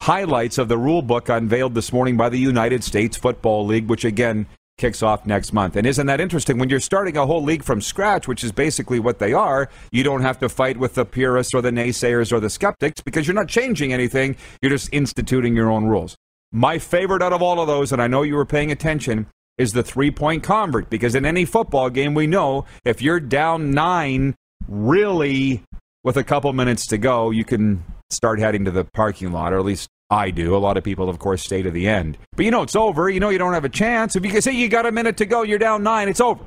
highlights 0.02 0.56
of 0.56 0.68
the 0.68 0.78
rule 0.78 1.02
book 1.02 1.28
unveiled 1.28 1.74
this 1.74 1.92
morning 1.92 2.16
by 2.16 2.28
the 2.28 2.38
United 2.38 2.84
States 2.84 3.16
Football 3.16 3.66
League, 3.66 3.88
which 3.88 4.04
again 4.04 4.46
kicks 4.82 5.00
off 5.00 5.24
next 5.24 5.52
month. 5.52 5.76
And 5.76 5.86
isn't 5.86 6.08
that 6.08 6.20
interesting? 6.20 6.58
When 6.58 6.68
you're 6.68 6.80
starting 6.80 7.16
a 7.16 7.24
whole 7.24 7.44
league 7.44 7.62
from 7.62 7.80
scratch, 7.80 8.26
which 8.26 8.42
is 8.42 8.50
basically 8.50 8.98
what 8.98 9.20
they 9.20 9.32
are, 9.32 9.68
you 9.92 10.02
don't 10.02 10.22
have 10.22 10.40
to 10.40 10.48
fight 10.48 10.76
with 10.76 10.94
the 10.96 11.04
purists 11.04 11.54
or 11.54 11.62
the 11.62 11.70
naysayers 11.70 12.32
or 12.32 12.40
the 12.40 12.50
skeptics 12.50 13.00
because 13.00 13.24
you're 13.24 13.36
not 13.36 13.46
changing 13.46 13.92
anything. 13.92 14.34
You're 14.60 14.72
just 14.72 14.88
instituting 14.92 15.54
your 15.54 15.70
own 15.70 15.84
rules. 15.84 16.16
My 16.50 16.80
favorite 16.80 17.22
out 17.22 17.32
of 17.32 17.42
all 17.42 17.60
of 17.60 17.68
those, 17.68 17.92
and 17.92 18.02
I 18.02 18.08
know 18.08 18.22
you 18.22 18.34
were 18.34 18.44
paying 18.44 18.72
attention, 18.72 19.28
is 19.56 19.72
the 19.72 19.84
three 19.84 20.10
point 20.10 20.42
convert 20.42 20.90
because 20.90 21.14
in 21.14 21.24
any 21.24 21.44
football 21.44 21.88
game, 21.88 22.12
we 22.12 22.26
know 22.26 22.64
if 22.84 23.00
you're 23.00 23.20
down 23.20 23.70
nine, 23.70 24.34
really, 24.66 25.62
with 26.02 26.16
a 26.16 26.24
couple 26.24 26.52
minutes 26.52 26.88
to 26.88 26.98
go, 26.98 27.30
you 27.30 27.44
can 27.44 27.84
start 28.10 28.40
heading 28.40 28.64
to 28.64 28.72
the 28.72 28.82
parking 28.82 29.30
lot, 29.30 29.52
or 29.52 29.58
at 29.58 29.64
least 29.64 29.88
I 30.12 30.30
do. 30.30 30.54
A 30.54 30.58
lot 30.58 30.76
of 30.76 30.84
people, 30.84 31.08
of 31.08 31.18
course, 31.18 31.42
stay 31.42 31.62
to 31.62 31.70
the 31.70 31.88
end. 31.88 32.18
But 32.36 32.44
you 32.44 32.50
know 32.50 32.60
it's 32.60 32.76
over. 32.76 33.08
You 33.08 33.18
know 33.18 33.30
you 33.30 33.38
don't 33.38 33.54
have 33.54 33.64
a 33.64 33.70
chance. 33.70 34.14
If 34.14 34.26
you 34.26 34.30
can 34.30 34.42
say 34.42 34.52
you 34.52 34.68
got 34.68 34.84
a 34.84 34.92
minute 34.92 35.16
to 35.16 35.24
go, 35.24 35.42
you're 35.42 35.58
down 35.58 35.82
nine, 35.82 36.06
it's 36.06 36.20
over. 36.20 36.44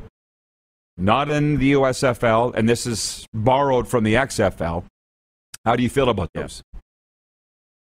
Not 0.97 1.31
in 1.31 1.57
the 1.57 1.73
USFL, 1.73 2.53
and 2.53 2.69
this 2.69 2.85
is 2.85 3.25
borrowed 3.33 3.87
from 3.87 4.03
the 4.03 4.13
XFL. 4.13 4.85
How 5.65 5.75
do 5.75 5.81
you 5.81 5.89
feel 5.89 6.09
about 6.09 6.29
those? 6.35 6.61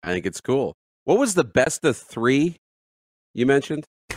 I 0.03 0.11
think 0.11 0.25
it's 0.25 0.41
cool. 0.41 0.73
What 1.05 1.17
was 1.17 1.35
the 1.35 1.45
best 1.45 1.85
of 1.85 1.95
three 1.95 2.57
you 3.33 3.45
mentioned? 3.45 3.85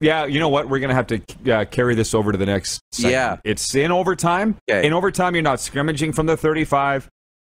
Yeah, 0.00 0.26
you 0.26 0.38
know 0.38 0.50
what? 0.50 0.68
We're 0.68 0.80
going 0.80 0.90
to 0.90 0.94
have 0.94 1.06
to 1.06 1.22
uh, 1.50 1.64
carry 1.66 1.94
this 1.94 2.14
over 2.14 2.30
to 2.30 2.36
the 2.36 2.44
next 2.44 2.80
segment. 2.92 3.12
Yeah. 3.12 3.36
It's 3.42 3.74
in 3.74 3.90
overtime. 3.90 4.56
Okay. 4.68 4.86
In 4.86 4.92
overtime, 4.92 5.34
you're 5.34 5.42
not 5.42 5.60
scrimmaging 5.60 6.12
from 6.12 6.26
the 6.26 6.36
35. 6.36 7.08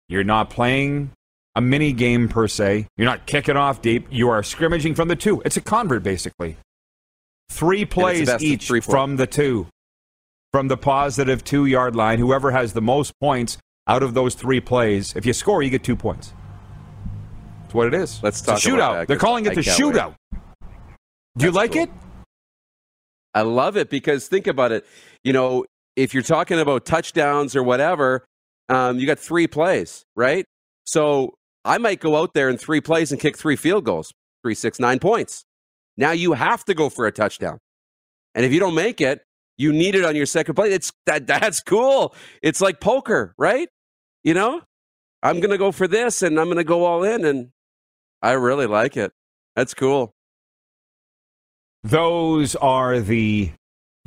You're 0.07 0.25
not 0.25 0.51
playing 0.51 1.11
a 1.55 1.61
mini 1.61 1.93
game 1.93 2.27
per 2.29 2.47
se. 2.47 2.87
You're 2.97 3.05
not 3.05 3.25
kicking 3.25 3.57
off 3.57 3.81
deep. 3.81 4.07
You 4.09 4.29
are 4.29 4.41
scrimmaging 4.43 4.95
from 4.95 5.07
the 5.07 5.15
two. 5.15 5.41
It's 5.45 5.57
a 5.57 5.61
convert, 5.61 6.03
basically. 6.03 6.57
Three 7.49 7.85
plays 7.85 8.29
each 8.41 8.67
three, 8.67 8.79
from 8.81 9.17
the 9.17 9.27
two, 9.27 9.67
from 10.51 10.67
the 10.67 10.77
positive 10.77 11.43
two 11.43 11.65
yard 11.65 11.95
line. 11.95 12.17
Whoever 12.19 12.51
has 12.51 12.73
the 12.73 12.81
most 12.81 13.13
points 13.19 13.57
out 13.87 14.01
of 14.01 14.13
those 14.13 14.33
three 14.33 14.59
plays, 14.61 15.15
if 15.15 15.25
you 15.25 15.33
score, 15.33 15.61
you 15.61 15.69
get 15.69 15.83
two 15.83 15.95
points. 15.95 16.33
That's 17.61 17.73
what 17.75 17.87
it 17.87 17.93
is. 17.93 18.21
Let's 18.23 18.39
It's 18.39 18.47
a 18.47 18.51
talk 18.51 18.59
shootout. 18.59 18.73
about 18.75 18.93
that, 18.93 19.07
They're 19.07 19.17
calling 19.17 19.45
it 19.45 19.55
the 19.55 19.61
can't 19.63 19.79
wait. 19.79 19.93
shootout. 19.95 20.15
Do 21.37 21.45
you 21.45 21.51
That's 21.51 21.55
like 21.55 21.71
cool. 21.73 21.83
it? 21.83 21.89
I 23.35 23.41
love 23.41 23.77
it 23.77 23.89
because 23.89 24.27
think 24.27 24.47
about 24.47 24.71
it. 24.71 24.85
You 25.23 25.33
know, 25.33 25.65
if 25.95 26.13
you're 26.13 26.23
talking 26.23 26.59
about 26.59 26.85
touchdowns 26.85 27.55
or 27.55 27.63
whatever, 27.63 28.25
um, 28.69 28.99
you 28.99 29.05
got 29.07 29.19
three 29.19 29.47
plays, 29.47 30.03
right? 30.15 30.45
So 30.85 31.33
I 31.65 31.77
might 31.77 31.99
go 31.99 32.17
out 32.17 32.33
there 32.33 32.49
in 32.49 32.57
three 32.57 32.81
plays 32.81 33.11
and 33.11 33.19
kick 33.19 33.37
three 33.37 33.55
field 33.55 33.85
goals, 33.85 34.13
three, 34.43 34.55
six, 34.55 34.79
nine 34.79 34.99
points. 34.99 35.45
Now 35.97 36.11
you 36.11 36.33
have 36.33 36.65
to 36.65 36.73
go 36.73 36.89
for 36.89 37.07
a 37.07 37.11
touchdown, 37.11 37.59
and 38.35 38.45
if 38.45 38.51
you 38.51 38.59
don't 38.59 38.75
make 38.75 38.99
it, 39.01 39.21
you 39.57 39.71
need 39.71 39.95
it 39.95 40.03
on 40.03 40.15
your 40.15 40.25
second 40.25 40.55
play. 40.55 40.71
It's 40.71 40.91
that 41.05 41.27
that's 41.27 41.61
cool. 41.61 42.15
It's 42.41 42.61
like 42.61 42.79
poker, 42.79 43.33
right? 43.37 43.69
You 44.23 44.33
know, 44.33 44.61
I'm 45.21 45.39
gonna 45.39 45.57
go 45.57 45.71
for 45.71 45.87
this, 45.87 46.21
and 46.21 46.39
I'm 46.39 46.47
gonna 46.47 46.63
go 46.63 46.85
all 46.85 47.03
in, 47.03 47.25
and 47.25 47.49
I 48.21 48.31
really 48.33 48.67
like 48.67 48.97
it. 48.97 49.11
That's 49.55 49.73
cool. 49.73 50.13
Those 51.83 52.55
are 52.55 52.99
the 52.99 53.51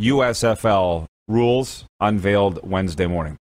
USFL 0.00 1.06
rules 1.28 1.84
unveiled 2.00 2.60
Wednesday 2.68 3.06
morning. 3.06 3.36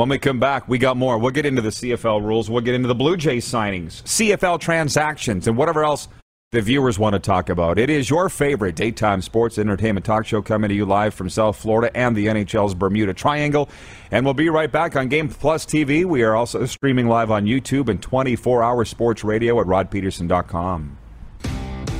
When 0.00 0.08
we 0.08 0.18
come 0.18 0.40
back, 0.40 0.66
we 0.66 0.78
got 0.78 0.96
more. 0.96 1.18
We'll 1.18 1.30
get 1.30 1.44
into 1.44 1.60
the 1.60 1.68
CFL 1.68 2.24
rules. 2.24 2.48
We'll 2.48 2.62
get 2.62 2.74
into 2.74 2.88
the 2.88 2.94
Blue 2.94 3.18
Jays 3.18 3.46
signings, 3.46 4.02
CFL 4.04 4.58
transactions, 4.58 5.46
and 5.46 5.58
whatever 5.58 5.84
else 5.84 6.08
the 6.52 6.62
viewers 6.62 6.98
want 6.98 7.12
to 7.12 7.18
talk 7.18 7.50
about. 7.50 7.78
It 7.78 7.90
is 7.90 8.08
your 8.08 8.30
favorite 8.30 8.76
daytime 8.76 9.20
sports 9.20 9.58
entertainment 9.58 10.06
talk 10.06 10.24
show 10.24 10.40
coming 10.40 10.70
to 10.70 10.74
you 10.74 10.86
live 10.86 11.12
from 11.12 11.28
South 11.28 11.58
Florida 11.58 11.94
and 11.94 12.16
the 12.16 12.28
NHL's 12.28 12.74
Bermuda 12.74 13.12
Triangle. 13.12 13.68
And 14.10 14.24
we'll 14.24 14.32
be 14.32 14.48
right 14.48 14.72
back 14.72 14.96
on 14.96 15.08
Game 15.08 15.28
Plus 15.28 15.66
TV. 15.66 16.06
We 16.06 16.22
are 16.22 16.34
also 16.34 16.64
streaming 16.64 17.06
live 17.06 17.30
on 17.30 17.44
YouTube 17.44 17.90
and 17.90 18.00
24 18.00 18.62
hour 18.62 18.86
sports 18.86 19.22
radio 19.22 19.60
at 19.60 19.66
rodpedersen.com. 19.66 20.96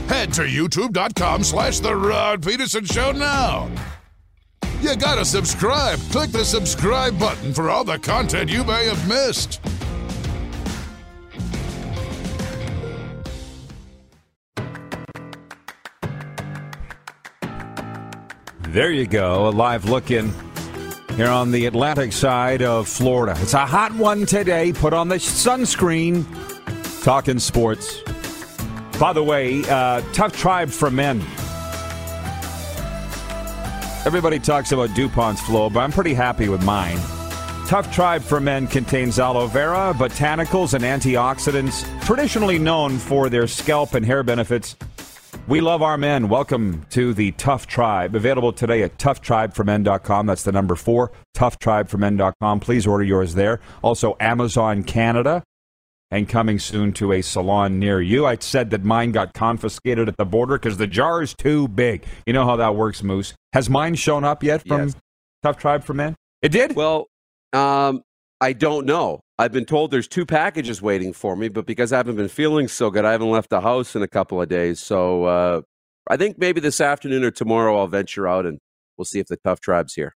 Head 0.08 0.32
to 0.32 0.42
youtube.com 0.44 1.44
slash 1.44 1.80
The 1.80 1.94
Rod 1.94 2.42
Pedersen 2.42 2.86
Show 2.86 3.12
now. 3.12 3.70
You 4.80 4.96
gotta 4.96 5.24
subscribe. 5.26 5.98
Click 6.10 6.30
the 6.30 6.44
subscribe 6.44 7.18
button 7.18 7.52
for 7.52 7.68
all 7.68 7.84
the 7.84 7.98
content 7.98 8.50
you 8.50 8.64
may 8.64 8.86
have 8.86 9.08
missed. 9.08 9.60
There 18.70 18.90
you 18.90 19.06
go. 19.06 19.48
A 19.48 19.50
live 19.50 19.84
look 19.84 20.10
in 20.10 20.32
here 21.16 21.28
on 21.28 21.50
the 21.50 21.66
Atlantic 21.66 22.12
side 22.12 22.62
of 22.62 22.88
Florida. 22.88 23.36
It's 23.42 23.52
a 23.52 23.66
hot 23.66 23.92
one 23.96 24.24
today. 24.24 24.72
Put 24.72 24.94
on 24.94 25.08
the 25.08 25.16
sunscreen. 25.16 26.24
Talking 27.02 27.38
sports. 27.38 28.00
By 28.98 29.12
the 29.12 29.24
way, 29.24 29.62
uh, 29.68 30.00
tough 30.12 30.36
tribe 30.36 30.70
for 30.70 30.90
men. 30.90 31.20
Everybody 34.06 34.38
talks 34.38 34.72
about 34.72 34.94
DuPont's 34.94 35.42
flow, 35.42 35.68
but 35.68 35.80
I'm 35.80 35.92
pretty 35.92 36.14
happy 36.14 36.48
with 36.48 36.64
mine. 36.64 36.96
Tough 37.66 37.92
Tribe 37.92 38.22
for 38.22 38.40
Men 38.40 38.66
contains 38.66 39.18
aloe 39.18 39.46
vera, 39.46 39.92
botanicals, 39.94 40.72
and 40.72 40.82
antioxidants, 40.82 41.84
traditionally 42.04 42.58
known 42.58 42.96
for 42.96 43.28
their 43.28 43.46
scalp 43.46 43.92
and 43.92 44.04
hair 44.04 44.22
benefits. 44.22 44.74
We 45.46 45.60
love 45.60 45.82
our 45.82 45.98
men. 45.98 46.30
Welcome 46.30 46.86
to 46.90 47.12
the 47.12 47.32
Tough 47.32 47.66
Tribe. 47.66 48.14
Available 48.14 48.54
today 48.54 48.82
at 48.82 48.96
toughtribeformen.com. 48.96 50.26
That's 50.26 50.44
the 50.44 50.52
number 50.52 50.76
four, 50.76 51.12
toughtribeformen.com. 51.36 52.60
Please 52.60 52.86
order 52.86 53.04
yours 53.04 53.34
there. 53.34 53.60
Also, 53.82 54.16
Amazon 54.18 54.82
Canada 54.82 55.42
and 56.10 56.28
coming 56.28 56.58
soon 56.58 56.92
to 56.94 57.12
a 57.12 57.22
salon 57.22 57.78
near 57.78 58.00
you. 58.00 58.26
I 58.26 58.36
said 58.40 58.70
that 58.70 58.84
mine 58.84 59.12
got 59.12 59.32
confiscated 59.32 60.08
at 60.08 60.16
the 60.16 60.24
border 60.24 60.58
because 60.58 60.76
the 60.76 60.86
jar 60.86 61.22
is 61.22 61.34
too 61.34 61.68
big. 61.68 62.04
You 62.26 62.32
know 62.32 62.44
how 62.44 62.56
that 62.56 62.74
works, 62.74 63.02
Moose. 63.02 63.34
Has 63.52 63.70
mine 63.70 63.94
shown 63.94 64.24
up 64.24 64.42
yet 64.42 64.66
from 64.66 64.86
Yes. 64.86 64.96
Tough 65.42 65.56
Tribe 65.56 65.84
for 65.84 65.94
Men? 65.94 66.16
It 66.42 66.50
did? 66.50 66.74
Well, 66.74 67.06
um, 67.52 68.02
I 68.40 68.52
don't 68.52 68.86
know. 68.86 69.20
I've 69.38 69.52
been 69.52 69.64
told 69.64 69.90
there's 69.90 70.08
two 70.08 70.26
packages 70.26 70.82
waiting 70.82 71.12
for 71.12 71.34
me, 71.36 71.48
but 71.48 71.66
because 71.66 71.92
I 71.92 71.96
haven't 71.96 72.16
been 72.16 72.28
feeling 72.28 72.68
so 72.68 72.90
good, 72.90 73.04
I 73.04 73.12
haven't 73.12 73.30
left 73.30 73.50
the 73.50 73.60
house 73.60 73.96
in 73.96 74.02
a 74.02 74.08
couple 74.08 74.40
of 74.40 74.48
days. 74.48 74.80
So 74.80 75.24
uh, 75.24 75.62
I 76.08 76.16
think 76.16 76.38
maybe 76.38 76.60
this 76.60 76.80
afternoon 76.80 77.24
or 77.24 77.30
tomorrow 77.30 77.78
I'll 77.78 77.86
venture 77.86 78.28
out 78.28 78.44
and 78.44 78.58
we'll 78.98 79.06
see 79.06 79.18
if 79.18 79.26
the 79.26 79.38
tough 79.44 79.60
tribe's 79.60 79.94
here. 79.94 80.14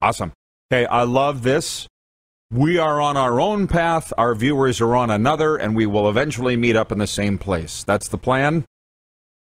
Awesome. 0.00 0.32
Okay, 0.72 0.86
I 0.86 1.02
love 1.02 1.42
this. 1.42 1.86
We 2.50 2.78
are 2.78 3.00
on 3.00 3.16
our 3.16 3.40
own 3.40 3.66
path, 3.66 4.12
our 4.16 4.34
viewers 4.34 4.80
are 4.80 4.94
on 4.94 5.10
another, 5.10 5.56
and 5.56 5.74
we 5.74 5.86
will 5.86 6.08
eventually 6.08 6.56
meet 6.56 6.76
up 6.76 6.92
in 6.92 6.98
the 6.98 7.06
same 7.06 7.38
place. 7.38 7.82
That's 7.84 8.08
the 8.08 8.18
plan. 8.18 8.64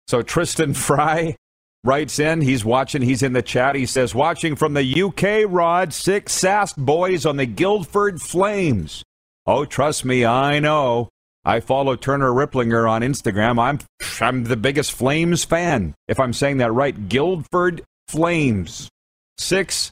So 0.08 0.22
Tristan 0.22 0.74
Fry 0.76 1.36
writes 1.84 2.20
in, 2.20 2.42
he's 2.42 2.66
watching, 2.66 3.02
he's 3.02 3.22
in 3.22 3.34
the 3.34 3.42
chat. 3.42 3.76
He 3.76 3.86
says, 3.86 4.16
watching 4.16 4.56
from 4.56 4.74
the 4.74 5.04
UK, 5.04 5.46
Rod, 5.48 5.94
six 5.94 6.38
Sask 6.38 6.76
boys 6.78 7.26
on 7.26 7.38
the 7.38 7.46
Guildford 7.46 8.22
Flames. 8.22 9.04
Oh, 9.46 9.66
trust 9.66 10.04
me, 10.04 10.26
I 10.26 10.60
know. 10.60 11.10
I 11.48 11.60
follow 11.60 11.96
Turner 11.96 12.32
Ripplinger 12.32 12.90
on 12.90 13.04
Instagram. 13.04 13.60
I'm 13.60 13.80
I'm 14.20 14.46
the 14.46 14.58
biggest 14.58 14.92
Flames 14.94 15.44
fan. 15.44 15.94
If 16.08 16.20
I'm 16.20 16.34
saying 16.34 16.58
that 16.58 16.72
right, 16.72 17.08
Guildford 17.08 17.84
Flames. 18.08 18.90
Six 19.38 19.92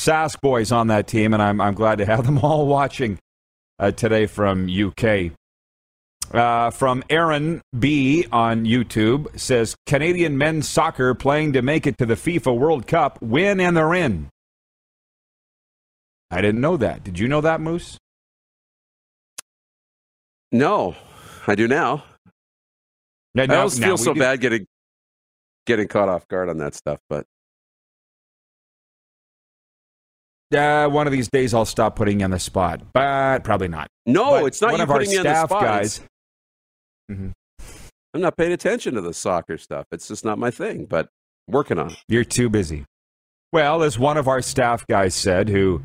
Sask 0.00 0.40
boys 0.40 0.72
on 0.72 0.86
that 0.86 1.06
team, 1.06 1.34
and 1.34 1.42
I'm 1.42 1.60
I'm 1.60 1.74
glad 1.74 1.98
to 1.98 2.06
have 2.06 2.24
them 2.24 2.38
all 2.42 2.66
watching 2.66 3.18
uh, 3.78 3.90
today 3.90 4.24
from 4.26 4.68
UK. 4.68 5.32
Uh, 6.32 6.70
from 6.70 7.02
Aaron 7.10 7.60
B 7.76 8.24
on 8.30 8.64
YouTube 8.64 9.38
says 9.38 9.74
Canadian 9.84 10.38
men's 10.38 10.68
soccer 10.68 11.12
playing 11.12 11.52
to 11.54 11.60
make 11.60 11.86
it 11.88 11.98
to 11.98 12.06
the 12.06 12.14
FIFA 12.14 12.56
World 12.56 12.86
Cup 12.86 13.20
win 13.20 13.60
and 13.60 13.76
they're 13.76 13.94
in. 13.94 14.28
I 16.30 16.40
didn't 16.40 16.60
know 16.60 16.76
that. 16.76 17.02
Did 17.02 17.18
you 17.18 17.26
know 17.26 17.40
that, 17.40 17.60
Moose? 17.60 17.98
No, 20.52 20.94
I 21.48 21.56
do 21.56 21.66
now. 21.66 22.04
Yeah, 23.34 23.46
I 23.50 23.56
always 23.56 23.78
feel 23.78 23.98
so 23.98 24.14
do. 24.14 24.20
bad 24.20 24.40
getting 24.40 24.66
getting 25.66 25.88
caught 25.88 26.08
off 26.08 26.26
guard 26.28 26.48
on 26.48 26.58
that 26.58 26.74
stuff, 26.74 27.00
but 27.08 27.26
uh, 30.54 30.88
one 30.88 31.06
of 31.06 31.12
these 31.12 31.28
days 31.28 31.54
I'll 31.54 31.64
stop 31.64 31.96
putting 31.96 32.20
you 32.20 32.24
on 32.24 32.30
the 32.30 32.38
spot, 32.38 32.80
but 32.92 33.44
probably 33.44 33.68
not. 33.68 33.88
No, 34.06 34.30
but 34.30 34.46
it's 34.46 34.60
not 34.60 34.72
one 34.72 34.80
you 34.80 34.84
of 34.84 34.90
our 34.90 34.98
putting 34.98 35.10
me 35.10 35.18
on 35.18 35.24
the 35.24 35.30
staff 35.30 35.48
spot. 35.48 35.62
guys. 35.62 36.00
Mm-hmm. 37.10 37.30
I'm 38.14 38.20
not 38.20 38.36
paying 38.36 38.52
attention 38.52 38.94
to 38.94 39.00
the 39.00 39.14
soccer 39.14 39.56
stuff. 39.56 39.86
It's 39.92 40.08
just 40.08 40.24
not 40.24 40.38
my 40.38 40.50
thing, 40.50 40.86
but 40.86 41.08
working 41.46 41.78
on 41.78 41.90
it. 41.90 41.98
You're 42.08 42.24
too 42.24 42.48
busy. 42.48 42.84
Well, 43.52 43.82
as 43.82 43.98
one 43.98 44.16
of 44.16 44.28
our 44.28 44.42
staff 44.42 44.86
guys 44.86 45.14
said, 45.14 45.48
who 45.48 45.82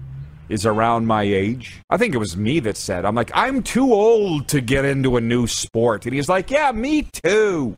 is 0.49 0.65
around 0.65 1.08
my 1.08 1.23
age, 1.23 1.82
I 1.89 1.97
think 1.97 2.13
it 2.13 2.19
was 2.19 2.38
me 2.38 2.60
that 2.62 2.78
said, 2.78 3.06
I'm 3.06 3.15
like, 3.15 3.32
I'm 3.34 3.63
too 3.63 3.93
old 3.93 4.47
to 4.49 4.62
get 4.62 4.86
into 4.86 5.17
a 5.17 5.21
new 5.21 5.47
sport. 5.47 6.06
And 6.06 6.13
he's 6.13 6.30
like, 6.30 6.51
yeah, 6.51 6.71
me 6.71 7.04
too. 7.23 7.75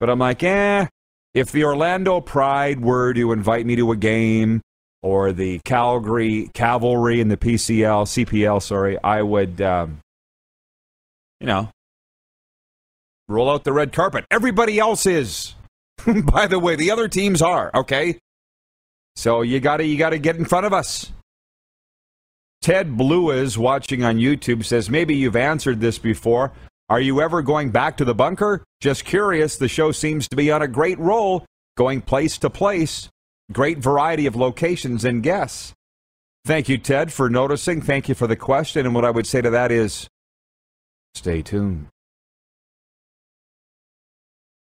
But 0.00 0.10
I'm 0.10 0.18
like, 0.18 0.42
eh, 0.42 0.86
if 1.34 1.52
the 1.52 1.64
Orlando 1.64 2.20
Pride 2.20 2.80
were 2.80 3.12
to 3.14 3.32
invite 3.32 3.66
me 3.66 3.76
to 3.76 3.92
a 3.92 3.96
game 3.96 4.60
or 5.06 5.32
the 5.32 5.60
Calgary 5.60 6.50
Cavalry 6.52 7.20
in 7.20 7.28
the 7.28 7.36
PCL, 7.36 8.26
CPL, 8.26 8.60
sorry, 8.60 8.98
I 9.02 9.22
would, 9.22 9.60
um, 9.60 10.00
you 11.40 11.46
know, 11.46 11.70
roll 13.28 13.48
out 13.48 13.62
the 13.62 13.72
red 13.72 13.92
carpet. 13.92 14.24
Everybody 14.30 14.78
else 14.80 15.06
is. 15.06 15.54
By 16.32 16.48
the 16.48 16.58
way, 16.58 16.74
the 16.74 16.90
other 16.90 17.06
teams 17.06 17.40
are, 17.40 17.70
okay? 17.72 18.18
So 19.14 19.42
you 19.42 19.60
gotta 19.60 19.84
you 19.84 19.96
gotta 19.96 20.18
get 20.18 20.36
in 20.36 20.44
front 20.44 20.66
of 20.66 20.72
us. 20.72 21.12
Ted 22.60 22.96
Blue 22.96 23.30
is 23.30 23.56
watching 23.56 24.02
on 24.02 24.16
YouTube 24.16 24.64
says 24.64 24.90
maybe 24.90 25.14
you've 25.14 25.36
answered 25.36 25.80
this 25.80 25.98
before. 25.98 26.52
Are 26.88 27.00
you 27.00 27.20
ever 27.20 27.42
going 27.42 27.70
back 27.70 27.96
to 27.98 28.04
the 28.04 28.14
bunker? 28.14 28.64
Just 28.80 29.04
curious. 29.04 29.56
The 29.56 29.68
show 29.68 29.92
seems 29.92 30.28
to 30.28 30.36
be 30.36 30.50
on 30.50 30.62
a 30.62 30.68
great 30.68 30.98
roll, 30.98 31.44
going 31.76 32.00
place 32.00 32.38
to 32.38 32.50
place. 32.50 33.08
Great 33.52 33.78
variety 33.78 34.26
of 34.26 34.34
locations 34.34 35.04
and 35.04 35.22
guests. 35.22 35.72
Thank 36.44 36.68
you, 36.68 36.78
Ted, 36.78 37.12
for 37.12 37.28
noticing. 37.28 37.80
Thank 37.80 38.08
you 38.08 38.14
for 38.14 38.26
the 38.26 38.36
question. 38.36 38.86
And 38.86 38.94
what 38.94 39.04
I 39.04 39.10
would 39.10 39.26
say 39.26 39.40
to 39.40 39.50
that 39.50 39.72
is 39.72 40.08
stay 41.14 41.42
tuned. 41.42 41.88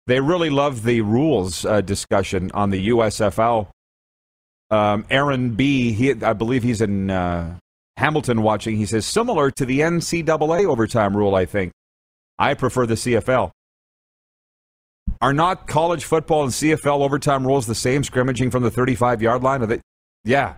They 0.06 0.20
really 0.20 0.50
love 0.50 0.82
the 0.82 1.00
rules 1.00 1.64
uh, 1.64 1.80
discussion 1.80 2.50
on 2.52 2.70
the 2.70 2.88
USFL. 2.88 3.68
Um, 4.70 5.06
Aaron 5.08 5.54
B, 5.54 5.92
he, 5.92 6.10
I 6.10 6.32
believe 6.32 6.62
he's 6.62 6.80
in 6.80 7.10
uh, 7.10 7.58
Hamilton 7.96 8.42
watching. 8.42 8.76
He 8.76 8.86
says, 8.86 9.06
similar 9.06 9.50
to 9.52 9.64
the 9.64 9.80
NCAA 9.80 10.66
overtime 10.66 11.16
rule, 11.16 11.34
I 11.34 11.46
think. 11.46 11.72
I 12.38 12.54
prefer 12.54 12.86
the 12.86 12.94
CFL. 12.94 13.52
Are 15.20 15.32
not 15.32 15.66
college 15.66 16.04
football 16.04 16.42
and 16.42 16.52
CFL 16.52 17.00
overtime 17.00 17.46
rules 17.46 17.66
the 17.66 17.74
same, 17.74 18.04
scrimmaging 18.04 18.50
from 18.50 18.62
the 18.62 18.70
35 18.70 19.22
yard 19.22 19.42
line? 19.42 19.62
Are 19.62 19.66
they? 19.66 19.80
Yeah. 20.24 20.56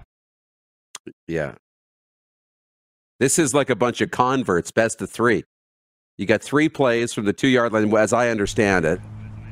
Yeah. 1.29 1.55
This 3.19 3.39
is 3.39 3.55
like 3.55 3.71
a 3.71 3.77
bunch 3.77 4.01
of 4.01 4.11
converts, 4.11 4.71
best 4.71 5.01
of 5.01 5.11
three. 5.11 5.45
You 6.19 6.27
got 6.27 6.43
three 6.43 6.69
plays 6.69 7.13
from 7.13 7.25
the 7.25 7.33
two 7.33 7.49
yard 7.49 7.73
line, 7.73 7.95
as 7.97 8.13
I 8.13 8.29
understand 8.29 8.85
it. 8.85 9.01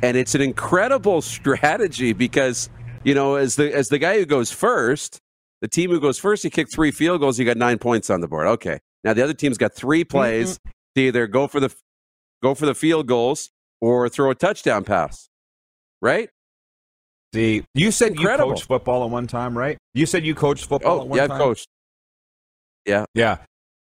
And 0.03 0.17
it's 0.17 0.35
an 0.35 0.41
incredible 0.41 1.23
strategy 1.23 2.13
because, 2.13 2.69
you 3.05 3.15
know, 3.15 3.37
as 3.37 3.57
the 3.57 3.75
as 3.75 3.89
the 3.89 3.99
guy 3.99 4.19
who 4.19 4.27
goes 4.27 4.51
first, 4.51 5.19
the 5.61 5.69
team 5.69 5.91
who 5.91 6.01
goes 6.01 6.19
first, 6.19 6.45
you 6.45 6.51
kick 6.51 6.71
three 6.71 6.91
field 6.91 7.21
goals, 7.21 7.39
you 7.39 7.45
got 7.45 7.57
nine 7.57 7.79
points 7.79 8.11
on 8.11 8.21
the 8.21 8.29
board. 8.29 8.47
Okay. 8.47 8.79
Now 9.03 9.13
the 9.13 9.23
other 9.23 9.35
team's 9.35 9.59
got 9.59 9.75
three 9.75 10.05
plays 10.05 10.59
mm-hmm. 10.59 10.71
to 10.97 11.01
either 11.03 11.27
go 11.27 11.47
for 11.47 11.61
the 11.61 11.75
go 12.43 12.55
for 12.55 12.67
the 12.67 12.75
field 12.75 13.07
goals 13.07 13.51
or 13.81 14.09
throw 14.09 14.31
a 14.31 14.35
touchdown 14.35 14.85
pass. 14.85 15.29
Right? 16.01 16.29
See, 17.35 17.65
you 17.75 17.91
said 17.91 18.13
Incredible. 18.13 18.51
you 18.51 18.55
coached 18.55 18.69
football 18.69 19.05
at 19.05 19.11
one 19.11 19.27
time, 19.27 19.57
right? 19.59 19.77
You 19.93 20.07
said 20.07 20.25
you 20.25 20.35
coached 20.35 20.67
football 20.67 20.99
oh, 20.99 21.03
at 21.03 21.09
one 21.09 21.17
yeah, 21.17 21.27
time. 21.27 21.41
Yeah, 21.41 21.45
coached. 21.45 21.69
Yeah. 22.87 23.05
Yeah. 23.15 23.39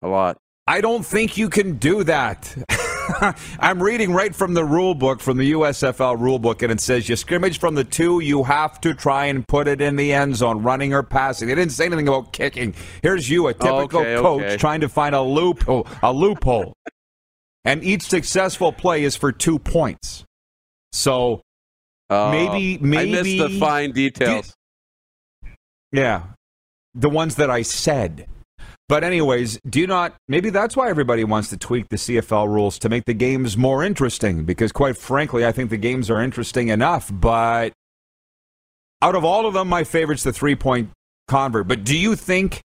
A 0.03 0.09
lot. 0.09 0.37
I 0.67 0.83
don't 0.83 1.05
think 1.05 1.39
you 1.39 1.49
can 1.49 1.79
do 1.79 2.05
that. 2.05 2.55
I'm 3.59 3.83
reading 3.83 4.13
right 4.13 4.35
from 4.35 4.55
the 4.55 4.65
rule 4.65 4.95
book, 4.95 5.21
from 5.21 5.39
the 5.39 5.53
USFL 5.53 6.21
rule 6.21 6.39
book, 6.39 6.63
and 6.63 6.71
it 6.71 6.81
says 6.81 7.09
you 7.09 7.17
scrimmage 7.17 7.59
from 7.59 7.75
the 7.75 7.85
two, 7.85 8.21
you 8.21 8.45
have 8.45 8.81
to 8.83 8.93
try 8.93 9.27
and 9.27 9.49
put 9.49 9.67
it 9.67 9.81
in 9.81 9.97
the 9.97 10.13
end 10.13 10.37
zone, 10.37 10.63
running 10.63 10.93
or 10.93 11.03
passing. 11.03 11.49
They 11.49 11.55
didn't 11.55 11.73
say 11.73 11.87
anything 11.87 12.07
about 12.07 12.33
kicking. 12.33 12.75
Here's 13.03 13.31
you, 13.31 13.49
a 13.49 13.55
typical 13.55 14.01
okay, 14.01 14.17
coach, 14.17 14.43
okay. 14.43 14.57
trying 14.59 14.83
to 14.83 14.89
find 14.89 15.15
a 15.15 15.23
loophole. 15.23 15.87
A 16.03 16.13
loophole. 16.13 16.75
And 17.69 17.85
each 17.85 18.03
successful 18.03 18.73
play 18.73 19.05
is 19.05 19.15
for 19.15 19.31
two 19.31 19.59
points. 19.59 20.25
So 20.93 21.43
uh, 22.09 22.31
maybe, 22.31 22.79
maybe 22.79 23.19
I 23.19 23.23
missed 23.23 23.53
the 23.53 23.61
fine 23.61 23.93
details. 23.93 24.55
yeah, 25.93 26.23
the 26.95 27.11
ones 27.11 27.37
that 27.37 27.51
I 27.51 27.61
said. 27.61 28.27
But 28.89 29.05
anyways, 29.05 29.61
do 29.69 29.81
you 29.81 29.87
not 29.87 30.15
maybe 30.29 30.49
that's 30.49 30.75
why 30.75 30.89
everybody 30.89 31.23
wants 31.25 31.51
to 31.51 31.59
tweak 31.59 31.91
the 31.91 31.97
CFL 31.97 32.49
rules 32.49 32.79
to 32.79 32.89
make 32.89 33.05
the 33.05 33.13
games 33.13 33.59
more 33.59 33.85
interesting 33.85 34.45
because 34.45 34.73
quite 34.73 34.97
frankly, 34.97 35.45
I 35.45 35.53
think 35.53 35.69
the 35.69 35.77
games 35.77 36.09
are 36.09 36.23
interesting 36.23 36.69
enough, 36.69 37.11
but 37.13 37.75
out 39.03 39.15
of 39.15 39.27
all 39.27 39.45
of 39.45 39.53
them 39.53 39.69
my 39.69 39.85
favorite's 39.85 40.23
the 40.23 40.33
three-point 40.33 40.89
convert. 41.29 41.69
But 41.69 41.85
do 41.85 41.99
you 41.99 42.17
think 42.17 42.63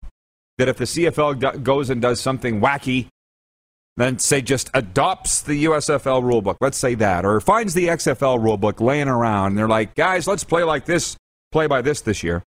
that 0.56 0.68
if 0.68 0.78
the 0.78 0.84
CFL 0.84 1.62
goes 1.62 1.90
and 1.90 2.00
does 2.00 2.18
something 2.18 2.62
wacky, 2.62 3.08
then 3.96 4.18
say 4.18 4.42
just 4.42 4.70
adopts 4.74 5.42
the 5.42 5.64
USFL 5.64 6.22
rulebook, 6.22 6.56
let's 6.60 6.76
say 6.76 6.94
that, 6.96 7.24
or 7.24 7.40
finds 7.40 7.74
the 7.74 7.88
XFL 7.88 8.38
rulebook 8.38 8.80
laying 8.80 9.08
around, 9.08 9.48
and 9.48 9.58
they're 9.58 9.68
like, 9.68 9.94
guys, 9.94 10.26
let's 10.26 10.44
play 10.44 10.62
like 10.64 10.84
this, 10.84 11.16
play 11.50 11.66
by 11.66 11.80
this 11.82 12.02
this 12.02 12.22
year, 12.22 12.42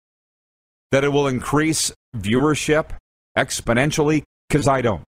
that 0.92 1.04
it 1.04 1.10
will 1.10 1.28
increase 1.28 1.94
viewership 2.18 2.90
exponentially? 3.38 4.24
Because 4.50 4.68
I 4.68 4.82
don't. 4.82 5.04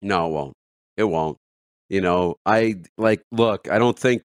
No, 0.00 0.26
it 0.26 0.32
won't. 0.32 0.54
It 0.96 1.04
won't. 1.04 1.36
You 1.88 2.00
know, 2.00 2.36
I 2.44 2.76
like, 2.98 3.22
look, 3.30 3.70
I 3.70 3.78
don't 3.78 3.98
think, 3.98 4.22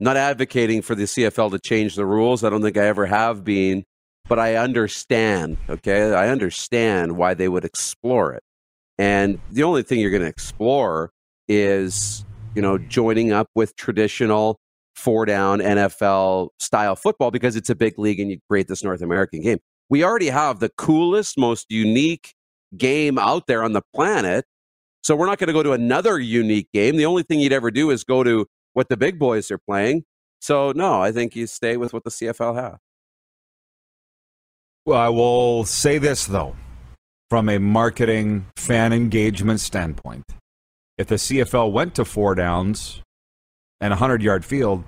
not 0.00 0.16
advocating 0.16 0.82
for 0.82 0.94
the 0.94 1.04
CFL 1.04 1.52
to 1.52 1.58
change 1.58 1.94
the 1.94 2.06
rules. 2.06 2.42
I 2.42 2.50
don't 2.50 2.62
think 2.62 2.76
I 2.76 2.86
ever 2.86 3.06
have 3.06 3.44
been, 3.44 3.84
but 4.28 4.38
I 4.38 4.56
understand, 4.56 5.58
okay? 5.68 6.12
I 6.12 6.28
understand 6.28 7.16
why 7.16 7.34
they 7.34 7.48
would 7.48 7.64
explore 7.64 8.32
it. 8.32 8.42
And 9.02 9.38
the 9.50 9.64
only 9.64 9.82
thing 9.82 9.98
you're 10.00 10.10
going 10.10 10.22
to 10.22 10.28
explore 10.28 11.10
is, 11.48 12.24
you 12.54 12.62
know, 12.62 12.78
joining 12.78 13.32
up 13.32 13.48
with 13.54 13.74
traditional 13.76 14.60
four 14.94 15.26
down 15.26 15.58
NFL 15.58 16.50
style 16.60 16.94
football 16.94 17.30
because 17.30 17.56
it's 17.56 17.70
a 17.70 17.74
big 17.74 17.98
league 17.98 18.20
and 18.20 18.30
you 18.30 18.38
create 18.48 18.68
this 18.68 18.84
North 18.84 19.02
American 19.02 19.40
game 19.40 19.58
we 19.92 20.02
already 20.02 20.30
have 20.30 20.58
the 20.58 20.70
coolest, 20.70 21.36
most 21.36 21.66
unique 21.68 22.34
game 22.78 23.18
out 23.18 23.46
there 23.46 23.62
on 23.62 23.74
the 23.74 23.82
planet. 23.94 24.46
So 25.02 25.14
we're 25.14 25.26
not 25.26 25.38
going 25.38 25.48
to 25.48 25.52
go 25.52 25.62
to 25.62 25.72
another 25.72 26.18
unique 26.18 26.68
game. 26.72 26.96
The 26.96 27.04
only 27.04 27.22
thing 27.22 27.40
you'd 27.40 27.52
ever 27.52 27.70
do 27.70 27.90
is 27.90 28.02
go 28.02 28.24
to 28.24 28.46
what 28.72 28.88
the 28.88 28.96
big 28.96 29.18
boys 29.18 29.50
are 29.50 29.58
playing. 29.58 30.04
So 30.40 30.72
no, 30.74 31.02
I 31.02 31.12
think 31.12 31.36
you 31.36 31.46
stay 31.46 31.76
with 31.76 31.92
what 31.92 32.04
the 32.04 32.10
CFL 32.10 32.54
has. 32.54 32.78
Well, 34.86 34.98
I 34.98 35.10
will 35.10 35.66
say 35.66 35.98
this, 35.98 36.24
though, 36.24 36.56
from 37.32 37.48
a 37.48 37.58
marketing 37.58 38.44
fan 38.56 38.92
engagement 38.92 39.58
standpoint. 39.58 40.22
If 40.98 41.06
the 41.06 41.14
CFL 41.14 41.72
went 41.72 41.94
to 41.94 42.04
four 42.04 42.34
downs 42.34 43.00
and 43.80 43.90
a 43.90 43.96
100 43.96 44.22
yard 44.22 44.44
field, 44.44 44.84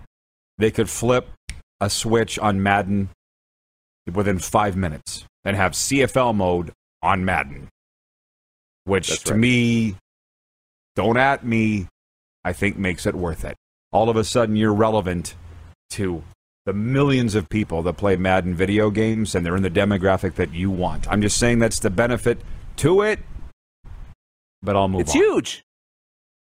they 0.58 0.70
could 0.70 0.90
flip 0.90 1.30
a 1.80 1.88
switch 1.88 2.38
on 2.38 2.62
Madden 2.62 3.08
within 4.12 4.38
five 4.38 4.76
minutes 4.76 5.24
and 5.42 5.56
have 5.56 5.72
CFL 5.72 6.34
mode 6.34 6.72
on 7.02 7.24
Madden, 7.24 7.68
which 8.84 9.08
That's 9.08 9.22
to 9.22 9.32
right. 9.32 9.40
me, 9.40 9.96
don't 10.96 11.16
at 11.16 11.46
me, 11.46 11.88
I 12.44 12.52
think 12.52 12.76
makes 12.76 13.06
it 13.06 13.14
worth 13.14 13.46
it. 13.46 13.56
All 13.90 14.10
of 14.10 14.16
a 14.16 14.24
sudden, 14.24 14.54
you're 14.54 14.74
relevant 14.74 15.34
to 15.92 16.22
the 16.66 16.72
millions 16.72 17.34
of 17.34 17.48
people 17.48 17.82
that 17.82 17.94
play 17.94 18.16
Madden 18.16 18.54
video 18.54 18.90
games 18.90 19.34
and 19.34 19.44
they're 19.44 19.56
in 19.56 19.62
the 19.62 19.70
demographic 19.70 20.34
that 20.34 20.52
you 20.54 20.70
want. 20.70 21.06
I'm 21.10 21.20
just 21.20 21.36
saying 21.36 21.58
that's 21.58 21.80
the 21.80 21.90
benefit 21.90 22.40
to 22.76 23.02
it, 23.02 23.20
but 24.62 24.74
I'll 24.74 24.88
move 24.88 24.96
on. 24.96 25.00
It's 25.02 25.14
on. 25.14 25.20
huge. 25.20 25.64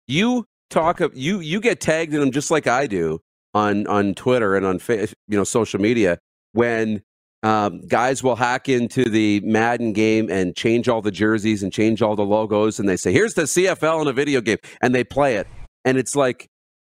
You 0.07 0.45
talk 0.69 0.99
of 0.99 1.15
you 1.15 1.39
you 1.39 1.59
get 1.59 1.79
tagged 1.79 2.13
in 2.13 2.19
them 2.19 2.31
just 2.31 2.49
like 2.51 2.67
I 2.67 2.87
do 2.87 3.19
on 3.53 3.85
on 3.87 4.15
Twitter 4.15 4.55
and 4.55 4.65
on 4.65 4.79
you 4.87 5.37
know 5.37 5.43
social 5.43 5.79
media 5.79 6.17
when 6.53 7.01
um, 7.41 7.81
guys 7.87 8.21
will 8.21 8.35
hack 8.35 8.67
into 8.67 9.05
the 9.05 9.39
Madden 9.41 9.93
game 9.93 10.29
and 10.29 10.55
change 10.55 10.89
all 10.89 11.01
the 11.01 11.11
jerseys 11.11 11.63
and 11.63 11.71
change 11.71 12.01
all 12.01 12.15
the 12.15 12.25
logos 12.25 12.79
and 12.79 12.89
they 12.89 12.97
say 12.97 13.13
here's 13.13 13.35
the 13.35 13.43
CFL 13.43 14.01
in 14.01 14.07
a 14.07 14.13
video 14.13 14.41
game 14.41 14.57
and 14.81 14.93
they 14.93 15.03
play 15.03 15.35
it 15.35 15.47
and 15.85 15.97
it's 15.97 16.15
like 16.15 16.47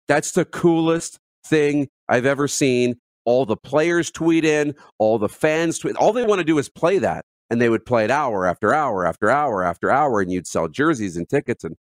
that's 0.09 0.33
the 0.33 0.45
coolest 0.45 1.19
thing 1.47 1.89
I've 2.09 2.27
ever 2.27 2.49
seen. 2.49 2.97
All 3.27 3.45
the 3.45 3.57
players 3.57 4.11
tweet 4.11 4.45
in, 4.45 4.75
all 4.99 5.19
the 5.19 5.29
fans 5.29 5.79
tweet. 5.79 5.97
All 5.97 6.15
they 6.15 6.25
want 6.25 6.39
to 6.39 6.45
do 6.45 6.57
is 6.59 6.71
play 6.71 6.99
that, 6.99 7.27
and 7.51 7.61
they 7.61 7.69
would 7.69 7.85
play 7.85 8.05
it 8.05 8.11
hour 8.11 8.47
after 8.47 8.73
hour 8.73 9.05
after 9.05 9.31
hour 9.31 9.63
after 9.63 9.91
hour, 9.91 10.23
and 10.23 10.33
you'd 10.33 10.47
sell 10.47 10.69
jerseys 10.69 11.17
and 11.19 11.29
tickets. 11.29 11.65
And 11.65 11.77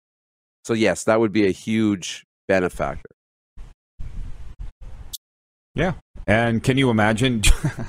so, 0.63 0.73
yes, 0.73 1.03
that 1.03 1.19
would 1.19 1.31
be 1.31 1.45
a 1.45 1.51
huge 1.51 2.25
benefactor. 2.47 3.09
Yeah. 5.75 5.93
And 6.25 6.63
can 6.63 6.77
you 6.77 6.89
imagine 6.89 7.43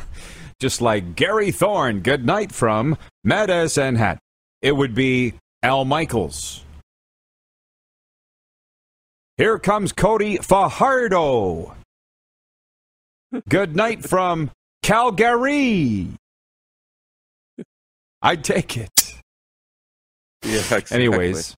just 0.61 0.81
like 0.81 1.15
Gary 1.15 1.51
Thorne, 1.51 2.01
good 2.01 2.25
night 2.25 2.53
from 2.53 2.97
Medicine 3.23 3.97
Hat. 3.97 4.19
It 4.63 4.77
would 4.77 4.95
be 4.95 5.35
Al 5.63 5.85
Michaels. 5.85 6.65
Here 9.37 9.59
comes 9.59 9.93
Cody 9.93 10.39
Fajardo. 10.39 11.75
Good 13.49 13.75
night 13.77 14.05
from 14.05 14.51
Calgary. 14.83 16.09
I'd 18.23 18.45
take 18.45 18.77
it. 18.77 18.91
Yeah. 20.45 20.57
Exactly. 20.57 20.95
Anyways, 20.97 21.55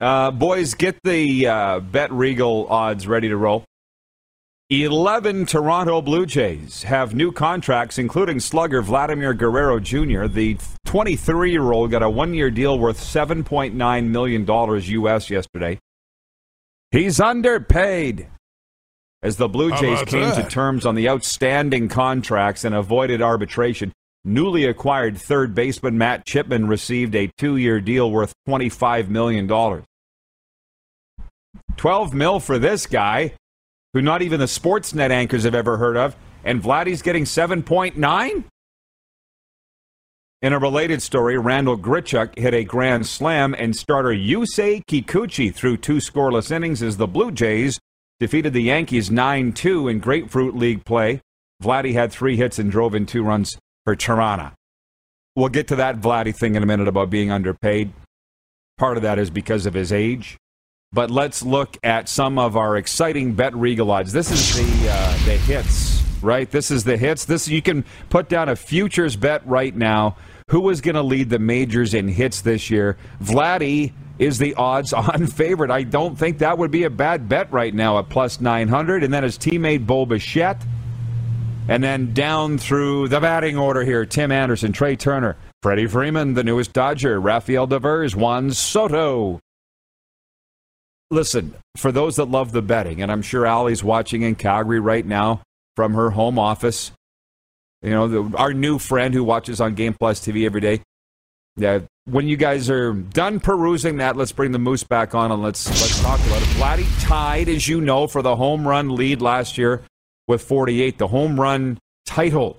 uh, 0.00 0.30
boys, 0.30 0.74
get 0.74 0.98
the 1.04 1.46
uh, 1.46 1.80
Bet 1.80 2.12
Regal 2.12 2.66
odds 2.68 3.06
ready 3.06 3.28
to 3.28 3.36
roll. 3.36 3.64
11 4.68 5.46
Toronto 5.46 6.02
Blue 6.02 6.26
Jays 6.26 6.82
have 6.82 7.14
new 7.14 7.30
contracts, 7.30 7.98
including 7.98 8.40
slugger 8.40 8.82
Vladimir 8.82 9.32
Guerrero 9.32 9.78
Jr. 9.78 10.26
The 10.26 10.58
23 10.86 11.52
year 11.52 11.70
old 11.72 11.92
got 11.92 12.02
a 12.02 12.10
one 12.10 12.34
year 12.34 12.50
deal 12.50 12.76
worth 12.76 12.98
$7.9 12.98 14.06
million 14.08 15.04
US 15.04 15.30
yesterday. 15.30 15.78
He's 16.90 17.20
underpaid. 17.20 18.28
As 19.22 19.36
the 19.36 19.48
Blue 19.48 19.70
Jays 19.76 20.02
came 20.02 20.34
to 20.34 20.46
terms 20.48 20.84
on 20.84 20.94
the 20.94 21.08
outstanding 21.08 21.88
contracts 21.88 22.64
and 22.64 22.74
avoided 22.74 23.22
arbitration, 23.22 23.92
newly 24.24 24.66
acquired 24.66 25.16
third 25.16 25.54
baseman 25.54 25.96
Matt 25.96 26.26
Chapman 26.26 26.68
received 26.68 27.14
a 27.14 27.30
two 27.38 27.56
year 27.56 27.80
deal 27.80 28.10
worth 28.10 28.34
$25 28.46 29.08
million. 29.08 29.48
12 31.76 32.14
mil 32.14 32.40
for 32.40 32.58
this 32.58 32.86
guy, 32.86 33.32
who 33.94 34.02
not 34.02 34.22
even 34.22 34.40
the 34.40 34.46
Sportsnet 34.46 35.10
anchors 35.10 35.44
have 35.44 35.54
ever 35.54 35.76
heard 35.78 35.96
of, 35.96 36.16
and 36.44 36.62
Vladdy's 36.62 37.02
getting 37.02 37.24
7.9? 37.24 38.44
In 40.42 40.52
a 40.52 40.58
related 40.58 41.00
story, 41.00 41.38
Randall 41.38 41.78
Grichuk 41.78 42.38
hit 42.38 42.52
a 42.52 42.62
grand 42.62 43.06
slam, 43.06 43.54
and 43.58 43.74
starter 43.74 44.10
Yusei 44.10 44.84
Kikuchi 44.84 45.52
threw 45.52 45.78
two 45.78 45.96
scoreless 45.96 46.50
innings 46.50 46.82
as 46.82 46.98
the 46.98 47.06
Blue 47.06 47.32
Jays 47.32 47.80
defeated 48.18 48.52
the 48.52 48.62
Yankees 48.62 49.10
9 49.10 49.52
2 49.52 49.88
in 49.88 49.98
Grapefruit 49.98 50.54
League 50.54 50.84
play. 50.84 51.20
Vladdy 51.62 51.92
had 51.92 52.12
three 52.12 52.36
hits 52.36 52.58
and 52.58 52.70
drove 52.70 52.94
in 52.94 53.06
two 53.06 53.22
runs 53.22 53.58
for 53.84 53.96
Tirana. 53.96 54.54
We'll 55.34 55.48
get 55.48 55.68
to 55.68 55.76
that 55.76 56.00
Vladdy 56.00 56.34
thing 56.34 56.54
in 56.54 56.62
a 56.62 56.66
minute 56.66 56.88
about 56.88 57.10
being 57.10 57.30
underpaid. 57.30 57.92
Part 58.78 58.96
of 58.96 59.02
that 59.02 59.18
is 59.18 59.30
because 59.30 59.66
of 59.66 59.74
his 59.74 59.92
age. 59.92 60.36
But 60.92 61.10
let's 61.10 61.42
look 61.42 61.76
at 61.82 62.08
some 62.08 62.38
of 62.38 62.56
our 62.56 62.76
exciting 62.76 63.34
bet 63.34 63.54
regal 63.54 63.90
odds. 63.90 64.12
This 64.12 64.30
is 64.30 64.56
the 64.56 64.88
uh, 64.90 65.12
the 65.24 65.36
hits, 65.36 66.02
right? 66.22 66.50
This 66.50 66.70
is 66.70 66.84
the 66.84 66.96
hits. 66.96 67.24
This 67.24 67.48
you 67.48 67.60
can 67.60 67.84
put 68.08 68.28
down 68.28 68.48
a 68.48 68.56
futures 68.56 69.16
bet 69.16 69.46
right 69.46 69.74
now. 69.74 70.16
Who 70.50 70.70
is 70.70 70.80
going 70.80 70.94
to 70.94 71.02
lead 71.02 71.28
the 71.28 71.40
majors 71.40 71.92
in 71.92 72.08
hits 72.08 72.40
this 72.40 72.70
year? 72.70 72.96
Vladdy 73.20 73.92
is 74.18 74.38
the 74.38 74.54
odds-on 74.54 75.26
favorite. 75.26 75.70
I 75.70 75.82
don't 75.82 76.18
think 76.18 76.38
that 76.38 76.58
would 76.58 76.70
be 76.70 76.84
a 76.84 76.90
bad 76.90 77.28
bet 77.28 77.52
right 77.52 77.74
now 77.74 77.98
at 77.98 78.08
plus 78.08 78.40
900. 78.40 79.04
And 79.04 79.12
then 79.12 79.22
his 79.22 79.38
teammate 79.38 79.86
Bo 79.86 80.06
Bichette. 80.06 80.64
And 81.68 81.82
then 81.82 82.14
down 82.14 82.58
through 82.58 83.08
the 83.08 83.20
batting 83.20 83.58
order 83.58 83.82
here 83.82 84.06
Tim 84.06 84.30
Anderson, 84.30 84.72
Trea 84.72 84.96
Turner, 84.96 85.36
Freddie 85.62 85.88
Freeman, 85.88 86.34
the 86.34 86.44
newest 86.44 86.72
Dodger, 86.72 87.20
Rafael 87.20 87.66
Devers, 87.66 88.14
Juan 88.14 88.52
Soto. 88.52 89.40
Listen, 91.10 91.54
for 91.76 91.90
those 91.90 92.16
that 92.16 92.26
love 92.26 92.52
the 92.52 92.62
betting, 92.62 93.02
and 93.02 93.10
I'm 93.10 93.22
sure 93.22 93.46
Allie's 93.46 93.82
watching 93.82 94.22
in 94.22 94.36
Calgary 94.36 94.80
right 94.80 95.04
now 95.04 95.42
from 95.74 95.94
her 95.94 96.10
home 96.10 96.38
office, 96.38 96.92
you 97.82 97.90
know, 97.90 98.08
the, 98.08 98.36
our 98.36 98.52
new 98.52 98.78
friend 98.78 99.12
who 99.14 99.22
watches 99.24 99.60
on 99.60 99.74
Game 99.74 99.94
Plus 99.94 100.20
TV 100.20 100.46
every 100.46 100.60
day. 100.60 100.82
Yeah, 101.56 101.80
when 102.06 102.28
you 102.28 102.36
guys 102.36 102.70
are 102.70 102.92
done 102.92 103.40
perusing 103.40 103.96
that, 103.98 104.16
let's 104.16 104.32
bring 104.32 104.52
the 104.52 104.58
moose 104.58 104.84
back 104.84 105.14
on 105.14 105.32
and 105.32 105.42
let's 105.42 105.68
let's 105.68 106.00
talk 106.00 106.20
about 106.20 106.40
it. 106.40 106.48
Vladdy 106.50 107.04
tied, 107.04 107.48
as 107.48 107.66
you 107.66 107.80
know, 107.80 108.06
for 108.06 108.22
the 108.22 108.36
home 108.36 108.66
run 108.66 108.94
lead 108.94 109.20
last 109.20 109.58
year 109.58 109.82
with 110.28 110.42
48, 110.42 110.98
the 110.98 111.08
home 111.08 111.38
run 111.38 111.78
title. 112.06 112.58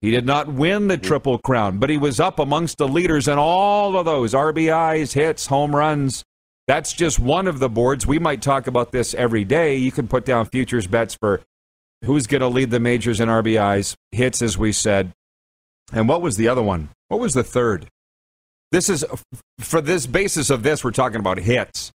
He 0.00 0.10
did 0.10 0.26
not 0.26 0.48
win 0.48 0.88
the 0.88 0.98
Triple 0.98 1.38
Crown, 1.38 1.78
but 1.78 1.88
he 1.88 1.96
was 1.96 2.18
up 2.18 2.40
amongst 2.40 2.78
the 2.78 2.88
leaders 2.88 3.28
in 3.28 3.38
all 3.38 3.96
of 3.96 4.04
those 4.04 4.34
RBIs, 4.34 5.12
hits, 5.12 5.46
home 5.46 5.74
runs. 5.74 6.24
That's 6.66 6.92
just 6.92 7.20
one 7.20 7.46
of 7.46 7.60
the 7.60 7.68
boards. 7.68 8.04
We 8.04 8.18
might 8.18 8.42
talk 8.42 8.66
about 8.66 8.90
this 8.90 9.14
every 9.14 9.44
day. 9.44 9.76
You 9.76 9.92
can 9.92 10.08
put 10.08 10.24
down 10.24 10.46
futures 10.46 10.88
bets 10.88 11.14
for 11.14 11.40
who's 12.04 12.26
going 12.26 12.40
to 12.40 12.48
lead 12.48 12.72
the 12.72 12.80
majors 12.80 13.20
in 13.20 13.28
RBIs, 13.28 13.94
hits, 14.10 14.42
as 14.42 14.58
we 14.58 14.72
said. 14.72 15.12
And 15.92 16.08
what 16.08 16.20
was 16.20 16.36
the 16.36 16.48
other 16.48 16.62
one? 16.62 16.88
What 17.06 17.20
was 17.20 17.34
the 17.34 17.44
third? 17.44 17.86
This 18.72 18.88
is 18.88 19.04
for 19.60 19.80
this 19.82 20.06
basis 20.06 20.48
of 20.50 20.62
this, 20.62 20.82
we're 20.82 20.90
talking 20.90 21.20
about 21.20 21.38
hits. 21.38 21.92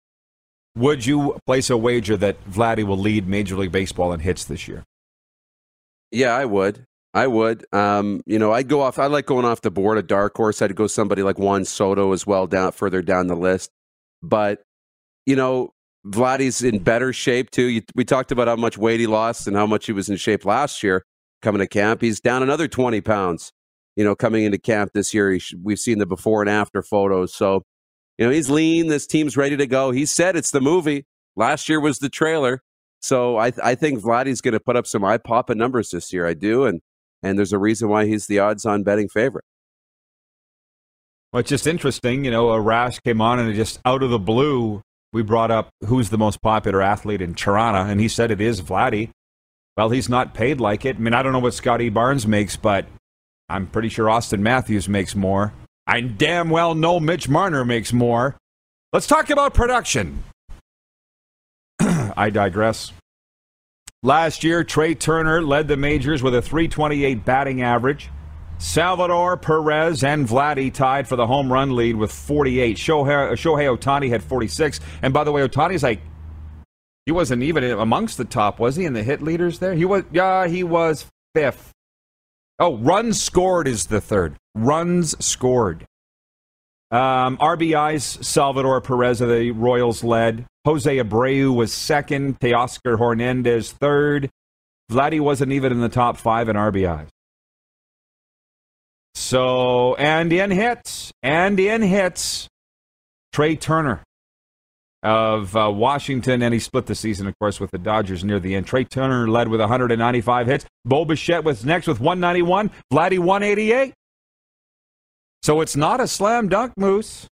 Would 0.76 1.06
you 1.06 1.40
place 1.48 1.70
a 1.70 1.78
wager 1.78 2.18
that 2.18 2.44
Vladdy 2.50 2.84
will 2.84 2.98
lead 2.98 3.30
Major 3.30 3.56
League 3.56 3.72
Baseball 3.72 4.12
in 4.12 4.20
hits 4.20 4.44
this 4.44 4.68
year? 4.68 4.84
Yeah, 6.12 6.36
I 6.36 6.44
would. 6.44 6.84
I 7.14 7.28
would. 7.28 7.66
Um, 7.72 8.22
you 8.26 8.38
know, 8.38 8.52
I'd 8.52 8.68
go 8.68 8.82
off. 8.82 9.00
I 9.00 9.06
like 9.08 9.26
going 9.26 9.46
off 9.46 9.62
the 9.62 9.72
board. 9.72 9.98
A 9.98 10.04
dark 10.04 10.36
horse. 10.36 10.62
I'd 10.62 10.76
go 10.76 10.86
somebody 10.88 11.24
like 11.24 11.40
Juan 11.40 11.64
Soto 11.64 12.12
as 12.12 12.28
well, 12.28 12.46
down 12.46 12.74
further 12.74 13.02
down 13.02 13.28
the 13.28 13.38
list. 13.38 13.72
But 14.22 14.62
you 15.26 15.38
know, 15.38 15.72
Vladdy's 16.06 16.62
in 16.62 16.80
better 16.80 17.14
shape 17.14 17.52
too. 17.52 17.68
You, 17.68 17.84
we 17.96 18.04
talked 18.04 18.34
about 18.34 18.50
how 18.50 18.58
much 18.58 18.78
weight 18.78 19.00
he 19.00 19.08
lost 19.08 19.48
and 19.48 19.56
how 19.56 19.66
much 19.66 19.86
he 19.86 19.94
was 19.94 20.10
in 20.10 20.18
shape 20.18 20.44
last 20.44 20.84
year 20.84 21.04
coming 21.42 21.60
to 21.60 21.68
camp. 21.68 22.02
He's 22.02 22.20
down 22.20 22.44
another 22.44 22.68
twenty 22.68 23.00
pounds. 23.00 23.54
You 23.96 24.04
know, 24.04 24.16
coming 24.16 24.44
into 24.44 24.58
camp 24.58 24.92
this 24.94 25.14
year, 25.14 25.38
we've 25.62 25.80
seen 25.80 26.00
the 26.00 26.06
before 26.06 26.42
and 26.42 26.50
after 26.50 26.82
photos. 26.82 27.34
So, 27.34 27.64
you 28.18 28.26
know, 28.26 28.32
he's 28.32 28.50
lean. 28.50 28.88
This 28.88 29.08
team's 29.08 29.38
ready 29.38 29.56
to 29.58 29.68
go. 29.68 29.92
He 29.92 30.06
said 30.06 30.36
it's 30.36 30.52
the 30.52 30.62
movie. 30.62 31.06
Last 31.36 31.70
year 31.70 31.80
was 31.80 32.00
the 32.00 32.10
trailer. 32.10 32.62
So 33.02 33.38
I, 33.38 33.52
I 33.64 33.76
think 33.76 34.02
Vladdy's 34.02 34.42
going 34.42 34.54
to 34.54 34.60
put 34.60 34.76
up 34.76 34.88
some 34.88 35.04
eye 35.06 35.18
popping 35.18 35.58
numbers 35.58 35.92
this 35.92 36.12
year. 36.12 36.26
I 36.26 36.34
do, 36.34 36.66
and 36.66 36.82
and 37.22 37.38
there's 37.38 37.54
a 37.54 37.60
reason 37.60 37.88
why 37.90 38.06
he's 38.06 38.28
the 38.28 38.40
odds 38.40 38.66
on 38.66 38.84
betting 38.84 39.10
favorite. 39.10 39.46
Well, 41.32 41.42
it's 41.42 41.50
just 41.50 41.68
interesting. 41.68 42.26
You 42.26 42.32
know, 42.32 42.48
Arash 42.48 43.04
came 43.04 43.22
on 43.22 43.40
and 43.40 43.54
just 43.56 43.80
out 43.86 44.04
of 44.04 44.10
the 44.10 44.20
blue, 44.20 44.82
we 45.14 45.22
brought 45.22 45.52
up 45.52 45.70
who's 45.86 46.10
the 46.10 46.18
most 46.18 46.42
popular 46.42 46.82
athlete 46.82 47.22
in 47.22 47.36
Tirana, 47.36 47.90
and 47.92 48.00
he 48.00 48.08
said 48.08 48.32
it 48.32 48.42
is 48.42 48.62
Vladdy. 48.62 49.12
Well, 49.78 49.90
he's 49.90 50.10
not 50.10 50.34
paid 50.34 50.60
like 50.60 50.86
it. 50.86 50.96
I 50.96 51.00
mean, 51.00 51.14
I 51.14 51.22
don't 51.22 51.34
know 51.34 51.40
what 51.40 51.54
Scottie 51.54 51.90
Barnes 51.90 52.26
makes, 52.26 52.56
but 52.56 52.86
I'm 53.50 53.68
pretty 53.68 53.90
sure 53.90 54.08
Auston 54.08 54.40
Matthews 54.40 54.90
makes 54.90 55.16
more. 55.16 55.54
I 55.88 56.02
damn 56.02 56.50
well 56.50 56.74
know 56.74 57.00
Mitch 57.00 57.30
Marner 57.30 57.64
makes 57.64 57.94
more. 57.94 58.36
Let's 58.92 59.08
talk 59.08 59.30
about 59.30 59.54
production. 59.54 60.24
I 61.80 62.30
digress. 62.32 62.92
Last 64.02 64.44
year, 64.44 64.64
Trea 64.64 64.96
Turner 64.96 65.42
led 65.42 65.68
the 65.68 65.78
majors 65.78 66.24
with 66.24 66.36
a 66.36 66.42
328 66.42 67.26
batting 67.26 67.62
average, 67.62 68.10
Salvador 68.58 69.38
Perez 69.38 70.04
and 70.04 70.28
Vladdy 70.28 70.74
tied 70.74 71.08
for 71.08 71.16
the 71.16 71.28
home 71.28 71.52
run 71.52 71.76
lead 71.76 71.96
with 71.96 72.12
48. 72.12 72.78
Shohei, 72.78 73.32
Shohei 73.34 73.78
Ohtani 73.78 74.10
had 74.10 74.24
46. 74.24 74.80
And 75.02 75.14
by 75.14 75.24
the 75.24 75.32
way, 75.32 75.46
Ohtani's 75.48 75.84
like, 75.84 76.02
he 77.06 77.12
wasn't 77.12 77.44
even 77.44 77.64
amongst 77.64 78.18
the 78.18 78.26
top, 78.26 78.60
was 78.60 78.76
he, 78.76 78.86
in 78.86 78.94
the 78.94 79.04
hit 79.04 79.22
leaders 79.22 79.60
there? 79.60 79.74
He 79.74 79.86
was, 79.86 80.04
yeah, 80.12 80.48
he 80.48 80.64
was 80.64 81.06
fifth. 81.36 81.72
Oh, 82.58 82.78
runs 82.78 83.22
scored 83.22 83.68
is 83.68 83.88
the 83.88 84.00
third. 84.00 84.38
Runs 84.54 85.16
scored. 85.24 85.86
Um, 86.92 87.38
RBIs, 87.38 88.24
Salvador 88.24 88.80
Perez 88.80 89.20
of 89.20 89.30
the 89.30 89.52
Royals 89.52 90.04
led. 90.04 90.46
Jose 90.64 90.98
Abreu 90.98 91.54
was 91.54 91.74
second. 91.74 92.40
Teoscar 92.40 92.98
Hernandez 92.98 93.72
third. 93.72 94.30
Vladdy 94.92 95.20
wasn't 95.20 95.52
even 95.52 95.72
in 95.74 95.82
the 95.82 95.90
top 95.90 96.18
five 96.18 96.48
in 96.48 96.56
RBIs. 96.56 97.08
So, 99.16 99.96
and 99.96 100.32
in 100.32 100.52
hits, 100.52 101.12
and 101.24 101.60
in 101.60 101.82
hits, 101.82 102.48
Trea 103.34 103.56
Turner 103.56 104.04
of 105.06 105.56
uh, 105.56 105.72
Washington, 105.72 106.42
and 106.42 106.54
he 106.54 106.60
split 106.60 106.88
the 106.88 106.96
season, 106.96 107.28
of 107.28 107.38
course, 107.38 107.60
with 107.60 107.70
the 107.70 107.78
Dodgers 107.78 108.24
near 108.24 108.40
the 108.40 108.56
end. 108.56 108.66
Trea 108.66 108.84
Turner 108.84 109.28
led 109.28 109.48
with 109.48 109.60
195 109.60 110.48
hits. 110.48 110.66
Bo 110.84 111.06
Bichette 111.06 111.44
was 111.44 111.64
next 111.64 111.86
with 111.88 112.00
191. 112.00 112.72
Vladdy 112.92 113.20
188. 113.20 113.94
So 115.44 115.62
it's 115.62 115.76
not 115.76 116.02
a 116.02 116.08
slam 116.08 116.50
dunk, 116.50 116.74
Moose. 116.76 117.28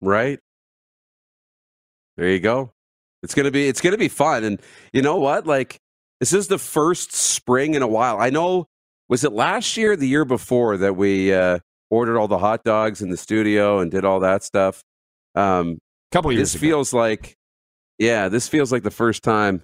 Right. 0.00 0.38
There 2.16 2.30
you 2.30 2.38
go. 2.38 2.70
It's 3.24 3.34
gonna 3.34 3.50
be 3.50 3.68
it's 3.68 3.80
gonna 3.80 3.96
be 3.96 4.08
fun, 4.08 4.44
and 4.44 4.60
you 4.92 5.02
know 5.02 5.16
what? 5.16 5.46
Like 5.46 5.78
this 6.20 6.32
is 6.32 6.48
the 6.48 6.58
first 6.58 7.12
spring 7.12 7.74
in 7.74 7.82
a 7.82 7.88
while. 7.88 8.20
I 8.20 8.30
know. 8.30 8.66
Was 9.08 9.24
it 9.24 9.32
last 9.32 9.76
year, 9.76 9.96
the 9.96 10.08
year 10.08 10.24
before, 10.24 10.76
that 10.78 10.96
we 10.96 11.34
uh, 11.34 11.58
ordered 11.90 12.18
all 12.18 12.28
the 12.28 12.38
hot 12.38 12.64
dogs 12.64 13.02
in 13.02 13.10
the 13.10 13.16
studio 13.16 13.80
and 13.80 13.90
did 13.90 14.04
all 14.04 14.20
that 14.20 14.42
stuff? 14.42 14.82
Um, 15.34 15.78
couple 16.12 16.30
years. 16.32 16.52
This 16.52 16.54
ago. 16.54 16.68
feels 16.68 16.92
like, 16.92 17.34
yeah, 17.98 18.28
this 18.28 18.48
feels 18.48 18.70
like 18.70 18.82
the 18.82 18.90
first 18.90 19.22
time, 19.22 19.62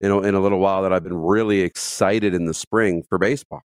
you 0.00 0.08
know, 0.08 0.22
in 0.22 0.34
a 0.34 0.40
little 0.40 0.58
while 0.58 0.82
that 0.82 0.92
I've 0.92 1.04
been 1.04 1.16
really 1.16 1.60
excited 1.60 2.34
in 2.34 2.46
the 2.46 2.54
spring 2.54 3.04
for 3.08 3.18
baseball. 3.18 3.62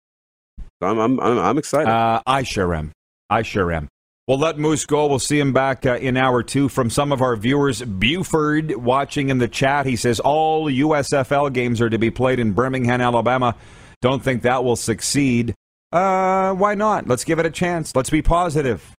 So 0.80 0.88
I'm 0.88 0.98
I'm 0.98 1.20
I'm, 1.20 1.38
I'm 1.38 1.58
excited. 1.58 1.90
Uh, 1.90 2.22
I 2.26 2.42
sure 2.42 2.74
am. 2.74 2.92
I 3.28 3.42
sure 3.42 3.72
am. 3.72 3.88
We'll 4.26 4.38
let 4.38 4.58
Moose 4.58 4.86
go. 4.86 5.06
We'll 5.06 5.18
see 5.18 5.40
him 5.40 5.52
back 5.52 5.84
uh, 5.84 5.96
in 5.96 6.16
hour 6.16 6.42
two 6.42 6.68
from 6.68 6.88
some 6.88 7.10
of 7.10 7.20
our 7.20 7.34
viewers. 7.36 7.82
Buford 7.82 8.76
watching 8.76 9.28
in 9.28 9.38
the 9.38 9.48
chat. 9.48 9.86
He 9.86 9.96
says 9.96 10.20
all 10.20 10.70
USFL 10.70 11.52
games 11.52 11.80
are 11.80 11.90
to 11.90 11.98
be 11.98 12.10
played 12.10 12.38
in 12.38 12.52
Birmingham, 12.52 13.00
Alabama. 13.00 13.56
Don't 14.00 14.22
think 14.22 14.42
that 14.42 14.62
will 14.62 14.76
succeed. 14.76 15.54
Uh, 15.92 16.54
why 16.54 16.74
not? 16.74 17.08
Let's 17.08 17.24
give 17.24 17.38
it 17.40 17.46
a 17.46 17.50
chance. 17.50 17.94
Let's 17.96 18.10
be 18.10 18.22
positive. 18.22 18.94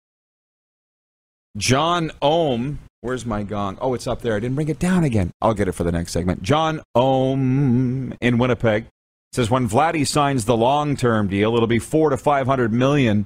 John 1.58 2.12
Ohm 2.22 2.80
Where's 3.02 3.26
my 3.26 3.42
gong? 3.42 3.80
Oh, 3.82 3.96
it's 3.96 4.06
up 4.06 4.22
there. 4.22 4.36
I 4.36 4.40
didn't 4.40 4.56
bring 4.56 4.70
it 4.70 4.78
down 4.78 5.04
again. 5.04 5.32
I'll 5.42 5.56
get 5.56 5.68
it 5.68 5.72
for 5.72 5.84
the 5.84 5.92
next 5.92 6.12
segment. 6.12 6.44
John 6.44 6.82
Ohm 6.94 8.14
in 8.22 8.38
Winnipeg 8.38 8.86
says 9.34 9.50
when 9.50 9.68
Vladdy 9.68 10.08
signs 10.08 10.46
the 10.46 10.56
long-term 10.56 11.28
deal, 11.28 11.56
it'll 11.56 11.68
be 11.68 11.80
four 11.80 12.12
to 12.12 12.18
five 12.18 12.46
hundred 12.46 12.72
million 12.72 13.26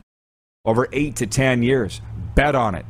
over 0.63 0.87
eight 0.93 1.17
to 1.17 1.27
ten 1.27 1.61
years. 1.61 2.01
Bet 2.35 2.55
on 2.55 2.73
it. 2.75 2.85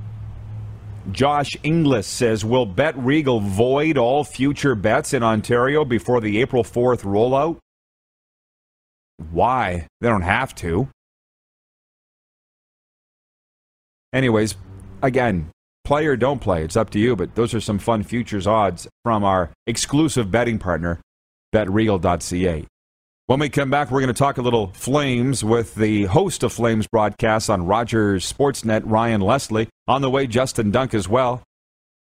Josh 1.11 1.55
Inglis 1.63 2.07
says, 2.07 2.43
will 2.43 2.65
Bet 2.65 2.97
Regal 2.97 3.39
void 3.39 3.97
all 3.97 4.23
future 4.23 4.75
bets 4.75 5.13
in 5.13 5.21
Ontario 5.21 5.85
before 5.85 6.19
the 6.19 6.41
April 6.41 6.63
4th 6.63 7.03
rollout? 7.03 7.59
Why? 9.31 9.87
They 10.01 10.09
don't 10.09 10.23
have 10.23 10.55
to. 10.55 10.89
Anyways, 14.13 14.55
again, 15.03 15.51
play 15.85 16.05
or 16.05 16.17
don't 16.17 16.41
play. 16.41 16.63
It's 16.63 16.75
up 16.75 16.89
to 16.91 16.99
you, 16.99 17.15
but 17.15 17.35
those 17.35 17.53
are 17.53 17.61
some 17.61 17.79
fun 17.79 18.03
futures 18.03 18.47
odds 18.47 18.87
from 19.03 19.23
our 19.23 19.51
exclusive 19.67 20.29
betting 20.31 20.59
partner, 20.59 20.99
betregal.ca. 21.53 22.65
When 23.27 23.39
we 23.39 23.49
come 23.49 23.71
back, 23.71 23.89
we're 23.89 24.01
going 24.01 24.13
to 24.13 24.17
talk 24.17 24.37
a 24.37 24.43
little 24.43 24.67
Flames 24.67 25.43
with 25.43 25.73
the 25.73 26.03
host 26.03 26.43
of 26.43 26.53
Flames 26.53 26.85
broadcasts 26.85 27.49
on 27.49 27.65
Rogers 27.65 28.31
Sportsnet, 28.31 28.83
Ryan 28.85 29.21
Leslie. 29.21 29.67
On 29.87 30.01
the 30.01 30.09
way, 30.11 30.27
Justin 30.27 30.69
Dunk 30.69 30.93
as 30.93 31.07
well. 31.07 31.41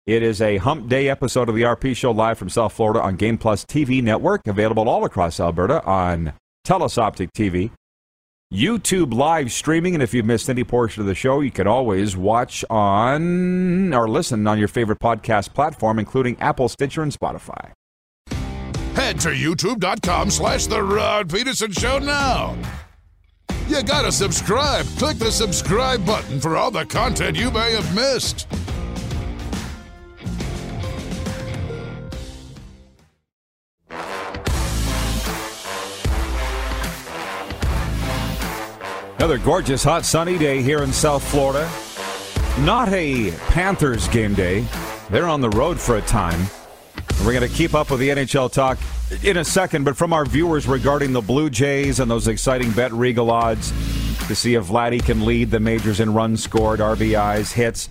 It 0.08 0.24
is 0.24 0.42
a 0.42 0.58
hump 0.58 0.90
day 0.90 1.10
episode 1.10 1.48
of 1.48 1.54
the 1.54 1.62
RP 1.62 1.96
Show 1.96 2.10
live 2.10 2.40
from 2.40 2.50
South 2.50 2.74
Florida 2.74 3.02
on 3.02 3.18
Game 3.18 3.38
Plus 3.38 3.66
TV 3.66 4.02
network, 4.02 4.48
available 4.48 4.90
all 4.90 5.06
across 5.06 5.40
Alberta 5.40 5.84
on 5.84 6.34
Telus 6.66 6.98
Optik 6.98 7.30
TV. 7.38 7.70
YouTube 8.52 9.14
live 9.14 9.50
streaming, 9.52 9.94
and 9.94 10.04
if 10.04 10.14
you've 10.14 10.26
missed 10.26 10.50
any 10.50 10.66
portion 10.66 11.00
of 11.00 11.08
the 11.08 11.16
show, 11.16 11.40
you 11.40 11.52
can 11.52 11.68
always 11.68 12.18
watch 12.18 12.66
on 12.70 13.94
or 13.94 14.10
listen 14.10 14.46
on 14.46 14.60
your 14.60 14.68
favorite 14.68 15.00
podcast 15.00 15.54
platform, 15.54 15.98
including 15.98 16.38
Apple, 16.42 16.68
Stitcher, 16.68 17.02
and 17.02 17.14
Spotify. 17.14 17.72
Head 18.94 19.22
to 19.22 19.30
youtube.com 19.30 20.30
slash 20.30 20.68
The 20.68 20.84
Rod 20.84 21.30
Pedersen 21.30 21.72
Show 21.72 22.00
now. 22.00 22.58
You 23.70 23.84
gotta 23.84 24.12
subscribe. 24.12 24.86
Click 24.98 25.18
the 25.18 25.32
subscribe 25.32 26.06
button 26.06 26.42
for 26.42 26.58
all 26.58 26.72
the 26.72 26.86
content 26.86 27.38
you 27.38 27.52
may 27.52 27.72
have 27.72 27.96
missed. 27.96 28.48
Another 39.22 39.38
gorgeous, 39.38 39.84
hot, 39.84 40.04
sunny 40.04 40.36
day 40.40 40.64
here 40.64 40.82
in 40.82 40.92
South 40.92 41.24
Florida. 41.24 41.70
Not 42.66 42.90
a 42.90 43.30
Panthers 43.50 44.08
game 44.08 44.34
day. 44.34 44.66
They're 45.12 45.28
on 45.28 45.42
the 45.42 45.50
road 45.52 45.80
for 45.80 45.98
a 45.98 46.02
time. 46.02 46.48
We're 47.24 47.34
going 47.34 47.48
to 47.48 47.56
keep 47.56 47.76
up 47.76 47.92
with 47.92 48.00
the 48.00 48.10
NHL 48.10 48.52
talk 48.52 48.80
in 49.24 49.38
a 49.38 49.46
second, 49.46 49.84
but 49.84 49.96
from 49.96 50.12
our 50.12 50.26
viewers 50.26 50.66
regarding 50.66 51.14
the 51.14 51.22
Blue 51.22 51.52
Jays 51.52 52.00
and 52.00 52.10
those 52.10 52.28
exciting 52.28 52.72
Bet 52.72 52.92
Regal 52.94 53.30
odds 53.30 53.70
to 54.28 54.34
see 54.34 54.56
if 54.56 54.66
Vladdy 54.66 55.06
can 55.06 55.24
lead 55.24 55.52
the 55.52 55.60
majors 55.60 56.00
in 56.00 56.16
runs 56.16 56.42
scored, 56.42 56.80
RBIs, 56.80 57.54
hits. 57.54 57.90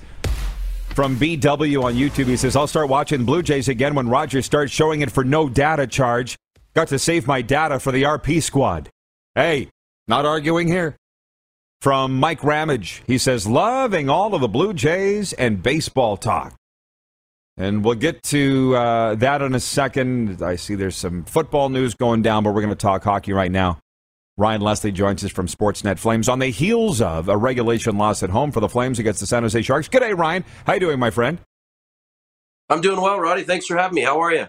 From 0.96 1.16
BW 1.16 1.84
on 1.84 1.94
YouTube, 1.94 2.26
he 2.26 2.36
says, 2.36 2.56
I'll 2.56 2.66
start 2.66 2.88
watching 2.88 3.24
Blue 3.24 3.44
Jays 3.44 3.68
again 3.68 3.94
when 3.94 4.08
Rogers 4.08 4.46
starts 4.46 4.72
showing 4.72 5.00
it 5.00 5.12
for 5.12 5.22
no 5.22 5.48
data 5.48 5.86
charge. 5.86 6.36
Got 6.74 6.88
to 6.88 6.98
save 6.98 7.28
my 7.28 7.40
data 7.40 7.78
for 7.78 7.92
the 7.92 8.02
RP 8.02 8.42
squad. 8.42 8.90
Hey, 9.36 9.68
not 10.08 10.26
arguing 10.26 10.66
here. 10.66 10.96
From 11.80 12.20
Mike 12.20 12.44
Ramage, 12.44 13.02
he 13.06 13.16
says, 13.16 13.46
loving 13.46 14.10
all 14.10 14.34
of 14.34 14.42
the 14.42 14.48
Blue 14.48 14.74
Jays 14.74 15.32
and 15.32 15.62
baseball 15.62 16.18
talk. 16.18 16.54
And 17.56 17.82
we'll 17.82 17.94
get 17.94 18.22
to 18.24 18.76
uh, 18.76 19.14
that 19.16 19.40
in 19.40 19.54
a 19.54 19.60
second. 19.60 20.42
I 20.42 20.56
see 20.56 20.74
there's 20.74 20.96
some 20.96 21.24
football 21.24 21.70
news 21.70 21.94
going 21.94 22.20
down, 22.20 22.44
but 22.44 22.52
we're 22.52 22.60
going 22.60 22.68
to 22.68 22.76
talk 22.76 23.04
hockey 23.04 23.32
right 23.32 23.50
now. 23.50 23.78
Ryan 24.36 24.60
Leslie 24.60 24.92
joins 24.92 25.24
us 25.24 25.30
from 25.30 25.46
Sportsnet 25.46 25.98
Flames 25.98 26.28
on 26.28 26.38
the 26.38 26.48
heels 26.48 27.00
of 27.00 27.28
a 27.28 27.36
regulation 27.36 27.96
loss 27.96 28.22
at 28.22 28.30
home 28.30 28.52
for 28.52 28.60
the 28.60 28.68
Flames 28.68 28.98
against 28.98 29.20
the 29.20 29.26
San 29.26 29.42
Jose 29.42 29.60
Sharks. 29.62 29.88
Good 29.88 30.00
day, 30.00 30.12
Ryan. 30.12 30.44
How 30.66 30.74
you 30.74 30.80
doing, 30.80 30.98
my 30.98 31.10
friend? 31.10 31.38
I'm 32.68 32.80
doing 32.80 33.00
well, 33.00 33.18
Roddy. 33.18 33.42
Thanks 33.42 33.66
for 33.66 33.76
having 33.76 33.96
me. 33.96 34.02
How 34.02 34.20
are 34.20 34.32
you? 34.32 34.46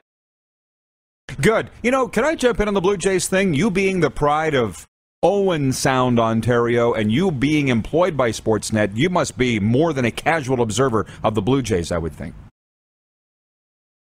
Good. 1.42 1.70
You 1.82 1.92
know, 1.92 2.08
can 2.08 2.26
I 2.26 2.36
jump 2.36 2.60
in 2.60 2.68
on 2.68 2.74
the 2.74 2.82
Blue 2.82 2.98
Jays 2.98 3.28
thing? 3.28 3.54
You 3.54 3.72
being 3.72 4.02
the 4.02 4.12
pride 4.12 4.54
of 4.54 4.88
Owen 5.24 5.72
Sound, 5.72 6.20
Ontario, 6.20 6.94
and 6.94 7.12
you 7.12 7.32
being 7.32 7.68
employed 7.68 8.18
by 8.18 8.32
Sportsnet, 8.32 8.96
you 8.96 9.08
must 9.10 9.38
be 9.38 9.60
more 9.60 9.94
than 9.94 10.04
a 10.04 10.12
casual 10.12 10.62
observer 10.62 11.06
of 11.24 11.36
the 11.36 11.44
Blue 11.44 11.62
Jays, 11.62 11.92
I 11.92 12.00
would 12.00 12.14
think. 12.14 12.34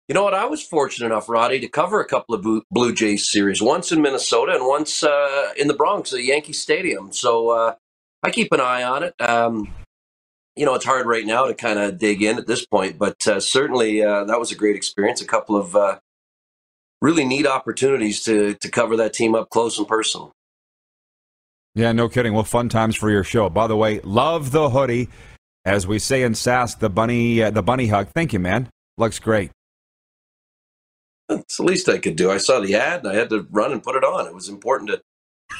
You 0.08 0.14
know 0.14 0.24
what? 0.24 0.32
I 0.32 0.46
was 0.46 0.62
fortunate 0.62 1.06
enough, 1.06 1.28
Roddy, 1.28 1.60
to 1.60 1.68
cover 1.68 2.00
a 2.00 2.06
couple 2.06 2.34
of 2.34 2.64
Blue 2.70 2.94
Jays 2.94 3.30
series, 3.30 3.60
once 3.60 3.92
in 3.92 4.00
Minnesota 4.00 4.54
and 4.54 4.66
once 4.66 5.02
uh, 5.02 5.52
in 5.56 5.68
the 5.68 5.74
Bronx 5.74 6.14
at 6.14 6.24
Yankee 6.24 6.54
Stadium. 6.54 7.12
So 7.12 7.50
uh, 7.50 7.74
I 8.22 8.30
keep 8.30 8.50
an 8.52 8.60
eye 8.60 8.82
on 8.82 9.02
it. 9.02 9.14
Um, 9.20 9.72
you 10.56 10.64
know, 10.64 10.74
it's 10.74 10.84
hard 10.84 11.06
right 11.06 11.26
now 11.26 11.46
to 11.46 11.54
kind 11.54 11.78
of 11.78 11.98
dig 11.98 12.22
in 12.22 12.38
at 12.38 12.46
this 12.46 12.64
point, 12.64 12.98
but 12.98 13.26
uh, 13.26 13.38
certainly 13.38 14.02
uh, 14.02 14.24
that 14.24 14.38
was 14.38 14.50
a 14.50 14.56
great 14.56 14.76
experience. 14.76 15.20
A 15.20 15.26
couple 15.26 15.56
of 15.56 15.76
uh, 15.76 15.98
really 17.02 17.24
neat 17.24 17.46
opportunities 17.46 18.22
to 18.24 18.54
to 18.54 18.70
cover 18.70 18.96
that 18.96 19.12
team 19.12 19.34
up 19.34 19.50
close 19.50 19.78
and 19.78 19.88
personal. 19.88 20.32
Yeah, 21.74 21.92
no 21.92 22.08
kidding. 22.08 22.34
Well, 22.34 22.44
fun 22.44 22.68
times 22.68 22.96
for 22.96 23.10
your 23.10 23.24
show. 23.24 23.48
By 23.48 23.66
the 23.66 23.76
way, 23.76 24.00
love 24.00 24.50
the 24.50 24.70
hoodie. 24.70 25.08
As 25.64 25.86
we 25.86 25.98
say 25.98 26.22
in 26.22 26.32
Sask, 26.32 26.80
the 26.80 26.90
bunny, 26.90 27.42
uh, 27.42 27.50
the 27.50 27.62
bunny 27.62 27.86
hug. 27.86 28.08
Thank 28.08 28.32
you, 28.32 28.38
man. 28.38 28.68
Looks 28.98 29.18
great. 29.18 29.50
It's 31.28 31.56
the 31.56 31.62
least 31.62 31.88
I 31.88 31.98
could 31.98 32.16
do. 32.16 32.30
I 32.30 32.38
saw 32.38 32.60
the 32.60 32.74
ad 32.74 33.04
and 33.04 33.08
I 33.08 33.14
had 33.14 33.30
to 33.30 33.46
run 33.50 33.72
and 33.72 33.82
put 33.82 33.96
it 33.96 34.04
on. 34.04 34.26
It 34.26 34.34
was 34.34 34.48
important 34.48 34.90
to. 34.90 35.00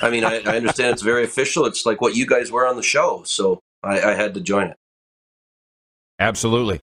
I 0.03 0.11
mean, 0.11 0.25
I, 0.25 0.41
I 0.45 0.57
understand 0.57 0.93
it's 0.93 1.03
very 1.03 1.25
official. 1.25 1.67
It's 1.67 1.87
like 1.87 2.01
what 2.01 2.17
you 2.17 2.27
guys 2.27 2.51
wear 2.51 2.67
on 2.67 2.77
the 2.77 2.83
show, 2.83 3.23
so 3.25 3.61
I, 3.83 4.01
I 4.01 4.15
had 4.15 4.35
to 4.35 4.41
join 4.41 4.69
it. 4.69 4.77
Absolutely. 6.19 6.81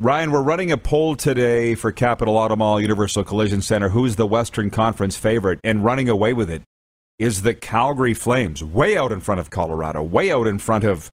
Ryan, 0.00 0.32
we're 0.32 0.42
running 0.42 0.72
a 0.72 0.76
poll 0.76 1.14
today 1.14 1.74
for 1.74 1.92
Capital 1.92 2.34
Automall 2.34 2.80
Universal 2.80 3.24
Collision 3.24 3.62
Center. 3.62 3.90
Who's 3.90 4.16
the 4.16 4.26
Western 4.26 4.70
Conference 4.70 5.16
favorite 5.16 5.60
and 5.62 5.84
running 5.84 6.08
away 6.08 6.32
with 6.32 6.50
it? 6.50 6.62
Is 7.22 7.42
the 7.42 7.54
Calgary 7.54 8.14
Flames, 8.14 8.64
way 8.64 8.96
out 8.96 9.12
in 9.12 9.20
front 9.20 9.40
of 9.40 9.48
Colorado, 9.48 10.02
way 10.02 10.32
out 10.32 10.48
in 10.48 10.58
front 10.58 10.82
of 10.82 11.08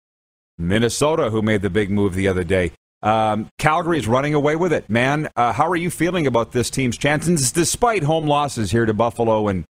Minnesota, 0.57 1.29
who 1.29 1.43
made 1.43 1.61
the 1.61 1.69
big 1.69 1.91
move 1.91 2.15
the 2.15 2.27
other 2.27 2.43
day. 2.43 2.71
Um, 3.03 3.47
Calgary 3.59 3.99
is 3.99 4.07
running 4.07 4.33
away 4.33 4.55
with 4.55 4.73
it, 4.73 4.89
man. 4.89 5.29
Uh, 5.35 5.53
how 5.53 5.69
are 5.69 5.75
you 5.75 5.91
feeling 5.91 6.25
about 6.25 6.51
this 6.51 6.71
team's 6.71 6.97
chances, 6.97 7.51
despite 7.51 8.03
home 8.03 8.25
losses 8.25 8.71
here 8.71 8.87
to 8.87 8.93
Buffalo 8.93 9.47
and 9.47 9.65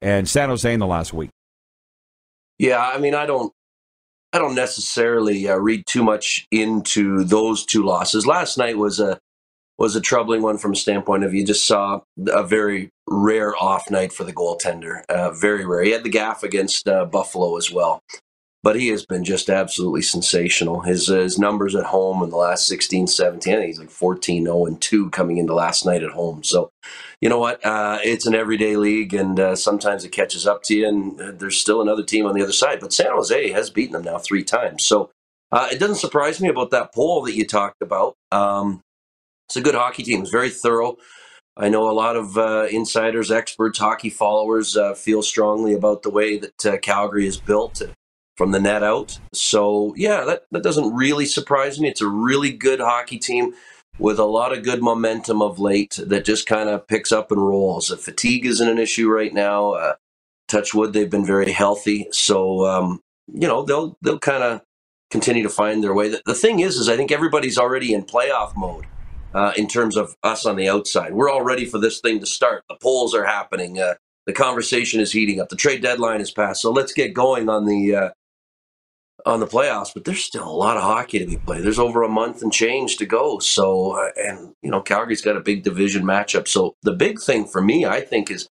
and 0.00 0.28
San 0.28 0.48
Jose 0.48 0.72
in 0.72 0.80
the 0.80 0.86
last 0.86 1.12
week? 1.12 1.30
Yeah, 2.58 2.80
I 2.80 2.98
mean, 2.98 3.14
I 3.14 3.26
don't, 3.26 3.52
I 4.32 4.38
don't 4.38 4.54
necessarily 4.54 5.46
uh, 5.46 5.56
read 5.56 5.84
too 5.86 6.02
much 6.02 6.46
into 6.50 7.22
those 7.24 7.66
two 7.66 7.84
losses. 7.84 8.26
Last 8.26 8.56
night 8.56 8.78
was 8.78 8.98
a 8.98 9.18
was 9.78 9.94
a 9.94 10.00
troubling 10.00 10.40
one 10.40 10.56
from 10.56 10.72
a 10.72 10.76
standpoint 10.76 11.22
of 11.22 11.34
you 11.34 11.44
just 11.44 11.66
saw 11.66 12.00
a 12.28 12.42
very 12.42 12.90
rare 13.08 13.54
off 13.56 13.90
night 13.90 14.12
for 14.12 14.24
the 14.24 14.32
goaltender. 14.32 15.04
Uh, 15.08 15.30
very 15.30 15.64
rare. 15.64 15.82
He 15.82 15.92
had 15.92 16.04
the 16.04 16.10
gaff 16.10 16.42
against 16.42 16.88
uh, 16.88 17.04
Buffalo 17.04 17.56
as 17.56 17.70
well 17.70 18.02
but 18.66 18.74
he 18.74 18.88
has 18.88 19.06
been 19.06 19.22
just 19.22 19.48
absolutely 19.48 20.02
sensational. 20.02 20.80
His, 20.80 21.08
uh, 21.08 21.18
his 21.18 21.38
numbers 21.38 21.76
at 21.76 21.84
home 21.84 22.20
in 22.24 22.30
the 22.30 22.36
last 22.36 22.66
16, 22.66 23.06
17, 23.06 23.62
he's 23.62 23.78
like 23.78 23.90
14, 23.90 24.42
0 24.42 24.66
and 24.66 24.80
2 24.80 25.10
coming 25.10 25.36
into 25.36 25.54
last 25.54 25.86
night 25.86 26.02
at 26.02 26.10
home. 26.10 26.42
So, 26.42 26.70
you 27.20 27.28
know 27.28 27.38
what? 27.38 27.64
Uh, 27.64 28.00
it's 28.02 28.26
an 28.26 28.34
everyday 28.34 28.74
league, 28.74 29.14
and 29.14 29.38
uh, 29.38 29.54
sometimes 29.54 30.04
it 30.04 30.10
catches 30.10 30.48
up 30.48 30.64
to 30.64 30.74
you, 30.74 30.88
and 30.88 31.20
uh, 31.20 31.30
there's 31.38 31.60
still 31.60 31.80
another 31.80 32.02
team 32.02 32.26
on 32.26 32.34
the 32.34 32.42
other 32.42 32.50
side. 32.50 32.80
But 32.80 32.92
San 32.92 33.12
Jose 33.12 33.50
has 33.50 33.70
beaten 33.70 33.92
them 33.92 34.02
now 34.02 34.18
three 34.18 34.42
times. 34.42 34.84
So 34.84 35.10
it 35.52 35.78
doesn't 35.78 35.96
surprise 35.96 36.40
me 36.40 36.48
about 36.48 36.72
that 36.72 36.92
poll 36.92 37.22
that 37.22 37.36
you 37.36 37.46
talked 37.46 37.82
about. 37.82 38.16
Um, 38.32 38.82
it's 39.48 39.54
a 39.54 39.60
good 39.60 39.76
hockey 39.76 40.02
team. 40.02 40.22
It's 40.22 40.32
very 40.32 40.50
thorough. 40.50 40.96
I 41.56 41.68
know 41.68 41.90
a 41.90 41.92
lot 41.92 42.16
of 42.16 42.36
uh, 42.36 42.66
insiders, 42.70 43.30
experts, 43.30 43.78
hockey 43.78 44.10
followers 44.10 44.76
uh, 44.76 44.94
feel 44.94 45.22
strongly 45.22 45.72
about 45.72 46.02
the 46.02 46.10
way 46.10 46.38
that 46.38 46.66
uh, 46.66 46.76
Calgary 46.78 47.26
is 47.26 47.38
built 47.38 47.82
from 48.36 48.50
the 48.50 48.60
net 48.60 48.82
out. 48.82 49.18
So, 49.32 49.94
yeah, 49.96 50.24
that, 50.24 50.44
that 50.50 50.62
doesn't 50.62 50.94
really 50.94 51.24
surprise 51.24 51.80
me. 51.80 51.88
It's 51.88 52.02
a 52.02 52.08
really 52.08 52.52
good 52.52 52.80
hockey 52.80 53.18
team 53.18 53.54
with 53.98 54.18
a 54.18 54.24
lot 54.24 54.52
of 54.52 54.62
good 54.62 54.82
momentum 54.82 55.40
of 55.40 55.58
late 55.58 55.98
that 56.06 56.26
just 56.26 56.46
kind 56.46 56.68
of 56.68 56.86
picks 56.86 57.12
up 57.12 57.32
and 57.32 57.40
rolls. 57.40 57.88
The 57.88 57.96
fatigue 57.96 58.44
isn't 58.44 58.68
an 58.68 58.78
issue 58.78 59.08
right 59.08 59.32
now. 59.32 59.70
Uh, 59.70 59.94
touch 60.48 60.74
wood, 60.74 60.92
they've 60.92 61.10
been 61.10 61.24
very 61.24 61.52
healthy. 61.52 62.08
So, 62.10 62.66
um, 62.66 63.00
you 63.32 63.48
know, 63.48 63.64
they'll 63.64 63.96
they'll 64.02 64.18
kind 64.18 64.44
of 64.44 64.60
continue 65.10 65.42
to 65.42 65.48
find 65.48 65.82
their 65.82 65.94
way. 65.94 66.08
The, 66.08 66.22
the, 66.26 66.34
thing 66.34 66.60
is, 66.60 66.76
is 66.76 66.88
I 66.88 66.96
think 66.96 67.10
everybody's 67.10 67.58
already 67.58 67.94
in 67.94 68.04
playoff 68.04 68.54
mode 68.56 68.86
uh, 69.36 69.52
in 69.56 69.68
terms 69.68 69.96
of 69.96 70.16
us 70.22 70.46
on 70.46 70.56
the 70.56 70.68
outside. 70.68 71.12
We're 71.12 71.30
all 71.30 71.42
ready 71.42 71.66
for 71.66 71.78
this 71.78 72.00
thing 72.00 72.20
to 72.20 72.26
start. 72.26 72.64
The 72.70 72.76
polls 72.80 73.14
are 73.14 73.24
happening. 73.24 73.78
Uh, 73.78 73.94
the 74.24 74.32
conversation 74.32 74.98
is 74.98 75.12
heating 75.12 75.40
up. 75.40 75.50
The 75.50 75.56
trade 75.56 75.82
deadline 75.82 76.22
is 76.22 76.30
passed. 76.30 76.62
So 76.62 76.72
let's 76.72 76.94
get 76.94 77.12
going 77.12 77.50
on 77.50 77.66
the 77.66 77.94
uh, 77.94 78.10
on 79.26 79.40
the 79.40 79.46
playoffs, 79.46 79.92
but 79.92 80.04
there's 80.04 80.24
still 80.24 80.48
a 80.48 80.50
lot 80.50 80.78
of 80.78 80.84
hockey 80.84 81.18
to 81.18 81.26
be 81.26 81.36
played. 81.36 81.64
There's 81.64 81.78
over 81.78 82.02
a 82.02 82.08
month 82.08 82.42
and 82.42 82.52
change 82.52 82.96
to 82.96 83.06
go. 83.06 83.38
So, 83.38 83.92
uh, 83.92 84.10
and 84.16 84.54
you 84.62 84.70
know, 84.70 84.80
Calgary's 84.80 85.20
got 85.20 85.36
a 85.36 85.40
big 85.40 85.64
division 85.64 86.02
matchup. 86.02 86.48
So 86.48 86.74
the 86.82 86.94
big 86.94 87.20
thing 87.20 87.44
for 87.44 87.60
me, 87.60 87.84
I 87.84 88.00
think, 88.00 88.30
is 88.30 88.48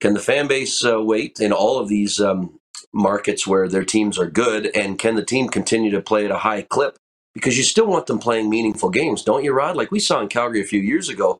can 0.00 0.12
the 0.12 0.20
fan 0.20 0.48
base 0.48 0.84
uh, 0.84 1.00
wait 1.00 1.40
in 1.40 1.52
all 1.52 1.78
of 1.78 1.88
these 1.88 2.20
um, 2.20 2.58
markets 2.92 3.46
where 3.46 3.68
their 3.68 3.84
teams 3.84 4.18
are 4.18 4.28
good, 4.28 4.66
and 4.74 4.98
can 4.98 5.14
the 5.14 5.24
team 5.24 5.48
continue 5.48 5.90
to 5.92 6.02
play 6.02 6.26
at 6.26 6.30
a 6.30 6.38
high 6.38 6.62
clip? 6.62 6.98
Because 7.34 7.56
you 7.56 7.62
still 7.62 7.86
want 7.86 8.06
them 8.06 8.18
playing 8.18 8.50
meaningful 8.50 8.90
games, 8.90 9.22
don't 9.22 9.44
you, 9.44 9.52
Rod? 9.52 9.76
Like 9.76 9.90
we 9.90 10.00
saw 10.00 10.20
in 10.20 10.28
Calgary 10.28 10.60
a 10.60 10.66
few 10.66 10.80
years 10.80 11.08
ago. 11.08 11.38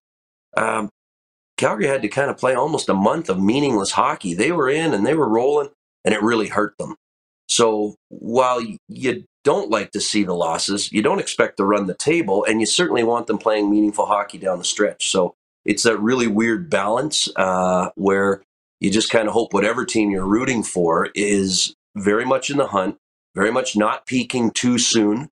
Um, 0.57 0.89
Calgary 1.57 1.89
had 1.89 2.03
to 2.03 2.09
kind 2.09 2.31
of 2.31 2.39
play 2.39 2.55
almost 2.55 2.89
a 2.89 2.95
month 2.95 3.29
of 3.29 3.41
meaningless 3.41 3.91
hockey. 3.91 4.35
They 4.35 4.53
were 4.53 4.71
in 4.71 4.95
and 4.95 5.05
they 5.07 5.15
were 5.15 5.29
rolling, 5.29 5.71
and 6.05 6.15
it 6.15 6.23
really 6.23 6.49
hurt 6.49 6.79
them. 6.79 6.95
So 7.49 7.97
while 8.09 8.63
you 8.89 9.25
don't 9.43 9.71
like 9.71 9.91
to 9.91 10.01
see 10.01 10.23
the 10.23 10.35
losses, 10.35 10.93
you 10.93 11.03
don't 11.03 11.19
expect 11.19 11.57
to 11.57 11.65
run 11.65 11.87
the 11.87 11.95
table, 11.95 12.45
and 12.45 12.61
you 12.61 12.67
certainly 12.67 13.03
want 13.03 13.27
them 13.27 13.39
playing 13.39 13.71
meaningful 13.71 14.07
hockey 14.07 14.39
down 14.39 14.59
the 14.59 14.65
stretch. 14.65 15.11
So 15.11 15.35
it's 15.65 15.85
a 15.85 15.97
really 15.97 16.29
weird 16.29 16.71
balance 16.71 17.29
uh, 17.37 17.91
where 17.97 18.43
you 18.79 18.91
just 18.91 19.11
kind 19.11 19.29
of 19.29 19.35
hope 19.35 19.53
whatever 19.53 19.85
team 19.85 20.11
you're 20.11 20.25
rooting 20.25 20.63
for 20.63 21.11
is 21.15 21.75
very 21.97 22.25
much 22.25 22.51
in 22.51 22.57
the 22.57 22.69
hunt, 22.69 22.97
very 23.35 23.51
much 23.51 23.77
not 23.77 24.07
peaking 24.07 24.53
too 24.53 24.79
soon, 24.79 25.29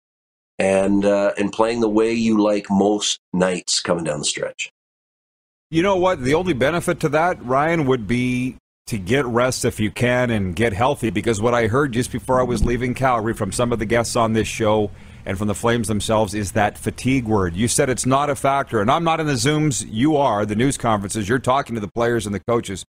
and 0.59 1.05
uh, 1.05 1.33
and 1.39 1.53
playing 1.53 1.81
the 1.81 1.89
way 1.89 2.13
you 2.13 2.43
like 2.43 2.67
most 2.71 3.21
nights 3.33 3.81
coming 3.81 4.05
down 4.05 4.21
the 4.21 4.25
stretch. 4.25 4.71
You 5.71 5.83
know 5.83 5.97
what? 5.97 6.23
The 6.23 6.35
only 6.35 6.55
benefit 6.55 7.01
to 7.01 7.09
that, 7.11 7.45
Ryan, 7.45 7.87
would 7.87 8.07
be 8.07 8.57
to 8.87 8.99
get 8.99 9.27
rest 9.27 9.67
if 9.67 9.79
you 9.79 9.91
can 9.91 10.31
and 10.31 10.57
get 10.57 10.73
healthy 10.73 11.11
because 11.11 11.43
what 11.43 11.53
I 11.53 11.67
heard 11.67 11.93
just 11.93 12.11
before 12.11 12.41
I 12.41 12.43
was 12.43 12.65
leaving 12.65 12.95
Calgary 12.95 13.35
from 13.35 13.53
some 13.53 13.71
of 13.71 13.79
the 13.79 13.85
guests 13.85 14.17
on 14.17 14.33
this 14.33 14.49
show 14.49 14.91
and 15.27 15.37
from 15.37 15.47
the 15.47 15.55
Flames 15.55 15.89
themselves 15.89 16.33
is 16.33 16.53
that 16.53 16.79
fatigue 16.79 17.27
word. 17.27 17.55
You 17.55 17.69
said 17.69 17.91
it's 17.91 18.07
not 18.07 18.31
a 18.31 18.35
factor, 18.35 18.81
and 18.81 18.91
I'm 18.91 19.05
not 19.05 19.21
in 19.21 19.27
the 19.27 19.35
Zooms. 19.35 19.87
You 19.87 20.17
are, 20.17 20.47
the 20.47 20.57
news 20.57 20.79
conferences. 20.79 21.29
You're 21.29 21.39
talking 21.39 21.75
to 21.75 21.83
the 21.83 21.89
players 21.89 22.25
and 22.25 22.35
the 22.35 22.41
coaches. 22.41 22.87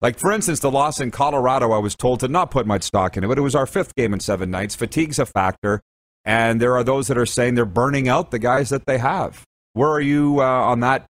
Like, 0.00 0.18
for 0.18 0.32
instance, 0.32 0.60
the 0.60 0.70
loss 0.70 0.98
in 0.98 1.10
Colorado, 1.10 1.72
I 1.72 1.78
was 1.78 1.94
told 1.94 2.20
to 2.20 2.28
not 2.28 2.50
put 2.50 2.66
much 2.66 2.84
stock 2.84 3.18
in 3.18 3.24
it, 3.24 3.28
but 3.28 3.36
it 3.36 3.42
was 3.42 3.54
our 3.54 3.66
fifth 3.66 3.94
game 3.94 4.14
in 4.14 4.20
seven 4.20 4.50
nights. 4.50 4.74
Fatigue's 4.74 5.18
a 5.18 5.26
factor, 5.26 5.82
and 6.24 6.60
there 6.60 6.76
are 6.76 6.84
those 6.84 7.08
that 7.08 7.18
are 7.18 7.26
saying 7.26 7.54
they're 7.54 7.64
burning 7.64 8.08
out 8.08 8.30
the 8.30 8.38
guys 8.38 8.70
that 8.70 8.86
they 8.86 8.98
have. 8.98 9.42
Where 9.74 9.90
are 9.90 10.00
you 10.00 10.40
uh, 10.40 10.44
on 10.44 10.80
that 10.80 11.06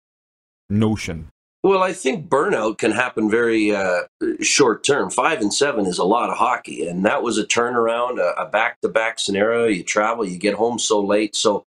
notion? 0.68 1.28
Well, 1.62 1.82
I 1.82 1.92
think 1.92 2.28
burnout 2.28 2.78
can 2.78 2.92
happen 2.92 3.28
very 3.28 3.74
uh, 3.74 4.02
short 4.40 4.84
term. 4.84 5.10
Five 5.10 5.40
and 5.40 5.52
seven 5.52 5.86
is 5.86 5.98
a 5.98 6.04
lot 6.04 6.30
of 6.30 6.36
hockey, 6.36 6.86
and 6.86 7.04
that 7.04 7.22
was 7.22 7.36
a 7.36 7.44
turnaround, 7.44 8.18
a 8.18 8.46
back 8.46 8.80
to 8.82 8.88
back 8.88 9.18
scenario. 9.18 9.66
You 9.66 9.82
travel, 9.82 10.24
you 10.24 10.38
get 10.38 10.54
home 10.54 10.78
so 10.78 11.00
late, 11.00 11.34
so 11.34 11.64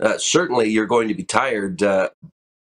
uh, 0.00 0.16
certainly 0.18 0.68
you're 0.68 0.86
going 0.86 1.08
to 1.08 1.14
be 1.14 1.24
tired. 1.24 1.82
Uh, 1.82 2.10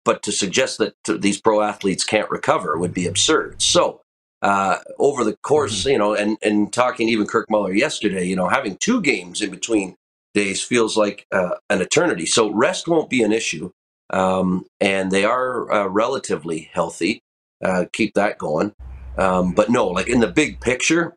but 0.04 0.22
to 0.24 0.32
suggest 0.32 0.78
that 0.78 0.94
these 1.20 1.40
pro 1.40 1.62
athletes 1.62 2.04
can't 2.04 2.30
recover 2.30 2.76
would 2.78 2.94
be 2.94 3.06
absurd. 3.06 3.60
So 3.62 4.00
uh, 4.42 4.78
over 4.98 5.24
the 5.24 5.36
course, 5.42 5.80
mm-hmm. 5.80 5.90
you 5.90 5.98
know, 5.98 6.14
and 6.14 6.36
and 6.42 6.72
talking 6.72 7.08
even 7.08 7.26
Kirk 7.26 7.50
Muller 7.50 7.72
yesterday, 7.72 8.24
you 8.24 8.36
know, 8.36 8.48
having 8.48 8.76
two 8.76 9.00
games 9.00 9.42
in 9.42 9.50
between 9.50 9.96
days 10.34 10.62
feels 10.62 10.96
like 10.96 11.26
uh, 11.32 11.56
an 11.70 11.80
eternity. 11.80 12.26
So 12.26 12.50
rest 12.50 12.88
won't 12.88 13.10
be 13.10 13.22
an 13.22 13.32
issue 13.32 13.70
um, 14.12 14.66
and 14.80 15.10
they 15.10 15.24
are 15.24 15.72
uh, 15.72 15.86
relatively 15.88 16.70
healthy. 16.72 17.22
Uh, 17.64 17.86
keep 17.92 18.14
that 18.14 18.38
going. 18.38 18.74
Um, 19.16 19.52
but 19.52 19.70
no, 19.70 19.88
like 19.88 20.08
in 20.08 20.20
the 20.20 20.28
big 20.28 20.60
picture, 20.60 21.14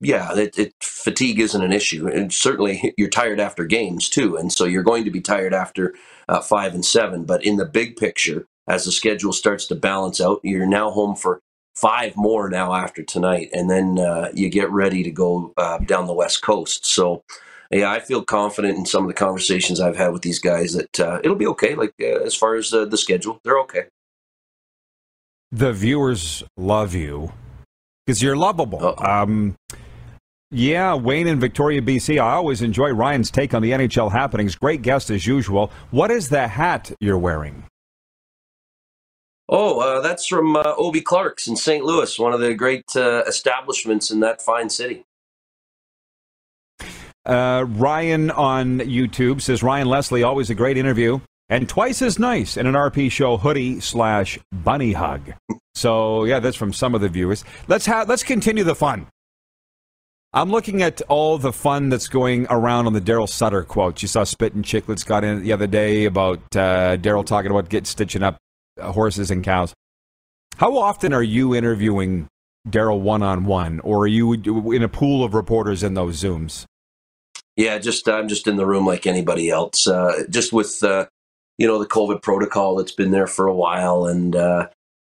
yeah, 0.00 0.34
it, 0.36 0.58
it, 0.58 0.74
fatigue 0.80 1.38
isn't 1.40 1.62
an 1.62 1.72
issue, 1.72 2.08
and 2.08 2.32
certainly 2.32 2.94
you're 2.98 3.08
tired 3.08 3.40
after 3.40 3.64
games 3.64 4.08
too, 4.08 4.36
and 4.36 4.52
so 4.52 4.64
you're 4.64 4.82
going 4.82 5.04
to 5.04 5.10
be 5.10 5.20
tired 5.20 5.54
after 5.54 5.94
uh, 6.28 6.40
five 6.40 6.74
and 6.74 6.84
seven. 6.84 7.24
But 7.24 7.44
in 7.44 7.56
the 7.56 7.64
big 7.64 7.96
picture, 7.96 8.46
as 8.68 8.84
the 8.84 8.92
schedule 8.92 9.32
starts 9.32 9.66
to 9.66 9.74
balance 9.74 10.20
out, 10.20 10.40
you're 10.42 10.66
now 10.66 10.90
home 10.90 11.16
for 11.16 11.40
five 11.74 12.16
more 12.16 12.48
now 12.48 12.72
after 12.74 13.02
tonight, 13.02 13.50
and 13.52 13.68
then 13.68 13.98
uh, 13.98 14.30
you 14.32 14.48
get 14.48 14.70
ready 14.70 15.02
to 15.02 15.10
go 15.10 15.52
uh, 15.56 15.78
down 15.78 16.06
the 16.06 16.14
west 16.14 16.42
coast. 16.42 16.86
So 16.86 17.22
yeah, 17.72 17.90
I 17.90 18.00
feel 18.00 18.22
confident 18.22 18.76
in 18.76 18.86
some 18.86 19.04
of 19.04 19.08
the 19.08 19.14
conversations 19.14 19.80
I've 19.80 19.96
had 19.96 20.12
with 20.12 20.22
these 20.22 20.38
guys 20.38 20.74
that 20.74 21.00
uh, 21.00 21.20
it'll 21.24 21.36
be 21.36 21.46
okay. 21.48 21.74
Like 21.74 21.94
uh, 22.00 22.20
as 22.24 22.34
far 22.34 22.54
as 22.54 22.72
uh, 22.72 22.84
the 22.84 22.96
schedule, 22.98 23.40
they're 23.44 23.58
okay. 23.60 23.84
The 25.50 25.72
viewers 25.72 26.42
love 26.56 26.94
you 26.94 27.32
because 28.06 28.22
you're 28.22 28.36
lovable. 28.36 28.94
Um, 28.98 29.56
yeah, 30.50 30.94
Wayne 30.94 31.26
in 31.26 31.40
Victoria, 31.40 31.80
BC. 31.80 32.20
I 32.20 32.34
always 32.34 32.60
enjoy 32.60 32.90
Ryan's 32.90 33.30
take 33.30 33.54
on 33.54 33.62
the 33.62 33.70
NHL 33.70 34.12
happenings. 34.12 34.54
Great 34.54 34.82
guest 34.82 35.10
as 35.10 35.26
usual. 35.26 35.72
What 35.90 36.10
is 36.10 36.28
the 36.28 36.46
hat 36.48 36.92
you're 37.00 37.18
wearing? 37.18 37.64
Oh, 39.48 39.80
uh, 39.80 40.00
that's 40.00 40.26
from 40.26 40.56
uh, 40.56 40.74
Obie 40.78 41.00
Clark's 41.00 41.48
in 41.48 41.56
St. 41.56 41.84
Louis, 41.84 42.18
one 42.18 42.32
of 42.32 42.40
the 42.40 42.54
great 42.54 42.84
uh, 42.94 43.22
establishments 43.26 44.10
in 44.10 44.20
that 44.20 44.42
fine 44.42 44.68
city. 44.68 45.04
Uh, 47.24 47.64
Ryan 47.68 48.30
on 48.30 48.80
YouTube 48.80 49.40
says 49.40 49.62
Ryan 49.62 49.88
Leslie, 49.88 50.22
always 50.22 50.50
a 50.50 50.54
great 50.54 50.76
interview 50.76 51.20
and 51.52 51.68
twice 51.68 52.00
as 52.00 52.18
nice 52.18 52.56
in 52.56 52.66
an 52.66 52.74
RP 52.74 53.10
show 53.10 53.36
hoodie 53.36 53.78
slash 53.78 54.38
bunny 54.52 54.92
hug. 54.92 55.34
So 55.74 56.24
yeah, 56.24 56.40
that's 56.40 56.56
from 56.56 56.72
some 56.72 56.94
of 56.94 57.00
the 57.00 57.08
viewers. 57.08 57.44
Let's 57.68 57.86
have 57.86 58.08
let's 58.08 58.22
continue 58.22 58.64
the 58.64 58.74
fun. 58.74 59.06
I'm 60.32 60.50
looking 60.50 60.80
at 60.80 61.02
all 61.08 61.36
the 61.36 61.52
fun 61.52 61.90
that's 61.90 62.08
going 62.08 62.46
around 62.48 62.86
on 62.86 62.94
the 62.94 63.02
Daryl 63.02 63.28
Sutter 63.28 63.64
quotes. 63.64 64.00
You 64.00 64.08
saw 64.08 64.24
Spit 64.24 64.54
and 64.54 64.64
Chicklets 64.64 65.04
got 65.04 65.24
in 65.24 65.42
the 65.42 65.52
other 65.52 65.66
day 65.66 66.06
about 66.06 66.38
uh, 66.56 66.96
Daryl 66.96 67.24
talking 67.24 67.50
about 67.50 67.68
get 67.68 67.86
stitching 67.86 68.22
up 68.22 68.38
uh, 68.80 68.92
horses 68.92 69.30
and 69.30 69.44
cows. 69.44 69.74
How 70.56 70.78
often 70.78 71.12
are 71.12 71.22
you 71.22 71.54
interviewing 71.54 72.28
Daryl 72.66 73.00
one 73.00 73.22
on 73.22 73.44
one, 73.44 73.80
or 73.80 74.04
are 74.04 74.06
you 74.06 74.32
in 74.32 74.82
a 74.82 74.88
pool 74.88 75.22
of 75.22 75.34
reporters 75.34 75.82
in 75.82 75.92
those 75.92 76.22
Zooms? 76.22 76.64
Yeah, 77.56 77.78
just 77.78 78.08
I'm 78.08 78.28
just 78.28 78.46
in 78.46 78.56
the 78.56 78.66
room 78.66 78.86
like 78.86 79.06
anybody 79.06 79.50
else. 79.50 79.86
Uh, 79.86 80.24
just 80.30 80.52
with 80.52 80.82
uh, 80.82 81.06
you 81.58 81.66
know 81.66 81.78
the 81.78 81.86
COVID 81.86 82.22
protocol 82.22 82.76
that's 82.76 82.92
been 82.92 83.10
there 83.10 83.26
for 83.26 83.46
a 83.46 83.54
while, 83.54 84.06
and 84.06 84.34
uh, 84.34 84.68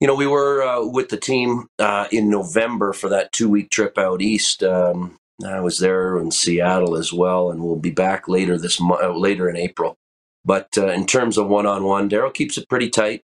you 0.01 0.07
know, 0.07 0.15
we 0.15 0.27
were 0.27 0.63
uh, 0.63 0.87
with 0.87 1.11
the 1.11 1.19
team 1.19 1.67
uh, 1.79 2.09
in 2.11 2.31
November 2.31 2.93
for 2.93 3.09
that 3.11 3.33
two 3.33 3.49
week 3.49 3.71
trip 3.71 3.99
out 3.99 4.23
east. 4.23 4.63
Um, 4.63 5.17
I 5.47 5.61
was 5.61 5.79
there 5.79 6.19
in 6.19 6.31
Seattle 6.31 6.97
as 6.97 7.13
well, 7.13 7.51
and 7.51 7.63
we'll 7.63 7.77
be 7.77 7.91
back 7.91 8.29
later 8.29 8.57
this 8.57 8.81
uh, 8.81 9.13
later 9.13 9.49
in 9.49 9.57
April. 9.57 9.97
But 10.45 10.69
in 10.77 11.07
terms 11.07 11.39
of 11.39 11.49
one 11.49 11.67
on 11.67 11.85
one, 11.85 12.09
Daryl 12.11 12.35
keeps 12.35 12.59
it 12.59 12.69
pretty 12.69 12.91
tight, 12.91 13.23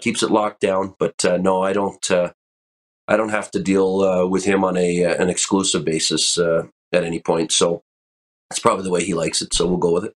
keeps 0.00 0.24
it 0.24 0.30
locked 0.30 0.60
down. 0.60 0.96
But 0.98 1.14
no, 1.40 1.62
I 1.62 1.72
don't. 1.72 2.10
I 3.08 3.16
don't 3.16 3.30
have 3.30 3.50
to 3.52 3.62
deal 3.62 4.28
with 4.28 4.44
him 4.44 4.64
on 4.64 4.76
a 4.76 5.02
an 5.04 5.30
exclusive 5.30 5.84
basis 5.84 6.36
at 6.38 7.04
any 7.04 7.20
point. 7.20 7.52
So 7.52 7.82
that's 8.52 8.58
probably 8.58 8.84
the 8.84 8.90
way 8.90 9.02
he 9.02 9.14
likes 9.14 9.40
it. 9.40 9.54
So 9.54 9.66
we'll 9.66 9.78
go 9.78 9.92
with 9.92 10.04
it. 10.04 10.12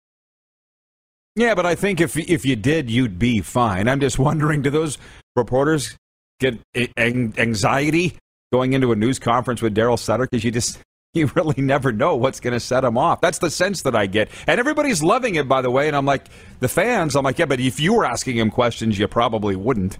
Yeah, 1.37 1.55
but 1.55 1.65
I 1.65 1.75
think 1.75 2.01
if 2.01 2.17
if 2.17 2.45
you 2.45 2.57
did, 2.57 2.89
you'd 2.89 3.17
be 3.17 3.39
fine. 3.39 3.87
I'm 3.87 4.01
just 4.01 4.19
wondering, 4.19 4.61
do 4.61 4.69
those 4.69 4.97
reporters 5.37 5.97
get 6.41 6.59
anxiety 6.97 8.17
going 8.51 8.73
into 8.73 8.91
a 8.91 8.95
news 8.95 9.19
conference 9.19 9.61
with 9.61 9.73
Daryl 9.73 9.97
Sutter 9.97 10.27
because 10.29 10.43
you 10.43 10.51
just 10.51 10.79
you 11.13 11.31
really 11.33 11.61
never 11.61 11.93
know 11.93 12.17
what's 12.17 12.41
going 12.41 12.53
to 12.53 12.59
set 12.59 12.81
them 12.81 12.97
off. 12.97 13.21
That's 13.21 13.39
the 13.39 13.49
sense 13.49 13.83
that 13.83 13.95
I 13.95 14.05
get, 14.05 14.29
and 14.47 14.59
everybody's 14.59 15.01
loving 15.01 15.35
it, 15.35 15.47
by 15.47 15.61
the 15.61 15.71
way. 15.71 15.87
And 15.87 15.95
I'm 15.95 16.05
like, 16.05 16.27
the 16.59 16.67
fans, 16.67 17.15
I'm 17.15 17.23
like, 17.23 17.39
yeah, 17.39 17.45
but 17.45 17.61
if 17.61 17.79
you 17.79 17.93
were 17.93 18.05
asking 18.05 18.37
him 18.37 18.51
questions, 18.51 18.99
you 18.99 19.07
probably 19.07 19.55
wouldn't. 19.55 19.97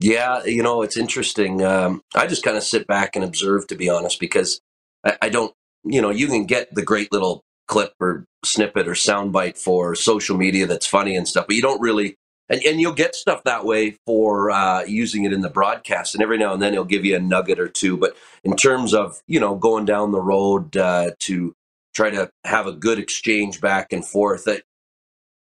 Yeah, 0.00 0.44
you 0.44 0.64
know, 0.64 0.82
it's 0.82 0.96
interesting. 0.96 1.62
Um, 1.62 2.02
I 2.16 2.26
just 2.26 2.42
kind 2.42 2.56
of 2.56 2.64
sit 2.64 2.88
back 2.88 3.14
and 3.14 3.24
observe, 3.24 3.68
to 3.68 3.76
be 3.76 3.88
honest, 3.88 4.18
because 4.18 4.60
I, 5.04 5.16
I 5.22 5.28
don't, 5.28 5.54
you 5.84 6.00
know, 6.00 6.10
you 6.10 6.26
can 6.26 6.46
get 6.46 6.74
the 6.74 6.82
great 6.82 7.12
little 7.12 7.42
clip 7.66 7.92
or 8.00 8.24
snippet 8.44 8.86
or 8.86 8.92
soundbite 8.92 9.58
for 9.58 9.94
social 9.94 10.36
media 10.36 10.66
that's 10.66 10.86
funny 10.86 11.16
and 11.16 11.26
stuff, 11.26 11.46
but 11.46 11.56
you 11.56 11.62
don't 11.62 11.80
really 11.80 12.16
and, 12.48 12.62
and 12.64 12.80
you'll 12.80 12.92
get 12.92 13.14
stuff 13.14 13.42
that 13.44 13.64
way 13.64 13.96
for 14.06 14.50
uh, 14.50 14.84
using 14.84 15.24
it 15.24 15.32
in 15.32 15.40
the 15.40 15.50
broadcast 15.50 16.14
and 16.14 16.22
every 16.22 16.38
now 16.38 16.52
and 16.52 16.60
then 16.60 16.72
it'll 16.72 16.84
give 16.84 17.04
you 17.04 17.16
a 17.16 17.20
nugget 17.20 17.58
or 17.58 17.68
two 17.68 17.96
but 17.96 18.16
in 18.42 18.56
terms 18.56 18.94
of 18.94 19.20
you 19.26 19.40
know 19.40 19.54
going 19.54 19.84
down 19.84 20.12
the 20.12 20.20
road 20.20 20.76
uh, 20.76 21.10
to 21.20 21.54
try 21.94 22.10
to 22.10 22.30
have 22.44 22.66
a 22.66 22.72
good 22.72 22.98
exchange 22.98 23.60
back 23.60 23.92
and 23.92 24.04
forth 24.04 24.44
that 24.44 24.62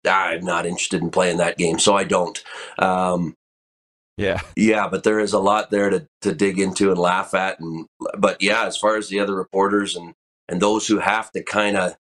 i'm 0.06 0.44
not 0.44 0.66
interested 0.66 1.00
in 1.00 1.10
playing 1.10 1.38
that 1.38 1.58
game 1.58 1.78
so 1.78 1.94
i 1.94 2.04
don't 2.04 2.42
um, 2.78 3.34
yeah. 4.16 4.40
yeah 4.56 4.88
but 4.88 5.04
there 5.04 5.20
is 5.20 5.32
a 5.32 5.38
lot 5.38 5.70
there 5.70 5.90
to, 5.90 6.06
to 6.20 6.34
dig 6.34 6.58
into 6.58 6.90
and 6.90 6.98
laugh 6.98 7.34
at 7.34 7.58
and 7.60 7.86
but 8.18 8.42
yeah 8.42 8.66
as 8.66 8.76
far 8.76 8.96
as 8.96 9.08
the 9.08 9.20
other 9.20 9.34
reporters 9.34 9.96
and 9.96 10.12
and 10.52 10.60
those 10.60 10.86
who 10.86 10.98
have 10.98 11.32
to 11.32 11.42
kind 11.42 11.78
of 11.78 11.96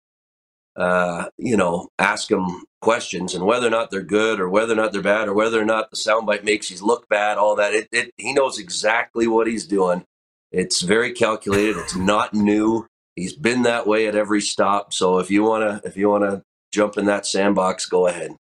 uh, 0.76 1.26
you 1.36 1.56
know, 1.56 1.88
ask 1.98 2.28
them 2.28 2.64
questions 2.80 3.34
and 3.34 3.44
whether 3.44 3.66
or 3.66 3.70
not 3.70 3.90
they're 3.90 4.02
good 4.02 4.40
or 4.40 4.48
whether 4.48 4.72
or 4.72 4.76
not 4.76 4.92
they're 4.92 5.02
bad 5.02 5.28
or 5.28 5.34
whether 5.34 5.60
or 5.60 5.64
not 5.64 5.90
the 5.90 5.96
soundbite 5.96 6.44
makes 6.44 6.70
you 6.70 6.84
look 6.84 7.08
bad, 7.08 7.38
all 7.38 7.54
that. 7.56 7.74
It, 7.74 7.88
it, 7.92 8.10
he 8.16 8.32
knows 8.32 8.58
exactly 8.58 9.26
what 9.26 9.46
he's 9.46 9.66
doing. 9.66 10.04
It's 10.50 10.82
very 10.82 11.12
calculated. 11.12 11.76
It's 11.76 11.96
not 11.96 12.34
new. 12.34 12.86
He's 13.14 13.34
been 13.34 13.62
that 13.62 13.86
way 13.86 14.06
at 14.06 14.16
every 14.16 14.40
stop. 14.40 14.92
So 14.92 15.18
if 15.18 15.30
you 15.30 15.42
wanna, 15.44 15.80
if 15.84 15.96
you 15.96 16.08
wanna 16.08 16.42
jump 16.72 16.96
in 16.96 17.06
that 17.06 17.26
sandbox, 17.26 17.86
go 17.86 18.06
ahead. 18.06 18.36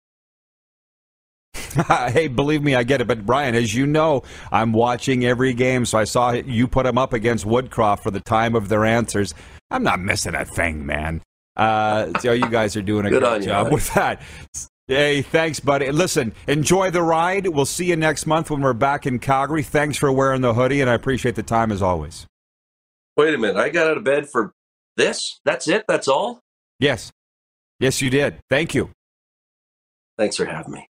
hey, 2.14 2.28
believe 2.28 2.62
me, 2.62 2.76
I 2.76 2.84
get 2.84 3.02
it. 3.02 3.08
But 3.08 3.26
Brian, 3.26 3.56
as 3.56 3.74
you 3.74 3.88
know, 3.88 4.24
I'm 4.52 4.74
watching 4.74 5.26
every 5.26 5.54
game, 5.54 5.86
so 5.86 5.98
I 5.98 6.04
saw 6.04 6.32
you 6.32 6.68
put 6.68 6.86
him 6.86 6.98
up 6.98 7.14
against 7.14 7.46
Woodcroft 7.46 8.02
for 8.02 8.12
the 8.12 8.20
time 8.20 8.56
of 8.56 8.70
their 8.70 8.86
answers. 8.86 9.34
I'm 9.70 9.84
not 9.84 10.00
missing 10.00 10.36
a 10.36 10.46
thing, 10.46 10.86
man. 10.86 11.22
Uh, 11.56 12.18
so 12.20 12.32
you 12.32 12.50
guys 12.50 12.78
are 12.78 12.82
doing 12.82 13.06
a 13.06 13.10
Good 13.10 13.24
great 13.24 13.44
job 13.44 13.68
you, 13.68 13.74
with 13.74 13.94
that. 13.96 14.22
Hey, 14.88 15.22
thanks, 15.22 15.60
buddy. 15.60 15.92
Listen, 15.92 16.34
enjoy 16.48 16.92
the 16.92 17.02
ride. 17.02 17.48
We'll 17.48 17.66
see 17.66 17.86
you 17.86 17.98
next 17.98 18.26
month 18.26 18.50
when 18.50 18.62
we're 18.62 18.74
back 18.74 19.06
in 19.06 19.20
Calgary. 19.20 19.64
Thanks 19.64 19.98
for 19.98 20.12
wearing 20.12 20.42
the 20.42 20.54
hoodie, 20.54 20.80
and 20.80 20.90
I 20.90 20.94
appreciate 20.94 21.36
the 21.36 21.44
time 21.44 21.72
as 21.72 21.82
always. 21.82 22.26
Wait 23.18 23.34
a 23.34 23.38
minute. 23.38 23.58
I 23.58 23.70
got 23.70 23.88
out 23.88 23.98
of 23.98 24.04
bed 24.04 24.30
for 24.30 24.54
this? 24.96 25.40
That's 25.44 25.68
it? 25.68 25.84
That's 25.88 26.08
all? 26.08 26.40
Yes. 26.80 27.12
Yes, 27.80 28.02
you 28.02 28.10
did. 28.10 28.40
Thank 28.50 28.74
you. 28.74 28.92
Thanks 30.18 30.38
for 30.38 30.46
having 30.46 30.74
me. 30.74 30.88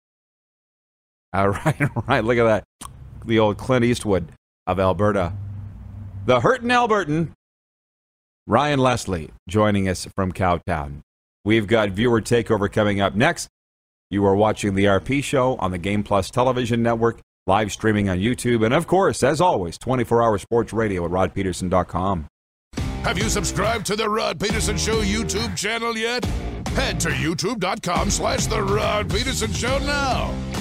All 1.32 1.48
right, 1.64 1.80
all 1.80 2.04
right. 2.06 2.24
Look 2.24 2.38
at 2.38 2.44
that. 2.44 2.90
The 3.24 3.38
old 3.38 3.56
Clint 3.56 3.84
Eastwood 3.84 4.32
of 4.66 4.78
Alberta. 4.78 5.32
The 6.26 6.40
Hurtin' 6.40 6.68
Albertan 6.68 7.32
Ryan 8.48 8.78
Leslie 8.78 9.30
joining 9.48 9.88
us 9.88 10.06
from 10.14 10.30
Cowtown. 10.30 11.00
We've 11.44 11.66
got 11.66 11.90
viewer 11.90 12.20
takeover 12.20 12.70
coming 12.70 13.00
up 13.00 13.16
next. 13.16 13.48
You 14.08 14.24
are 14.24 14.36
watching 14.36 14.76
the 14.76 14.84
RP 14.84 15.24
show 15.24 15.56
on 15.56 15.72
the 15.72 15.78
Game 15.78 16.04
Plus 16.04 16.30
television 16.30 16.80
network, 16.80 17.18
live 17.48 17.72
streaming 17.72 18.08
on 18.08 18.18
YouTube, 18.18 18.64
and 18.64 18.72
of 18.72 18.86
course, 18.86 19.24
as 19.24 19.40
always, 19.40 19.78
24 19.78 20.22
hour 20.22 20.38
sports 20.38 20.72
radio 20.72 21.04
at 21.04 21.10
rodpedersen.com. 21.10 22.28
Have 23.02 23.18
you 23.18 23.28
subscribed 23.28 23.84
to 23.86 23.96
the 23.96 24.08
Rod 24.08 24.38
Pedersen 24.38 24.76
Show 24.76 25.02
YouTube 25.02 25.56
channel 25.56 25.96
yet? 25.96 26.24
Head 26.76 27.00
to 27.00 27.08
youtube.com 27.08 28.10
slash 28.10 28.46
the 28.46 28.62
Rod 28.62 29.10
Pedersen 29.10 29.52
Show 29.52 29.78
now. 29.78 30.55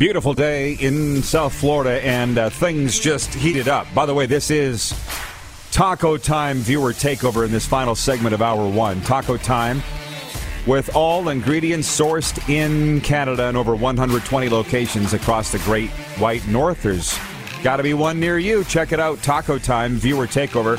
Beautiful 0.00 0.32
day 0.32 0.78
in 0.80 1.22
South 1.22 1.52
Florida, 1.52 2.02
and 2.02 2.38
uh, 2.38 2.48
things 2.48 2.98
just 2.98 3.34
heated 3.34 3.68
up. 3.68 3.86
By 3.94 4.06
the 4.06 4.14
way, 4.14 4.24
this 4.24 4.50
is 4.50 4.98
Taco 5.72 6.16
Time 6.16 6.56
viewer 6.56 6.94
takeover 6.94 7.44
in 7.44 7.52
this 7.52 7.66
final 7.66 7.94
segment 7.94 8.32
of 8.32 8.40
Hour 8.40 8.66
One. 8.66 9.02
Taco 9.02 9.36
Time, 9.36 9.82
with 10.66 10.96
all 10.96 11.28
ingredients 11.28 11.86
sourced 11.86 12.48
in 12.48 13.02
Canada 13.02 13.44
and 13.44 13.58
over 13.58 13.76
120 13.76 14.48
locations 14.48 15.12
across 15.12 15.52
the 15.52 15.58
Great 15.58 15.90
White 16.16 16.48
North. 16.48 16.82
There's 16.82 17.18
got 17.62 17.76
to 17.76 17.82
be 17.82 17.92
one 17.92 18.18
near 18.18 18.38
you. 18.38 18.64
Check 18.64 18.92
it 18.92 19.00
out. 19.00 19.22
Taco 19.22 19.58
Time 19.58 19.96
viewer 19.96 20.26
takeover. 20.26 20.78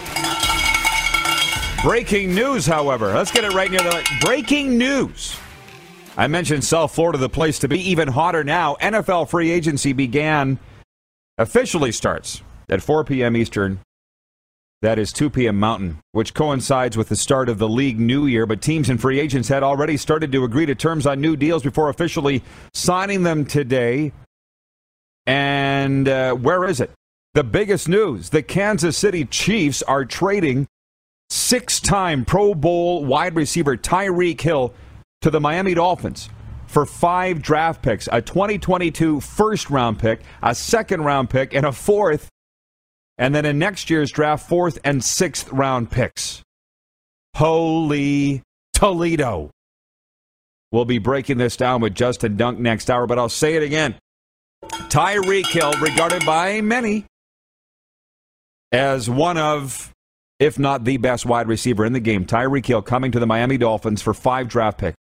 Breaking 1.83 2.33
news, 2.33 2.65
however. 2.65 3.13
Let's 3.13 3.29
get 3.29 3.43
it 3.43 3.53
right 3.53 3.69
near 3.69 3.81
the 3.81 4.03
breaking 4.21 4.79
news. 4.79 5.37
I 6.17 6.27
mentioned 6.27 6.63
South 6.63 6.93
Florida, 6.93 7.17
the 7.17 7.29
place 7.29 7.59
to 7.59 7.67
be. 7.67 7.79
Even 7.89 8.09
hotter 8.09 8.43
now. 8.43 8.75
NFL 8.81 9.29
free 9.29 9.49
agency 9.49 9.93
began, 9.93 10.59
officially 11.37 11.91
starts 11.91 12.41
at 12.69 12.81
4 12.81 13.05
p.m. 13.05 13.37
Eastern. 13.37 13.79
That 14.81 14.97
is 14.97 15.13
2 15.13 15.29
p.m. 15.29 15.59
Mountain, 15.59 15.99
which 16.11 16.33
coincides 16.33 16.97
with 16.97 17.09
the 17.09 17.15
start 17.15 17.49
of 17.49 17.59
the 17.59 17.69
league 17.69 17.99
new 17.99 18.25
year. 18.25 18.45
But 18.45 18.61
teams 18.61 18.89
and 18.89 18.99
free 18.99 19.19
agents 19.19 19.47
had 19.47 19.63
already 19.63 19.95
started 19.95 20.31
to 20.31 20.43
agree 20.43 20.65
to 20.65 20.75
terms 20.75 21.05
on 21.05 21.21
new 21.21 21.35
deals 21.35 21.63
before 21.63 21.89
officially 21.89 22.43
signing 22.73 23.23
them 23.23 23.45
today. 23.45 24.11
And 25.27 26.09
uh, 26.09 26.33
where 26.33 26.65
is 26.65 26.81
it? 26.81 26.91
The 27.35 27.43
biggest 27.43 27.87
news 27.87 28.31
the 28.31 28.43
Kansas 28.43 28.97
City 28.97 29.23
Chiefs 29.23 29.81
are 29.83 30.03
trading 30.03 30.67
six 31.29 31.79
time 31.79 32.25
Pro 32.25 32.53
Bowl 32.53 33.05
wide 33.05 33.35
receiver 33.35 33.77
Tyreek 33.77 34.41
Hill 34.41 34.73
to 35.21 35.29
the 35.29 35.39
Miami 35.39 35.73
Dolphins 35.73 36.29
for 36.67 36.85
five 36.85 37.41
draft 37.41 37.81
picks 37.81 38.07
a 38.11 38.21
2022 38.21 39.19
first 39.19 39.69
round 39.69 39.99
pick, 39.99 40.21
a 40.41 40.55
second 40.55 41.03
round 41.03 41.29
pick, 41.29 41.53
and 41.53 41.65
a 41.65 41.71
fourth, 41.71 42.29
and 43.17 43.35
then 43.35 43.45
in 43.45 43.59
next 43.59 43.89
year's 43.89 44.11
draft, 44.11 44.47
fourth 44.47 44.79
and 44.83 45.03
sixth 45.03 45.51
round 45.51 45.91
picks. 45.91 46.41
Holy 47.35 48.41
Toledo. 48.73 49.51
We'll 50.71 50.85
be 50.85 50.99
breaking 50.99 51.37
this 51.37 51.57
down 51.57 51.81
with 51.81 51.93
Justin 51.93 52.37
Dunk 52.37 52.57
next 52.57 52.89
hour, 52.89 53.05
but 53.05 53.19
I'll 53.19 53.29
say 53.29 53.55
it 53.55 53.63
again. 53.63 53.95
Tyreek 54.63 55.47
Hill, 55.47 55.73
regarded 55.81 56.25
by 56.25 56.61
many 56.61 57.05
as 58.71 59.09
one 59.09 59.37
of, 59.37 59.91
if 60.39 60.57
not 60.57 60.85
the 60.85 60.97
best 60.97 61.25
wide 61.25 61.47
receiver 61.47 61.83
in 61.83 61.91
the 61.91 61.99
game. 61.99 62.25
Tyreek 62.25 62.65
Hill 62.65 62.81
coming 62.81 63.11
to 63.11 63.19
the 63.19 63.27
Miami 63.27 63.57
Dolphins 63.57 64.01
for 64.01 64.13
five 64.13 64.47
draft 64.47 64.77
picks. 64.77 64.95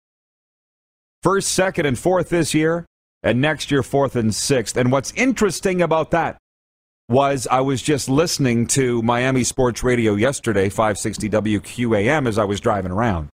First, 1.22 1.52
second, 1.52 1.86
and 1.86 1.98
fourth 1.98 2.30
this 2.30 2.54
year, 2.54 2.86
and 3.22 3.40
next 3.40 3.70
year, 3.70 3.82
fourth 3.82 4.16
and 4.16 4.34
sixth. 4.34 4.76
And 4.76 4.90
what's 4.90 5.12
interesting 5.12 5.82
about 5.82 6.10
that 6.12 6.38
was 7.08 7.46
I 7.50 7.60
was 7.60 7.82
just 7.82 8.08
listening 8.08 8.66
to 8.68 9.02
Miami 9.02 9.44
Sports 9.44 9.82
Radio 9.82 10.14
yesterday, 10.14 10.68
560 10.68 11.28
WQAM, 11.28 12.26
as 12.28 12.38
I 12.38 12.44
was 12.44 12.60
driving 12.60 12.92
around. 12.92 13.28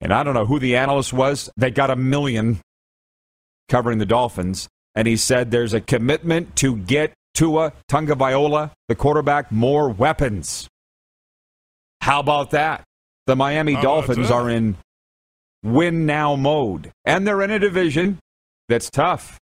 And 0.00 0.12
I 0.12 0.22
don't 0.22 0.34
know 0.34 0.46
who 0.46 0.58
the 0.58 0.76
analyst 0.76 1.12
was. 1.12 1.48
They 1.56 1.70
got 1.70 1.90
a 1.90 1.96
million 1.96 2.60
covering 3.68 3.98
the 3.98 4.06
Dolphins. 4.06 4.68
And 4.94 5.06
he 5.06 5.16
said 5.16 5.50
there's 5.50 5.72
a 5.72 5.80
commitment 5.80 6.56
to 6.56 6.76
get 6.76 7.14
Tua 7.34 7.72
Tagovailoa, 7.88 8.72
the 8.88 8.94
quarterback, 8.96 9.52
more 9.52 9.88
weapons. 9.88 10.68
How 12.00 12.20
about 12.20 12.50
that? 12.50 12.82
The 13.26 13.36
Miami 13.36 13.74
Dolphins 13.74 14.30
are 14.30 14.50
in 14.50 14.76
win 15.62 16.06
now 16.06 16.36
mode. 16.36 16.92
And 17.04 17.26
they're 17.26 17.42
in 17.42 17.50
a 17.50 17.58
division 17.58 18.18
that's 18.68 18.90
tough. 18.90 19.38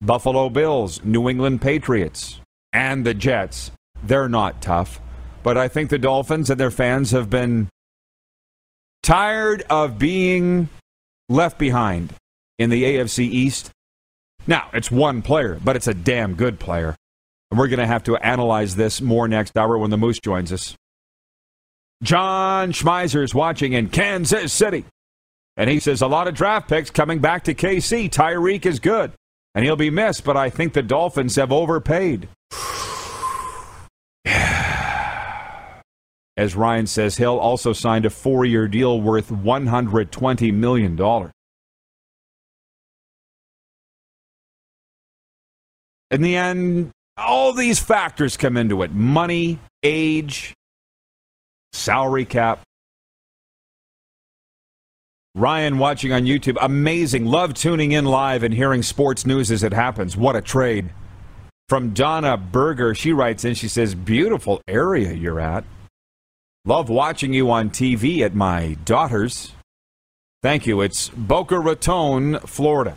Buffalo 0.00 0.48
Bills, 0.48 1.04
New 1.04 1.28
England 1.28 1.62
Patriots, 1.62 2.40
and 2.72 3.06
the 3.06 3.14
Jets, 3.14 3.70
they're 4.02 4.28
not 4.28 4.60
tough. 4.60 5.00
But 5.42 5.56
I 5.56 5.68
think 5.68 5.90
the 5.90 5.98
Dolphins 5.98 6.50
and 6.50 6.58
their 6.58 6.70
fans 6.70 7.12
have 7.12 7.30
been 7.30 7.68
tired 9.02 9.62
of 9.70 9.98
being 9.98 10.68
left 11.28 11.58
behind 11.58 12.12
in 12.58 12.70
the 12.70 12.84
AFC 12.84 13.20
East. 13.20 13.70
Now, 14.46 14.68
it's 14.72 14.90
one 14.90 15.22
player, 15.22 15.58
but 15.62 15.76
it's 15.76 15.86
a 15.86 15.94
damn 15.94 16.34
good 16.34 16.58
player. 16.58 16.96
And 17.50 17.58
we're 17.58 17.68
going 17.68 17.78
to 17.78 17.86
have 17.86 18.04
to 18.04 18.16
analyze 18.16 18.76
this 18.76 19.00
more 19.00 19.28
next 19.28 19.56
hour 19.56 19.76
when 19.78 19.90
the 19.90 19.98
Moose 19.98 20.18
joins 20.20 20.52
us. 20.52 20.74
John 22.02 22.72
Schmeiser 22.72 23.22
is 23.22 23.34
watching 23.34 23.74
in 23.74 23.88
Kansas 23.88 24.52
City. 24.52 24.84
And 25.56 25.70
he 25.70 25.78
says 25.78 26.02
a 26.02 26.06
lot 26.08 26.28
of 26.28 26.34
draft 26.34 26.68
picks 26.68 26.90
coming 26.90 27.20
back 27.20 27.44
to 27.44 27.54
KC. 27.54 28.10
Tyreek 28.10 28.66
is 28.66 28.80
good, 28.80 29.12
and 29.54 29.64
he'll 29.64 29.76
be 29.76 29.90
missed, 29.90 30.24
but 30.24 30.36
I 30.36 30.50
think 30.50 30.72
the 30.72 30.82
Dolphins 30.82 31.36
have 31.36 31.52
overpaid. 31.52 32.28
As 36.36 36.56
Ryan 36.56 36.86
says, 36.86 37.18
Hill 37.18 37.38
also 37.38 37.72
signed 37.74 38.06
a 38.06 38.10
four 38.10 38.44
year 38.46 38.66
deal 38.66 39.00
worth 39.00 39.28
$120 39.28 40.52
million. 40.54 40.98
In 46.10 46.22
the 46.22 46.36
end, 46.36 46.90
all 47.16 47.52
these 47.52 47.78
factors 47.78 48.36
come 48.36 48.56
into 48.56 48.82
it 48.82 48.92
money, 48.92 49.58
age, 49.82 50.54
salary 51.72 52.24
cap. 52.24 52.62
Ryan 55.34 55.78
watching 55.78 56.12
on 56.12 56.24
YouTube, 56.24 56.58
amazing. 56.60 57.24
Love 57.24 57.54
tuning 57.54 57.92
in 57.92 58.04
live 58.04 58.42
and 58.42 58.52
hearing 58.52 58.82
sports 58.82 59.24
news 59.24 59.50
as 59.50 59.62
it 59.62 59.72
happens. 59.72 60.16
What 60.16 60.36
a 60.36 60.42
trade. 60.42 60.90
From 61.68 61.94
Donna 61.94 62.36
Berger, 62.36 62.94
she 62.94 63.14
writes 63.14 63.44
in, 63.44 63.54
she 63.54 63.68
says, 63.68 63.94
Beautiful 63.94 64.60
area 64.68 65.12
you're 65.12 65.40
at. 65.40 65.64
Love 66.66 66.90
watching 66.90 67.32
you 67.32 67.50
on 67.50 67.70
TV 67.70 68.20
at 68.20 68.34
my 68.34 68.76
daughter's. 68.84 69.52
Thank 70.42 70.66
you. 70.66 70.80
It's 70.82 71.08
Boca 71.08 71.58
Raton, 71.58 72.38
Florida. 72.40 72.96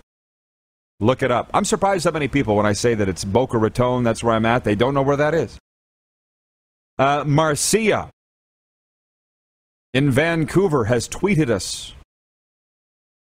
Look 0.99 1.23
it 1.23 1.31
up. 1.31 1.49
I'm 1.53 1.65
surprised 1.65 2.05
how 2.05 2.11
many 2.11 2.27
people, 2.27 2.55
when 2.55 2.65
I 2.65 2.73
say 2.73 2.95
that 2.95 3.07
it's 3.07 3.23
Boca 3.23 3.57
Raton, 3.57 4.03
that's 4.03 4.23
where 4.23 4.35
I'm 4.35 4.45
at, 4.45 4.63
they 4.63 4.75
don't 4.75 4.93
know 4.93 5.01
where 5.01 5.17
that 5.17 5.33
is. 5.33 5.57
Uh, 6.97 7.23
Marcia 7.25 8.09
in 9.95 10.11
Vancouver 10.11 10.83
has 10.83 11.07
tweeted 11.07 11.49
us. 11.49 11.93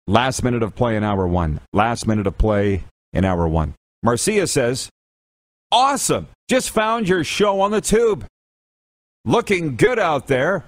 Last 0.06 0.42
minute 0.42 0.62
of 0.62 0.74
play 0.74 0.96
in 0.96 1.04
hour 1.04 1.26
one. 1.26 1.60
Last 1.74 2.06
minute 2.06 2.26
of 2.26 2.38
play 2.38 2.84
in 3.12 3.26
hour 3.26 3.46
one. 3.46 3.74
Marcia 4.02 4.46
says, 4.46 4.88
Awesome. 5.70 6.28
Just 6.48 6.70
found 6.70 7.08
your 7.08 7.24
show 7.24 7.60
on 7.60 7.72
the 7.72 7.82
tube. 7.82 8.24
Looking 9.26 9.76
good 9.76 9.98
out 9.98 10.28
there. 10.28 10.64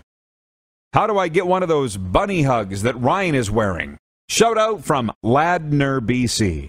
How 0.93 1.07
do 1.07 1.19
I 1.19 1.29
get 1.29 1.47
one 1.47 1.63
of 1.63 1.71
those 1.71 1.97
bunny 1.97 2.43
hugs 2.43 2.83
that 2.83 3.01
Ryan 3.01 3.35
is 3.35 3.51
wearing? 3.51 3.97
Shout 4.29 4.59
out 4.59 4.85
from 4.85 5.11
Ladner, 5.25 6.01
BC. 6.01 6.69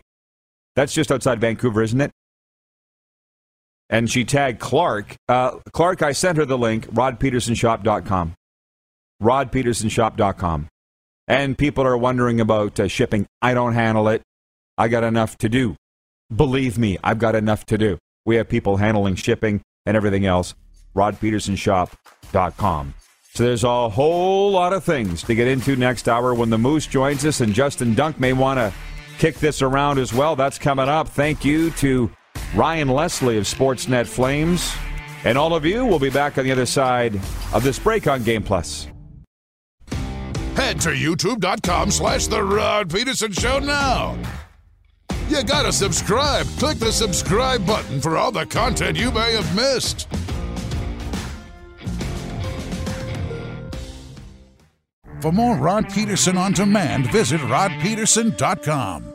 That's 0.78 0.94
just 0.94 1.12
outside 1.12 1.42
Vancouver, 1.42 1.84
isn't 1.84 2.02
it? 2.02 2.12
And 3.90 4.10
she 4.10 4.24
tagged 4.24 4.60
Clark. 4.60 5.16
Uh, 5.28 5.60
Clark, 5.74 6.02
I 6.02 6.14
sent 6.14 6.38
her 6.38 6.46
the 6.46 6.58
link, 6.58 6.88
rodpedersenshop.com. 6.88 8.34
Rodpedersenshop.com. 9.22 10.68
And 11.28 11.58
people 11.58 11.86
are 11.86 11.98
wondering 11.98 12.40
about 12.40 12.80
uh, 12.80 12.88
shipping. 12.88 13.26
I 13.42 13.54
don't 13.54 13.74
handle 13.74 14.08
it. 14.08 14.22
I 14.78 14.88
got 14.88 15.04
enough 15.04 15.38
to 15.40 15.50
do. 15.50 15.76
Believe 16.34 16.78
me, 16.78 16.98
I've 17.04 17.20
got 17.20 17.36
enough 17.36 17.66
to 17.68 17.78
do. 17.78 17.98
We 18.26 18.36
have 18.36 18.50
people 18.50 18.78
handling 18.78 19.16
shipping 19.16 19.62
and 19.86 19.96
everything 19.96 20.26
else. 20.26 20.54
RodPedersenShop.com. 20.96 22.94
So 23.34 23.44
there's 23.44 23.64
a 23.64 23.90
whole 23.90 24.52
lot 24.52 24.74
of 24.74 24.84
things 24.84 25.22
to 25.24 25.36
get 25.36 25.48
into 25.48 25.76
next 25.76 26.08
hour 26.08 26.34
when 26.34 26.50
the 26.50 26.58
Moose 26.58 26.88
joins 26.88 27.26
us, 27.26 27.42
and 27.42 27.54
Justin 27.54 27.94
Dunk 27.94 28.18
may 28.20 28.32
want 28.34 28.60
to 28.60 28.74
kick 29.18 29.36
this 29.36 29.62
around 29.62 30.00
as 30.00 30.14
well. 30.14 30.36
That's 30.36 30.58
coming 30.58 30.88
up. 30.88 31.10
Thank 31.10 31.44
you 31.44 31.72
to 31.72 32.10
Ryan 32.56 32.88
Leslie 32.88 33.38
of 33.38 33.44
Sportsnet 33.44 34.08
Flames. 34.08 34.74
And 35.26 35.38
all 35.38 35.54
of 35.54 35.66
you 35.66 35.86
will 35.86 36.00
be 36.00 36.10
back 36.10 36.38
on 36.38 36.46
the 36.46 36.52
other 36.52 36.66
side 36.66 37.16
of 37.54 37.64
this 37.64 37.80
break 37.80 38.08
on 38.08 38.24
Game 38.24 38.44
Plus. 38.44 38.88
Head 40.56 40.80
to 40.82 40.90
youtube.com 40.90 41.92
slash 41.92 42.28
The 42.28 42.42
Rod 42.42 42.90
Pedersen 42.90 43.34
Show 43.34 43.60
now. 43.60 44.18
You 45.28 45.44
gotta 45.44 45.72
subscribe. 45.72 46.46
Click 46.60 46.78
the 46.78 46.92
subscribe 46.92 47.66
button 47.66 48.00
for 48.00 48.18
all 48.18 48.32
the 48.32 48.46
content 48.46 48.98
you 48.98 49.12
may 49.12 49.34
have 49.34 49.56
missed. 49.56 50.08
For 55.22 55.32
more 55.32 55.58
Rod 55.58 55.90
Pedersen 55.90 56.38
on 56.38 56.54
demand, 56.54 57.12
visit 57.12 57.42
rodpedersen.com. 57.42 59.15